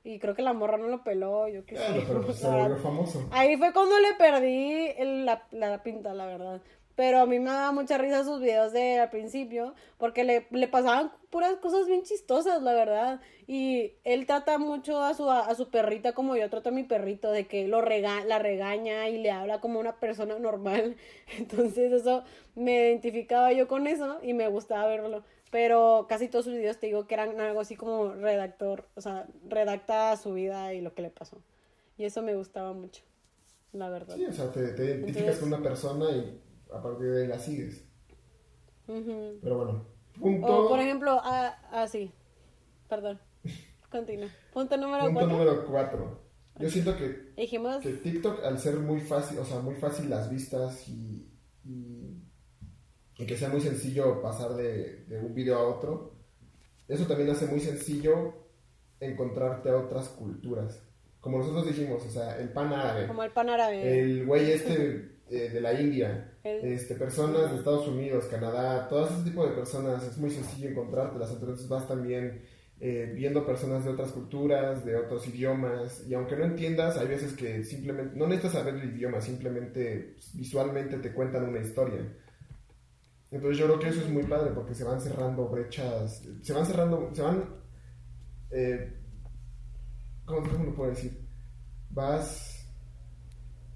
Y 0.03 0.19
creo 0.19 0.35
que 0.35 0.41
la 0.41 0.53
morra 0.53 0.77
no 0.77 0.87
lo 0.87 1.03
peló, 1.03 1.47
yo 1.47 1.65
qué 1.65 1.75
sé. 1.77 1.83
Claro, 1.85 2.01
pero 2.07 2.21
pues 2.25 2.37
se 2.37 2.43
La 2.43 2.49
verdad, 2.53 2.69
volvió 2.69 2.83
famoso. 2.83 3.23
Ahí 3.31 3.57
fue 3.57 3.73
cuando 3.73 3.99
le 3.99 4.13
perdí 4.15 4.87
el- 4.97 5.25
la, 5.25 5.47
la 5.51 5.83
pinta, 5.83 6.13
la 6.13 6.25
verdad. 6.25 6.61
Pero 6.95 7.19
a 7.19 7.25
mí 7.25 7.39
me 7.39 7.51
daba 7.51 7.71
mucha 7.73 7.97
risa 7.97 8.23
sus 8.23 8.39
videos 8.39 8.71
de 8.71 8.99
al 8.99 9.09
principio, 9.09 9.73
porque 9.97 10.23
le, 10.23 10.47
le 10.51 10.67
pasaban 10.69 11.11
puras 11.29 11.55
cosas 11.57 11.87
bien 11.87 12.03
chistosas, 12.03 12.61
la 12.63 12.73
verdad. 12.73 13.19
Y 13.47 13.91
él 14.05 14.25
trata 14.25 14.57
mucho 14.57 15.01
a 15.01 15.13
su, 15.13 15.29
a, 15.29 15.53
su 15.55 15.69
perrita 15.69 16.13
como 16.13 16.37
yo 16.37 16.49
trato 16.49 16.69
a 16.69 16.71
mi 16.71 16.83
perrito, 16.83 17.31
de 17.31 17.47
que 17.47 17.67
lo 17.67 17.81
rega, 17.81 18.23
la 18.23 18.39
regaña 18.39 19.09
y 19.09 19.17
le 19.17 19.29
habla 19.31 19.59
como 19.59 19.79
una 19.79 19.99
persona 19.99 20.39
normal. 20.39 20.95
Entonces 21.37 21.91
eso 21.91 22.23
me 22.55 22.71
identificaba 22.87 23.51
yo 23.51 23.67
con 23.67 23.87
eso 23.87 24.19
y 24.23 24.33
me 24.33 24.47
gustaba 24.47 24.87
verlo. 24.87 25.23
Pero 25.51 26.05
casi 26.07 26.27
todos 26.29 26.45
sus 26.45 26.53
videos 26.55 26.79
te 26.79 26.87
digo 26.87 27.07
que 27.07 27.13
eran 27.13 27.39
algo 27.41 27.59
así 27.59 27.75
como 27.75 28.13
redactor, 28.13 28.87
o 28.95 29.01
sea, 29.01 29.27
redacta 29.47 30.15
su 30.17 30.33
vida 30.33 30.73
y 30.73 30.81
lo 30.81 30.93
que 30.93 31.01
le 31.01 31.09
pasó. 31.09 31.41
Y 31.97 32.05
eso 32.05 32.21
me 32.21 32.35
gustaba 32.35 32.73
mucho, 32.73 33.03
la 33.73 33.89
verdad. 33.89 34.15
Sí, 34.15 34.25
o 34.25 34.33
sea, 34.33 34.51
te, 34.51 34.67
te 34.69 34.83
identificas 34.85 35.17
Entonces- 35.21 35.39
con 35.39 35.53
una 35.53 35.61
persona 35.61 36.09
y 36.11 36.41
a 36.73 36.81
partir 36.81 37.07
de 37.11 37.21
ahí 37.23 37.27
la 37.27 37.39
sigues. 37.39 37.83
Ujú. 38.87 39.39
Pero 39.41 39.57
bueno, 39.57 39.85
punto, 40.19 40.65
O 40.65 40.69
por 40.69 40.79
ejemplo, 40.79 41.19
ah, 41.23 41.55
ah, 41.71 41.87
sí. 41.87 42.11
Perdón. 42.87 43.19
Continúa. 43.91 44.29
Punto 44.53 44.77
número 44.77 45.05
punto 45.05 45.19
cuatro. 45.19 45.37
número 45.37 45.65
cuatro. 45.65 46.21
Yo 46.59 46.69
siento 46.69 46.95
que, 46.97 47.33
Dijimos. 47.35 47.81
que 47.83 47.93
TikTok, 47.93 48.43
al 48.45 48.59
ser 48.59 48.77
muy 48.77 49.01
fácil, 49.01 49.39
o 49.39 49.45
sea, 49.45 49.59
muy 49.59 49.75
fácil 49.75 50.09
las 50.09 50.29
vistas 50.29 50.87
y, 50.87 51.29
y, 51.65 52.23
y 53.17 53.25
que 53.25 53.35
sea 53.37 53.49
muy 53.49 53.59
sencillo 53.59 54.21
pasar 54.21 54.53
de, 54.55 55.03
de 55.05 55.19
un 55.19 55.33
video 55.33 55.57
a 55.57 55.67
otro, 55.67 56.15
eso 56.87 57.05
también 57.07 57.29
hace 57.29 57.47
muy 57.47 57.59
sencillo 57.59 58.35
encontrarte 59.01 59.69
a 59.69 59.75
otras 59.77 60.07
culturas. 60.09 60.81
Como 61.19 61.39
nosotros 61.39 61.65
dijimos, 61.67 62.05
o 62.05 62.09
sea, 62.09 62.39
el 62.39 62.49
pan 62.53 62.71
árabe, 62.71 63.07
Como 63.07 63.23
el 63.23 63.31
pan 63.31 63.49
árabe. 63.49 63.99
el 64.01 64.25
güey 64.25 64.51
este 64.51 65.14
eh, 65.29 65.49
de 65.49 65.61
la 65.61 65.79
India, 65.79 66.37
El- 66.43 66.65
este, 66.73 66.95
personas 66.95 67.51
de 67.51 67.57
Estados 67.57 67.87
Unidos, 67.87 68.25
Canadá, 68.25 68.87
todo 68.87 69.07
ese 69.07 69.23
tipo 69.23 69.45
de 69.47 69.53
personas, 69.55 70.03
es 70.03 70.17
muy 70.17 70.29
sencillo 70.29 70.69
encontrártelas, 70.69 71.31
entonces 71.31 71.67
vas 71.67 71.87
también 71.87 72.43
eh, 72.79 73.11
viendo 73.15 73.45
personas 73.45 73.85
de 73.85 73.91
otras 73.91 74.11
culturas, 74.11 74.83
de 74.85 74.97
otros 74.97 75.25
idiomas, 75.27 76.05
y 76.07 76.13
aunque 76.13 76.35
no 76.35 76.43
entiendas, 76.43 76.97
hay 76.97 77.07
veces 77.07 77.33
que 77.33 77.63
simplemente, 77.63 78.15
no 78.17 78.27
necesitas 78.27 78.51
saber 78.53 78.75
el 78.75 78.93
idioma, 78.93 79.21
simplemente 79.21 80.13
pues, 80.15 80.35
visualmente 80.35 80.97
te 80.97 81.13
cuentan 81.13 81.45
una 81.47 81.61
historia. 81.61 82.01
Entonces 83.31 83.57
yo 83.57 83.65
creo 83.65 83.79
que 83.79 83.89
eso 83.89 84.01
es 84.01 84.09
muy 84.09 84.23
padre 84.23 84.51
porque 84.53 84.75
se 84.75 84.83
van 84.83 85.01
cerrando 85.01 85.47
brechas, 85.47 86.21
se 86.41 86.53
van 86.53 86.65
cerrando, 86.65 87.09
se 87.13 87.21
van, 87.21 87.43
eh, 88.51 88.93
¿cómo, 90.25 90.47
cómo 90.49 90.65
lo 90.65 90.75
puedo 90.75 90.89
decir? 90.91 91.19
Vas, 91.89 92.54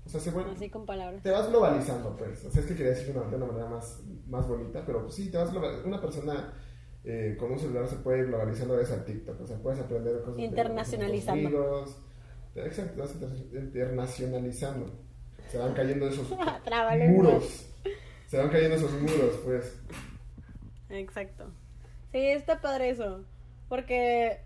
o 0.09 0.11
sea, 0.11 0.19
se 0.21 0.31
vuelve, 0.31 0.51
Así 0.51 0.69
con 0.71 0.87
palabras. 0.87 1.21
te 1.21 1.29
vas 1.29 1.47
globalizando, 1.49 2.17
pues. 2.17 2.43
O 2.45 2.49
sea, 2.51 2.61
es 2.61 2.67
que 2.67 2.75
quería 2.75 2.93
decirlo 2.93 3.13
de 3.13 3.19
una, 3.19 3.29
de 3.29 3.35
una 3.37 3.45
manera 3.45 3.69
más, 3.69 4.01
más 4.27 4.47
bonita, 4.47 4.83
pero 4.83 5.03
pues 5.03 5.13
sí, 5.13 5.29
te 5.29 5.37
vas. 5.37 5.51
Una 5.85 6.01
persona 6.01 6.51
eh, 7.03 7.37
con 7.39 7.51
un 7.51 7.59
celular 7.59 7.87
se 7.87 7.97
puede 7.97 8.23
globalizar 8.25 8.67
gracias 8.67 8.99
a 8.99 9.05
TikTok. 9.05 9.39
O 9.41 9.45
sea, 9.45 9.57
puedes 9.59 9.79
aprender 9.79 10.19
cosas 10.23 10.39
Internacionalizando. 10.39 11.49
de 11.49 11.55
amigos. 11.55 11.97
Exacto, 12.55 13.01
vas 13.01 13.13
inter- 13.13 13.61
internacionalizando. 13.63 14.91
Se 15.47 15.57
van 15.59 15.73
cayendo 15.73 16.07
esos 16.07 16.27
muros. 17.09 17.67
Se 18.27 18.37
van 18.37 18.49
cayendo 18.49 18.75
esos 18.77 18.91
muros, 18.93 19.39
pues. 19.45 19.79
Exacto. 20.89 21.45
Sí, 22.11 22.17
está 22.19 22.61
padre 22.61 22.89
eso. 22.89 23.23
Porque, 23.67 24.41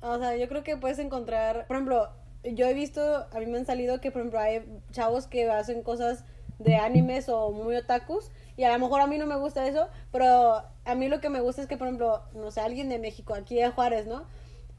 o 0.00 0.18
sea, 0.18 0.36
yo 0.36 0.48
creo 0.48 0.64
que 0.64 0.76
puedes 0.76 0.98
encontrar, 0.98 1.66
por 1.68 1.76
ejemplo, 1.76 2.08
yo 2.54 2.66
he 2.66 2.74
visto, 2.74 3.26
a 3.30 3.38
mí 3.40 3.46
me 3.46 3.58
han 3.58 3.66
salido 3.66 4.00
que, 4.00 4.10
por 4.10 4.20
ejemplo, 4.20 4.40
hay 4.40 4.64
chavos 4.92 5.26
que 5.26 5.48
hacen 5.50 5.82
cosas 5.82 6.24
de 6.58 6.76
animes 6.76 7.28
o 7.28 7.52
muy 7.52 7.76
otakus. 7.76 8.30
Y 8.56 8.64
a 8.64 8.72
lo 8.72 8.78
mejor 8.78 9.00
a 9.00 9.06
mí 9.06 9.18
no 9.18 9.26
me 9.26 9.36
gusta 9.36 9.66
eso, 9.66 9.88
pero 10.12 10.62
a 10.84 10.94
mí 10.94 11.08
lo 11.08 11.20
que 11.20 11.28
me 11.28 11.40
gusta 11.40 11.62
es 11.62 11.68
que, 11.68 11.76
por 11.76 11.88
ejemplo, 11.88 12.22
no 12.34 12.50
sé, 12.50 12.60
alguien 12.60 12.88
de 12.88 12.98
México, 12.98 13.34
aquí 13.34 13.56
de 13.56 13.68
Juárez, 13.68 14.06
¿no? 14.06 14.24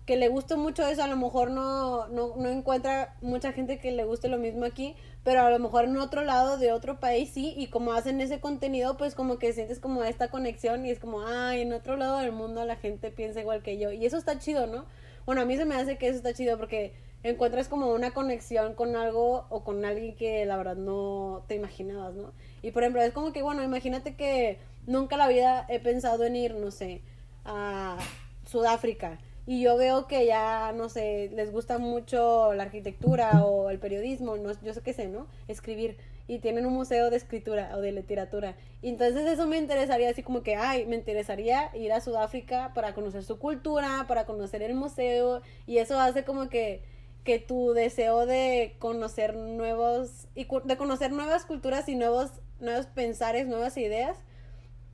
que 0.07 0.15
le 0.15 0.29
guste 0.29 0.55
mucho 0.55 0.87
eso, 0.87 1.03
a 1.03 1.07
lo 1.07 1.17
mejor 1.17 1.51
no, 1.51 2.07
no, 2.07 2.33
no 2.37 2.47
encuentra 2.47 3.17
mucha 3.21 3.51
gente 3.51 3.77
que 3.77 3.91
le 3.91 4.05
guste 4.05 4.29
lo 4.29 4.37
mismo 4.37 4.63
aquí, 4.63 4.95
pero 5.25 5.41
a 5.41 5.49
lo 5.49 5.59
mejor 5.59 5.83
en 5.83 5.97
otro 5.97 6.23
lado 6.23 6.57
de 6.57 6.71
otro 6.71 7.01
país 7.01 7.29
sí, 7.33 7.53
y 7.57 7.67
como 7.67 7.91
hacen 7.91 8.21
ese 8.21 8.39
contenido, 8.39 8.95
pues 8.95 9.15
como 9.15 9.37
que 9.37 9.51
sientes 9.51 9.81
como 9.81 10.05
esta 10.05 10.29
conexión 10.29 10.85
y 10.85 10.91
es 10.91 10.99
como, 10.99 11.27
ay, 11.27 11.59
en 11.59 11.73
otro 11.73 11.97
lado 11.97 12.19
del 12.19 12.31
mundo 12.31 12.63
la 12.63 12.77
gente 12.77 13.11
piensa 13.11 13.41
igual 13.41 13.61
que 13.61 13.77
yo, 13.77 13.91
y 13.91 14.05
eso 14.05 14.17
está 14.17 14.39
chido, 14.39 14.65
¿no? 14.65 14.85
Bueno, 15.25 15.41
a 15.41 15.45
mí 15.45 15.57
se 15.57 15.65
me 15.65 15.75
hace 15.75 15.97
que 15.97 16.07
eso 16.07 16.15
está 16.15 16.33
chido 16.33 16.57
porque 16.57 16.93
encuentras 17.23 17.67
como 17.67 17.91
una 17.93 18.11
conexión 18.11 18.73
con 18.73 18.95
algo 18.95 19.45
o 19.49 19.63
con 19.63 19.83
alguien 19.85 20.15
que 20.15 20.45
la 20.45 20.57
verdad 20.57 20.75
no 20.75 21.43
te 21.47 21.55
imaginabas, 21.55 22.15
¿no? 22.15 22.33
Y 22.61 22.71
por 22.71 22.83
ejemplo, 22.83 23.01
es 23.01 23.13
como 23.13 23.33
que, 23.33 23.41
bueno, 23.41 23.63
imagínate 23.63 24.15
que 24.15 24.59
nunca 24.85 25.15
en 25.15 25.19
la 25.19 25.27
vida 25.27 25.65
he 25.69 25.79
pensado 25.79 26.23
en 26.23 26.35
ir, 26.35 26.55
no 26.55 26.71
sé, 26.71 27.01
a 27.45 27.97
Sudáfrica 28.45 29.19
y 29.49 29.61
yo 29.61 29.77
veo 29.77 30.07
que 30.07 30.25
ya, 30.25 30.73
no 30.73 30.89
sé, 30.89 31.31
les 31.33 31.53
gusta 31.53 31.77
mucho 31.77 32.53
la 32.53 32.63
arquitectura 32.63 33.45
o 33.45 33.69
el 33.69 33.79
periodismo, 33.79 34.35
no, 34.35 34.51
yo 34.61 34.73
sé 34.73 34.81
qué 34.81 34.91
sé, 34.91 35.07
¿no? 35.07 35.25
Escribir. 35.47 35.95
Y 36.27 36.39
tienen 36.39 36.65
un 36.65 36.73
museo 36.73 37.09
de 37.09 37.15
escritura 37.15 37.71
o 37.73 37.79
de 37.79 37.93
literatura. 37.93 38.57
Y 38.81 38.89
entonces 38.89 39.25
eso 39.25 39.47
me 39.47 39.57
interesaría 39.57 40.09
así 40.09 40.21
como 40.21 40.43
que, 40.43 40.57
ay, 40.57 40.85
me 40.85 40.97
interesaría 40.97 41.71
ir 41.73 41.93
a 41.93 42.01
Sudáfrica 42.01 42.73
para 42.73 42.93
conocer 42.93 43.23
su 43.23 43.39
cultura, 43.39 44.03
para 44.09 44.25
conocer 44.25 44.61
el 44.61 44.75
museo. 44.75 45.41
Y 45.65 45.77
eso 45.77 45.97
hace 45.97 46.25
como 46.25 46.49
que, 46.49 46.81
que 47.27 47.39
tu 47.39 47.73
deseo 47.73 48.25
de 48.25 48.77
conocer 48.79 49.35
nuevos, 49.35 50.29
y 50.33 50.47
de 50.63 50.77
conocer 50.77 51.11
nuevas 51.11 51.43
culturas 51.43 51.89
y 51.89 51.95
nuevos, 51.97 52.31
nuevos 52.61 52.85
pensares, 52.85 53.47
nuevas 53.47 53.75
ideas, 53.75 54.17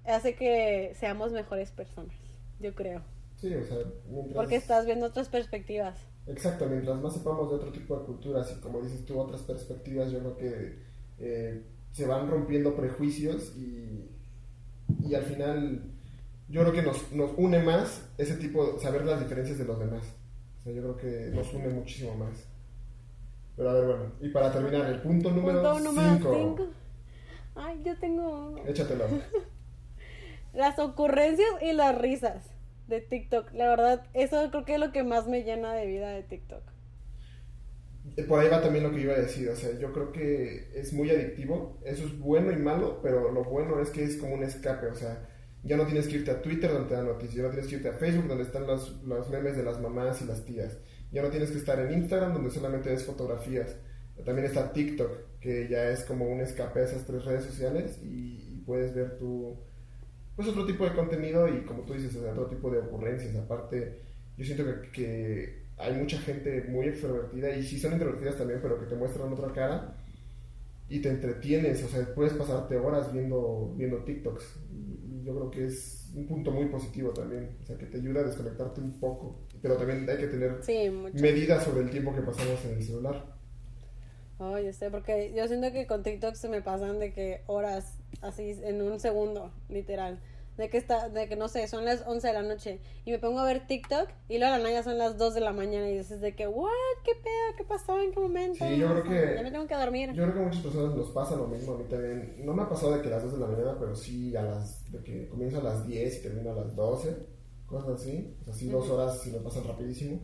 hace 0.04 0.34
que 0.34 0.96
seamos 1.00 1.32
mejores 1.32 1.70
personas, 1.70 2.16
yo 2.60 2.74
creo. 2.74 3.04
Sí, 3.40 3.54
o 3.54 3.64
sea, 3.64 3.78
mientras... 4.10 4.34
Porque 4.34 4.56
estás 4.56 4.88
viendo 4.88 5.06
otras 5.06 5.30
perspectivas. 5.30 5.96
Exacto, 6.26 6.66
mientras 6.66 7.00
más 7.00 7.14
sepamos 7.14 7.52
de 7.52 7.56
otro 7.58 7.72
tipo 7.72 8.00
de 8.00 8.06
culturas 8.08 8.52
y 8.52 8.60
como 8.62 8.82
dices 8.82 9.06
tú, 9.06 9.20
otras 9.20 9.44
perspectivas, 9.44 10.12
yo 10.12 10.18
creo 10.18 10.38
que 10.38 10.80
eh, 11.20 11.62
se 11.92 12.08
van 12.08 12.32
rompiendo 12.32 12.76
prejuicios 12.76 13.56
y, 13.56 14.10
y 15.08 15.14
al 15.14 15.24
final 15.24 15.84
yo 16.50 16.62
creo 16.62 16.74
que 16.74 16.82
nos, 16.82 17.12
nos 17.12 17.30
une 17.38 17.60
más 17.60 18.10
ese 18.18 18.38
tipo, 18.38 18.80
saber 18.80 19.06
las 19.06 19.20
diferencias 19.20 19.60
de 19.60 19.66
los 19.66 19.78
demás. 19.78 20.04
O 20.64 20.66
sea, 20.66 20.74
yo 20.74 20.82
creo 20.82 20.98
que 20.98 21.36
nos 21.36 21.54
une 21.54 21.68
muchísimo 21.68 22.16
más. 22.16 22.48
Pero 23.58 23.70
a 23.70 23.74
ver, 23.74 23.86
bueno, 23.86 24.12
y 24.22 24.30
para 24.30 24.50
terminar, 24.50 24.86
el 24.90 25.02
punto 25.02 25.30
número 25.30 25.62
Punto 25.62 25.80
número 25.80 26.16
5. 26.16 26.34
5. 26.34 26.68
Ay, 27.56 27.82
yo 27.84 28.00
tengo. 28.00 28.56
Échatelo. 28.66 29.06
Las 30.54 30.80
ocurrencias 30.80 31.50
y 31.62 31.74
las 31.74 31.98
risas 31.98 32.46
de 32.88 33.02
TikTok. 33.02 33.52
La 33.54 33.68
verdad, 33.68 34.06
eso 34.14 34.50
creo 34.52 34.64
que 34.66 34.76
es 34.76 34.80
lo 34.80 34.92
que 34.92 35.04
más 35.04 35.28
me 35.28 35.44
llena 35.44 35.74
de 35.74 35.86
vida 35.88 36.10
de 36.10 36.24
TikTok. 36.24 36.64
Eh, 38.16 38.24
Por 38.24 38.40
ahí 38.40 38.50
va 38.50 38.62
también 38.62 38.84
lo 38.84 38.92
que 38.92 39.02
iba 39.02 39.14
a 39.14 39.20
decir, 39.20 39.50
o 39.50 39.56
sea, 39.56 39.78
yo 39.80 39.92
creo 39.92 40.12
que 40.12 40.70
es 40.76 40.94
muy 40.94 41.10
adictivo, 41.10 41.80
eso 41.84 42.06
es 42.06 42.18
bueno 42.20 42.52
y 42.52 42.58
malo, 42.58 43.00
pero 43.02 43.32
lo 43.32 43.44
bueno 43.44 43.82
es 43.82 43.90
que 43.90 44.04
es 44.04 44.18
como 44.18 44.36
un 44.36 44.44
escape, 44.44 44.88
o 44.88 44.96
sea, 44.96 45.28
ya 45.64 45.78
no 45.78 45.86
tienes 45.86 46.08
que 46.08 46.18
irte 46.18 46.32
a 46.32 46.42
Twitter 46.42 46.72
donde 46.72 46.90
te 46.90 46.96
dan 46.96 47.06
noticias, 47.06 47.36
ya 47.36 47.44
no 47.44 47.50
tienes 47.50 47.68
que 47.68 47.76
irte 47.76 47.90
a 47.90 47.94
Facebook 47.94 48.28
donde 48.28 48.44
están 48.44 48.68
los, 48.68 49.02
los 49.04 49.30
memes 49.30 49.56
de 49.56 49.64
las 49.64 49.80
mamás 49.80 50.22
y 50.22 50.26
las 50.26 50.44
tías, 50.44 50.78
ya 51.12 51.22
no 51.22 51.30
tienes 51.30 51.52
que 51.52 51.58
estar 51.58 51.80
en 51.80 51.94
Instagram 51.94 52.34
donde 52.34 52.52
solamente 52.52 52.90
ves 52.90 53.06
fotografías, 53.06 53.76
también 54.26 54.46
está 54.46 54.72
TikTok, 54.72 55.40
que 55.40 55.68
ya 55.70 55.90
es 55.90 56.04
como 56.04 56.28
un 56.28 56.42
escape 56.42 56.82
a 56.82 56.84
esas 56.84 57.06
tres 57.06 57.24
redes 57.26 57.46
sociales 57.46 58.00
y, 58.04 58.42
puedes 58.66 58.96
ver 58.96 59.18
tu, 59.18 59.58
pues 60.38 60.48
otro 60.48 60.66
tipo 60.66 60.86
de 60.86 60.96
contenido 60.96 61.50
y 61.50 61.66
como 61.66 61.84
tú 61.84 61.96
dices, 61.96 62.16
otro 62.16 62.46
tipo 62.46 62.72
de 62.72 62.80
ocurrencias, 62.80 63.36
aparte, 63.36 64.00
yo 64.38 64.46
siento 64.46 64.64
que, 64.64 64.90
que 64.92 65.64
hay 65.78 65.94
mucha 65.96 66.18
gente 66.20 66.64
muy 66.70 66.88
extrovertida 66.88 67.54
y 67.54 67.64
sí 67.64 67.78
son 67.78 67.92
introvertidas 67.92 68.38
también, 68.38 68.60
pero 68.62 68.80
que 68.80 68.86
te 68.86 68.96
muestran 68.96 69.34
otra 69.34 69.52
cara 69.52 69.98
y 70.88 71.00
te 71.02 71.10
entretienes, 71.10 71.84
o 71.84 71.90
sea, 71.90 72.06
puedes 72.16 72.34
pasarte 72.34 72.78
horas 72.78 73.12
viendo, 73.12 73.74
viendo 73.76 73.98
TikToks 73.98 74.60
yo 75.24 75.36
creo 75.36 75.52
que 75.52 75.66
es 75.68 76.12
un 76.16 76.28
punto 76.28 76.52
muy 76.52 76.66
positivo 76.68 77.12
también, 77.12 77.58
o 77.62 77.66
sea, 77.66 77.78
que 77.78 77.86
te 77.86 77.98
ayuda 77.98 78.22
a 78.22 78.24
desconectarte 78.24 78.82
un 78.82 79.00
poco, 79.00 79.48
pero 79.62 79.78
también 79.78 80.10
hay 80.10 80.18
que 80.18 80.28
tener 80.28 80.58
Sí, 80.62 80.90
medidas 81.14 81.64
sobre 81.64 81.82
el 81.84 81.90
tiempo 81.90 82.14
que 82.14 82.22
pasamos 82.22 82.64
en 82.66 82.78
el 82.78 82.84
celular. 82.84 83.34
Oh, 84.40 84.58
yo 84.60 84.74
sé, 84.74 84.90
porque 84.90 85.32
yo 85.36 85.48
siento 85.48 85.72
que 85.72 85.88
con 85.88 86.04
TikTok 86.04 86.36
se 86.36 86.50
me 86.50 86.62
pasan 86.62 87.00
de 87.00 87.14
que 87.14 87.42
horas, 87.48 87.98
así, 88.22 88.56
en 88.64 88.82
un 88.82 89.00
segundo, 89.00 89.52
literal. 89.70 90.20
De 90.58 90.70
que 90.70 90.78
está, 90.78 91.10
de 91.10 91.28
que 91.28 91.36
no 91.36 91.48
sé, 91.48 91.68
son 91.68 91.84
las 91.84 92.04
11 92.06 92.28
de 92.28 92.34
la 92.34 92.44
noche 92.44 92.80
y 93.06 93.12
me 93.12 93.18
pongo 93.18 93.40
a 93.40 93.46
ver 93.46 93.66
TikTok 93.66 94.08
y 94.30 94.38
luego 94.38 94.54
a 94.54 94.60
la 94.60 94.64
nada 94.70 94.84
son 94.84 95.00
las 95.00 95.18
2 95.18 95.34
de 95.34 95.42
la 95.42 95.52
mañana 95.52 95.90
y 95.90 95.98
dices 95.98 96.22
de 96.22 96.36
que, 96.36 96.46
what, 96.48 96.70
qué 97.04 97.14
pedo, 97.16 97.58
qué 97.58 97.64
pasó, 97.64 98.00
en 98.00 98.12
qué 98.12 98.20
momento. 98.20 98.64
Sí, 98.64 98.78
yo 98.78 98.90
creo 98.92 99.04
que- 99.04 99.36
Ya 99.38 99.42
me 99.42 99.50
tengo 99.52 99.66
que 99.66 99.74
dormir. 99.76 100.10
Yo 100.14 100.24
creo 100.24 100.34
que 100.36 100.40
a 100.42 100.44
muchas 100.44 100.62
personas 100.62 100.96
nos 100.96 101.10
pasa 101.10 101.36
lo 101.36 101.48
mismo, 101.48 101.74
a 101.74 101.78
mí 101.80 101.86
también. 101.90 102.36
No 102.46 102.54
me 102.54 102.62
ha 102.62 102.70
pasado 102.70 102.96
de 102.96 103.02
que 103.02 103.08
a 103.08 103.12
las 103.12 103.24
2 103.24 103.34
de 103.34 103.40
la 103.40 103.48
mañana, 103.48 103.76
pero 103.80 103.96
sí 103.96 104.36
a 104.36 104.44
las, 104.44 104.92
de 104.92 105.00
que 105.04 105.28
comienzo 105.28 105.60
a 105.60 105.64
las 105.64 105.88
10 105.88 106.20
y 106.20 106.22
termino 106.22 106.52
a 106.52 106.56
las 106.56 106.76
12, 106.76 107.16
cosas 107.66 107.90
así. 108.00 108.36
O 108.42 108.44
sea, 108.46 108.54
sí, 108.54 108.70
dos 108.70 108.88
horas 108.90 109.20
si 109.22 109.32
me 109.32 109.40
pasan 109.40 109.64
rapidísimo. 109.64 110.20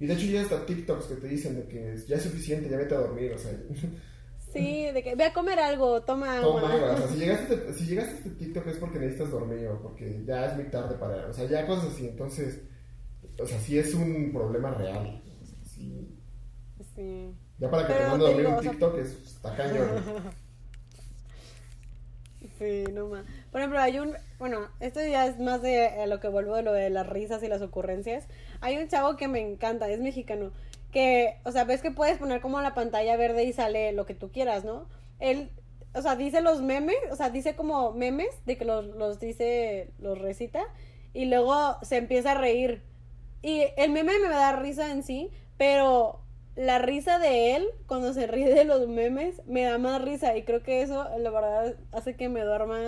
Y 0.00 0.06
de 0.06 0.14
hecho 0.14 0.26
ya 0.26 0.40
hasta 0.40 0.64
TikToks 0.64 1.04
que 1.06 1.14
te 1.16 1.28
dicen 1.28 1.56
de 1.56 1.68
que 1.68 1.96
ya 2.08 2.16
es 2.16 2.22
suficiente, 2.22 2.70
ya 2.70 2.78
vete 2.78 2.94
a 2.94 2.98
dormir, 3.00 3.32
o 3.34 3.38
sea, 3.38 3.52
Sí, 4.54 4.86
de 4.92 5.02
que 5.02 5.14
ve 5.16 5.24
a 5.24 5.32
comer 5.34 5.58
algo, 5.58 6.00
toma 6.02 6.38
agua. 6.38 6.60
toma 6.62 6.72
agua. 6.74 6.92
O 6.94 6.96
sea, 6.98 7.08
si 7.08 7.16
llegaste, 7.18 7.52
a 7.52 7.56
este- 7.56 7.74
si 7.74 7.84
llegaste 7.86 8.12
a 8.12 8.16
este 8.18 8.30
TikTok 8.30 8.66
es 8.68 8.76
porque 8.78 8.98
necesitas 8.98 9.30
dormir 9.30 9.66
o 9.68 9.82
porque 9.82 10.22
ya 10.24 10.46
es 10.46 10.54
muy 10.56 10.64
tarde 10.70 10.96
para... 10.96 11.26
O 11.28 11.32
sea, 11.32 11.46
ya 11.46 11.66
cosas 11.66 11.92
así, 11.92 12.06
entonces... 12.08 12.60
O 13.40 13.46
sea, 13.46 13.58
sí 13.60 13.78
es 13.78 13.92
un 13.94 14.32
problema 14.32 14.70
real. 14.70 15.22
O 15.42 15.46
sea, 15.46 15.58
sí. 15.64 16.08
Sí. 16.94 17.30
Ya 17.58 17.70
para 17.70 17.86
que 17.86 17.92
te 17.94 18.06
mando 18.06 18.26
a 18.26 18.28
dormir 18.30 18.46
digo, 18.46 18.50
un 18.52 18.58
o 18.58 18.62
sea- 18.62 18.70
TikTok 18.70 18.98
es, 18.98 19.38
cañón. 19.56 19.88
Sí, 22.58 22.84
no 22.92 23.08
más. 23.08 23.24
Por 23.50 23.60
ejemplo, 23.60 23.80
hay 23.80 23.98
un, 23.98 24.14
bueno, 24.38 24.68
esto 24.78 25.00
ya 25.00 25.26
es 25.26 25.40
más 25.40 25.62
de 25.62 25.86
a 25.88 26.06
lo 26.06 26.20
que 26.20 26.28
vuelvo 26.28 26.54
de 26.54 26.62
lo 26.62 26.72
de 26.72 26.90
las 26.90 27.06
risas 27.08 27.42
y 27.42 27.48
las 27.48 27.62
ocurrencias. 27.62 28.26
Hay 28.60 28.76
un 28.76 28.86
chavo 28.88 29.16
que 29.16 29.28
me 29.28 29.40
encanta, 29.40 29.88
es 29.90 30.00
mexicano, 30.00 30.52
que, 30.94 31.40
o 31.44 31.52
sea, 31.52 31.64
ves 31.64 31.82
que 31.82 31.90
puedes 31.90 32.16
poner 32.16 32.40
como 32.40 32.62
la 32.62 32.72
pantalla 32.72 33.18
verde 33.18 33.44
y 33.44 33.52
sale 33.52 33.92
lo 33.92 34.06
que 34.06 34.14
tú 34.14 34.30
quieras, 34.32 34.64
¿no? 34.64 34.88
Él 35.18 35.50
o 35.94 36.02
sea, 36.02 36.16
dice 36.16 36.40
los 36.40 36.60
memes, 36.60 36.96
o 37.10 37.16
sea, 37.16 37.30
dice 37.30 37.54
como 37.54 37.92
memes 37.92 38.44
de 38.46 38.58
que 38.58 38.64
los, 38.64 38.84
los 38.84 39.20
dice, 39.20 39.90
los 39.98 40.18
recita 40.18 40.62
y 41.12 41.26
luego 41.26 41.76
se 41.82 41.96
empieza 41.96 42.32
a 42.32 42.34
reír. 42.34 42.82
Y 43.42 43.62
el 43.76 43.92
meme 43.92 44.18
me 44.18 44.28
da 44.28 44.56
risa 44.56 44.90
en 44.90 45.04
sí, 45.04 45.30
pero 45.56 46.20
la 46.56 46.78
risa 46.78 47.18
de 47.18 47.56
él 47.56 47.66
cuando 47.86 48.12
se 48.12 48.26
ríe 48.26 48.52
de 48.52 48.64
los 48.64 48.88
memes 48.88 49.42
me 49.46 49.62
da 49.62 49.78
más 49.78 50.02
risa 50.02 50.36
y 50.36 50.42
creo 50.42 50.62
que 50.62 50.82
eso 50.82 51.06
la 51.18 51.30
verdad 51.30 51.76
hace 51.92 52.16
que 52.16 52.28
me 52.28 52.42
duerma 52.42 52.78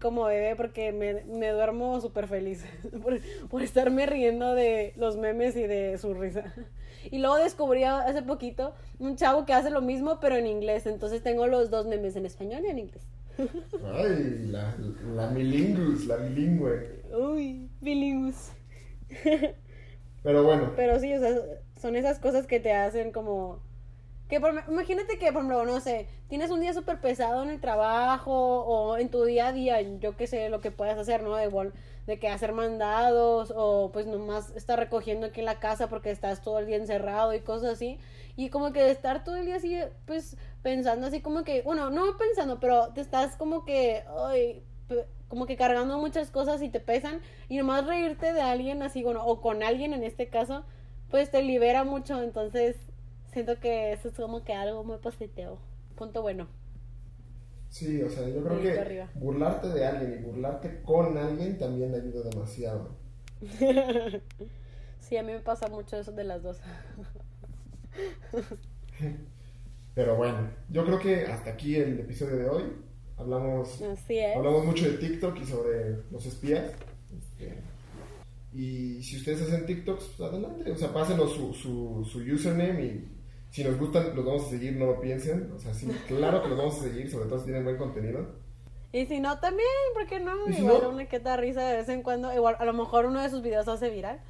como 0.00 0.24
bebé 0.24 0.54
porque 0.56 0.92
me, 0.92 1.24
me 1.24 1.50
duermo 1.50 2.00
súper 2.00 2.28
feliz 2.28 2.64
por, 3.02 3.20
por 3.48 3.62
estarme 3.62 4.06
riendo 4.06 4.54
de 4.54 4.94
los 4.96 5.16
memes 5.16 5.54
y 5.56 5.66
de 5.66 5.96
su 5.98 6.14
risa. 6.14 6.54
Y 7.10 7.18
luego 7.18 7.36
descubrí 7.36 7.84
hace 7.84 8.22
poquito 8.22 8.74
un 8.98 9.16
chavo 9.16 9.44
que 9.46 9.52
hace 9.54 9.70
lo 9.70 9.80
mismo 9.82 10.18
pero 10.20 10.36
en 10.36 10.46
inglés, 10.46 10.86
entonces 10.86 11.22
tengo 11.22 11.46
los 11.46 11.70
dos 11.70 11.86
memes 11.86 12.16
en 12.16 12.26
español 12.26 12.62
y 12.64 12.68
en 12.68 12.78
inglés. 12.78 13.02
Ay, 13.82 14.46
la, 14.50 14.76
la 15.16 15.26
milingus, 15.30 16.06
la 16.06 16.16
bilingüe. 16.16 16.98
Uy, 17.12 17.68
bilingües. 17.80 18.52
Pero 20.22 20.42
bueno, 20.44 20.72
Pero 20.76 20.98
sí, 21.00 21.12
o 21.14 21.20
sea, 21.20 21.34
son 21.80 21.96
esas 21.96 22.18
cosas 22.18 22.46
que 22.46 22.60
te 22.60 22.72
hacen 22.72 23.12
como... 23.12 23.60
Que 24.28 24.40
por- 24.40 24.64
imagínate 24.68 25.18
que, 25.18 25.26
por 25.32 25.42
ejemplo, 25.42 25.64
no 25.64 25.80
sé, 25.80 26.06
tienes 26.28 26.50
un 26.50 26.60
día 26.60 26.74
súper 26.74 27.00
pesado 27.00 27.42
en 27.44 27.50
el 27.50 27.60
trabajo 27.60 28.32
o 28.64 28.96
en 28.98 29.10
tu 29.10 29.24
día 29.24 29.48
a 29.48 29.52
día, 29.52 29.80
yo 30.00 30.16
qué 30.16 30.26
sé, 30.26 30.50
lo 30.50 30.60
que 30.60 30.70
puedas 30.70 30.98
hacer, 30.98 31.22
¿no? 31.22 31.42
Igual 31.42 31.72
de 32.08 32.18
que 32.18 32.28
hacer 32.30 32.54
mandados 32.54 33.52
o 33.54 33.90
pues 33.92 34.06
nomás 34.06 34.48
estar 34.56 34.78
recogiendo 34.78 35.26
aquí 35.26 35.40
en 35.40 35.44
la 35.44 35.60
casa 35.60 35.90
porque 35.90 36.10
estás 36.10 36.40
todo 36.40 36.58
el 36.58 36.64
día 36.64 36.78
encerrado 36.78 37.34
y 37.34 37.40
cosas 37.40 37.74
así. 37.74 37.98
Y 38.34 38.48
como 38.48 38.72
que 38.72 38.90
estar 38.90 39.24
todo 39.24 39.36
el 39.36 39.44
día 39.44 39.56
así, 39.56 39.76
pues 40.06 40.38
pensando 40.62 41.06
así 41.06 41.20
como 41.20 41.44
que, 41.44 41.60
bueno, 41.60 41.90
no 41.90 42.16
pensando, 42.16 42.60
pero 42.60 42.94
te 42.94 43.02
estás 43.02 43.36
como 43.36 43.66
que, 43.66 44.04
ay, 44.26 44.64
como 45.28 45.44
que 45.44 45.58
cargando 45.58 45.98
muchas 45.98 46.30
cosas 46.30 46.62
y 46.62 46.70
te 46.70 46.80
pesan 46.80 47.20
y 47.50 47.58
nomás 47.58 47.86
reírte 47.86 48.32
de 48.32 48.40
alguien 48.40 48.82
así, 48.82 49.02
bueno, 49.02 49.26
o 49.26 49.42
con 49.42 49.62
alguien 49.62 49.92
en 49.92 50.02
este 50.02 50.30
caso, 50.30 50.64
pues 51.10 51.30
te 51.30 51.42
libera 51.42 51.84
mucho, 51.84 52.22
entonces 52.22 52.76
siento 53.34 53.60
que 53.60 53.92
eso 53.92 54.08
es 54.08 54.14
como 54.14 54.44
que 54.44 54.54
algo 54.54 54.82
muy 54.82 54.96
positivo. 54.96 55.58
Punto 55.94 56.22
bueno. 56.22 56.48
Sí, 57.68 58.02
o 58.02 58.10
sea, 58.10 58.28
yo 58.28 58.42
creo 58.42 58.60
que 58.60 58.78
arriba. 58.78 59.08
burlarte 59.14 59.68
de 59.68 59.86
alguien 59.86 60.18
y 60.20 60.24
burlarte 60.24 60.82
con 60.82 61.16
alguien 61.16 61.58
también 61.58 61.94
ayuda 61.94 62.28
demasiado. 62.30 62.96
Sí, 65.00 65.16
a 65.16 65.22
mí 65.22 65.32
me 65.32 65.40
pasa 65.40 65.68
mucho 65.68 65.96
eso 65.96 66.12
de 66.12 66.24
las 66.24 66.42
dos. 66.42 66.60
Pero 69.94 70.16
bueno, 70.16 70.50
yo 70.68 70.84
creo 70.84 70.98
que 70.98 71.24
hasta 71.26 71.50
aquí 71.50 71.76
el 71.76 72.00
episodio 72.00 72.36
de 72.36 72.48
hoy. 72.48 72.64
Hablamos, 73.16 73.80
Así 73.82 74.18
es. 74.18 74.36
hablamos 74.36 74.64
mucho 74.66 74.84
de 74.84 74.98
TikTok 74.98 75.36
y 75.40 75.44
sobre 75.44 75.96
los 76.10 76.24
espías. 76.26 76.72
Este, 77.18 77.58
y 78.52 79.02
si 79.02 79.16
ustedes 79.16 79.42
hacen 79.42 79.66
TikToks, 79.66 80.04
pues 80.16 80.30
adelante. 80.30 80.70
O 80.70 80.76
sea, 80.76 80.92
pásenos 80.92 81.32
su, 81.32 81.52
su, 81.54 82.04
su 82.04 82.18
username 82.20 82.84
y 82.84 83.08
si 83.50 83.64
nos 83.64 83.78
gustan, 83.78 84.14
los 84.14 84.24
vamos 84.24 84.46
a 84.46 84.50
seguir, 84.50 84.76
no 84.76 84.86
lo 84.86 85.00
piensen. 85.00 85.52
O 85.54 85.58
sea, 85.58 85.74
sí, 85.74 85.86
claro 86.06 86.42
que 86.42 86.48
los 86.48 86.58
vamos 86.58 86.78
a 86.78 86.82
seguir, 86.82 87.10
sobre 87.10 87.28
todo 87.28 87.38
si 87.38 87.46
tienen 87.46 87.64
buen 87.64 87.76
contenido. 87.76 88.26
Y 88.92 89.06
si 89.06 89.20
no, 89.20 89.38
también, 89.38 89.68
¿por 89.94 90.06
qué 90.06 90.20
no? 90.20 90.48
¿Y 90.48 90.54
si 90.54 90.60
Igual 90.62 90.82
no? 90.82 90.88
una 90.90 91.06
que 91.06 91.18
risa 91.36 91.62
de 91.66 91.76
vez 91.76 91.88
en 91.88 92.02
cuando. 92.02 92.32
Igual, 92.32 92.56
a 92.58 92.64
lo 92.64 92.72
mejor 92.72 93.06
uno 93.06 93.20
de 93.20 93.30
sus 93.30 93.42
videos 93.42 93.64
se 93.66 93.72
hace 93.72 93.90
viral. 93.90 94.20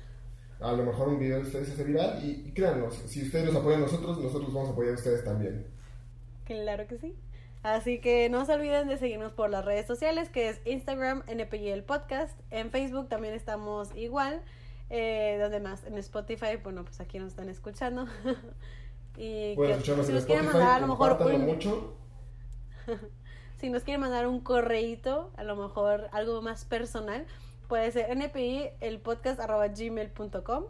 A 0.60 0.72
lo 0.72 0.84
mejor 0.84 1.08
un 1.08 1.18
video 1.18 1.36
de 1.36 1.42
ustedes 1.44 1.68
se 1.68 1.74
hace 1.74 1.84
viral 1.84 2.20
y, 2.24 2.48
y 2.48 2.52
créanos, 2.52 2.94
si 3.06 3.22
ustedes 3.22 3.46
nos 3.46 3.56
apoyan 3.56 3.80
a 3.80 3.82
nosotros, 3.84 4.18
nosotros 4.18 4.52
vamos 4.52 4.70
a 4.70 4.72
apoyar 4.72 4.92
a 4.92 4.96
ustedes 4.96 5.24
también. 5.24 5.66
Claro 6.44 6.86
que 6.88 6.98
sí. 6.98 7.14
Así 7.62 8.00
que 8.00 8.28
no 8.28 8.44
se 8.44 8.54
olviden 8.54 8.88
de 8.88 8.96
seguirnos 8.98 9.32
por 9.32 9.50
las 9.50 9.64
redes 9.64 9.86
sociales, 9.86 10.28
que 10.28 10.48
es 10.48 10.60
Instagram, 10.64 11.22
el 11.26 11.84
podcast. 11.84 12.38
En 12.50 12.70
Facebook 12.70 13.08
también 13.08 13.34
estamos 13.34 13.94
igual. 13.96 14.42
Eh, 14.90 15.38
¿Dónde 15.40 15.60
más? 15.60 15.84
En 15.84 15.98
Spotify, 15.98 16.56
bueno, 16.62 16.84
pues 16.84 17.00
aquí 17.00 17.18
nos 17.18 17.28
están 17.28 17.48
escuchando. 17.48 18.06
y 19.18 19.56
que- 19.56 19.80
si 20.04 20.12
nos 20.12 20.24
quieren 20.24 20.46
mandar 20.46 20.78
a 20.78 20.80
lo 20.80 20.86
mejor 20.86 21.18
un, 21.20 21.46
mucho. 21.46 21.94
si 23.58 23.70
nos 23.70 23.82
quieren 23.82 24.00
mandar 24.00 24.26
un 24.26 24.40
correíto, 24.40 25.30
a 25.36 25.44
lo 25.44 25.56
mejor 25.56 26.08
algo 26.12 26.40
más 26.42 26.64
personal, 26.64 27.26
puede 27.68 27.90
ser 27.92 28.14
npi 28.16 28.70
el 28.80 28.98
podcast 29.00 29.40
arroba 29.40 29.68
gmail.com 29.68 30.64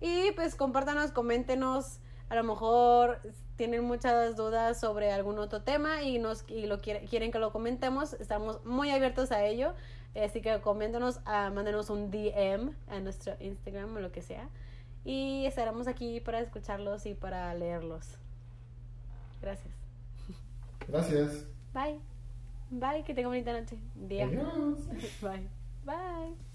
y 0.00 0.32
pues 0.32 0.54
compártanos, 0.54 1.12
coméntenos, 1.12 2.00
a 2.28 2.34
lo 2.34 2.44
mejor 2.44 3.20
tienen 3.56 3.84
muchas 3.84 4.34
dudas 4.36 4.80
sobre 4.80 5.12
algún 5.12 5.38
otro 5.38 5.62
tema 5.62 6.02
y 6.02 6.18
nos 6.18 6.44
y 6.48 6.66
lo 6.66 6.80
quiere- 6.80 7.04
quieren 7.06 7.30
que 7.30 7.38
lo 7.38 7.52
comentemos, 7.52 8.14
estamos 8.14 8.64
muy 8.64 8.90
abiertos 8.90 9.30
a 9.32 9.44
ello, 9.44 9.74
así 10.20 10.40
que 10.42 10.60
coméntanos, 10.60 11.20
ah, 11.24 11.50
mándenos 11.54 11.88
un 11.90 12.10
DM 12.10 12.72
a 12.88 13.00
nuestro 13.00 13.34
Instagram 13.40 13.96
o 13.96 14.00
lo 14.00 14.10
que 14.12 14.20
sea 14.22 14.48
y 15.04 15.46
estaremos 15.46 15.88
aquí 15.88 16.20
para 16.20 16.40
escucharlos 16.40 17.06
y 17.06 17.14
para 17.14 17.52
leerlos. 17.54 18.18
Gracias. 19.40 19.74
Gracias. 20.88 21.46
Bye. 21.74 22.00
Bye, 22.70 23.04
que 23.04 23.14
tenga 23.14 23.28
bonita 23.28 23.52
noche. 23.52 23.76
Día. 23.94 24.26
Adiós. 24.26 24.86
Bye. 25.20 25.48
Bye. 25.84 26.51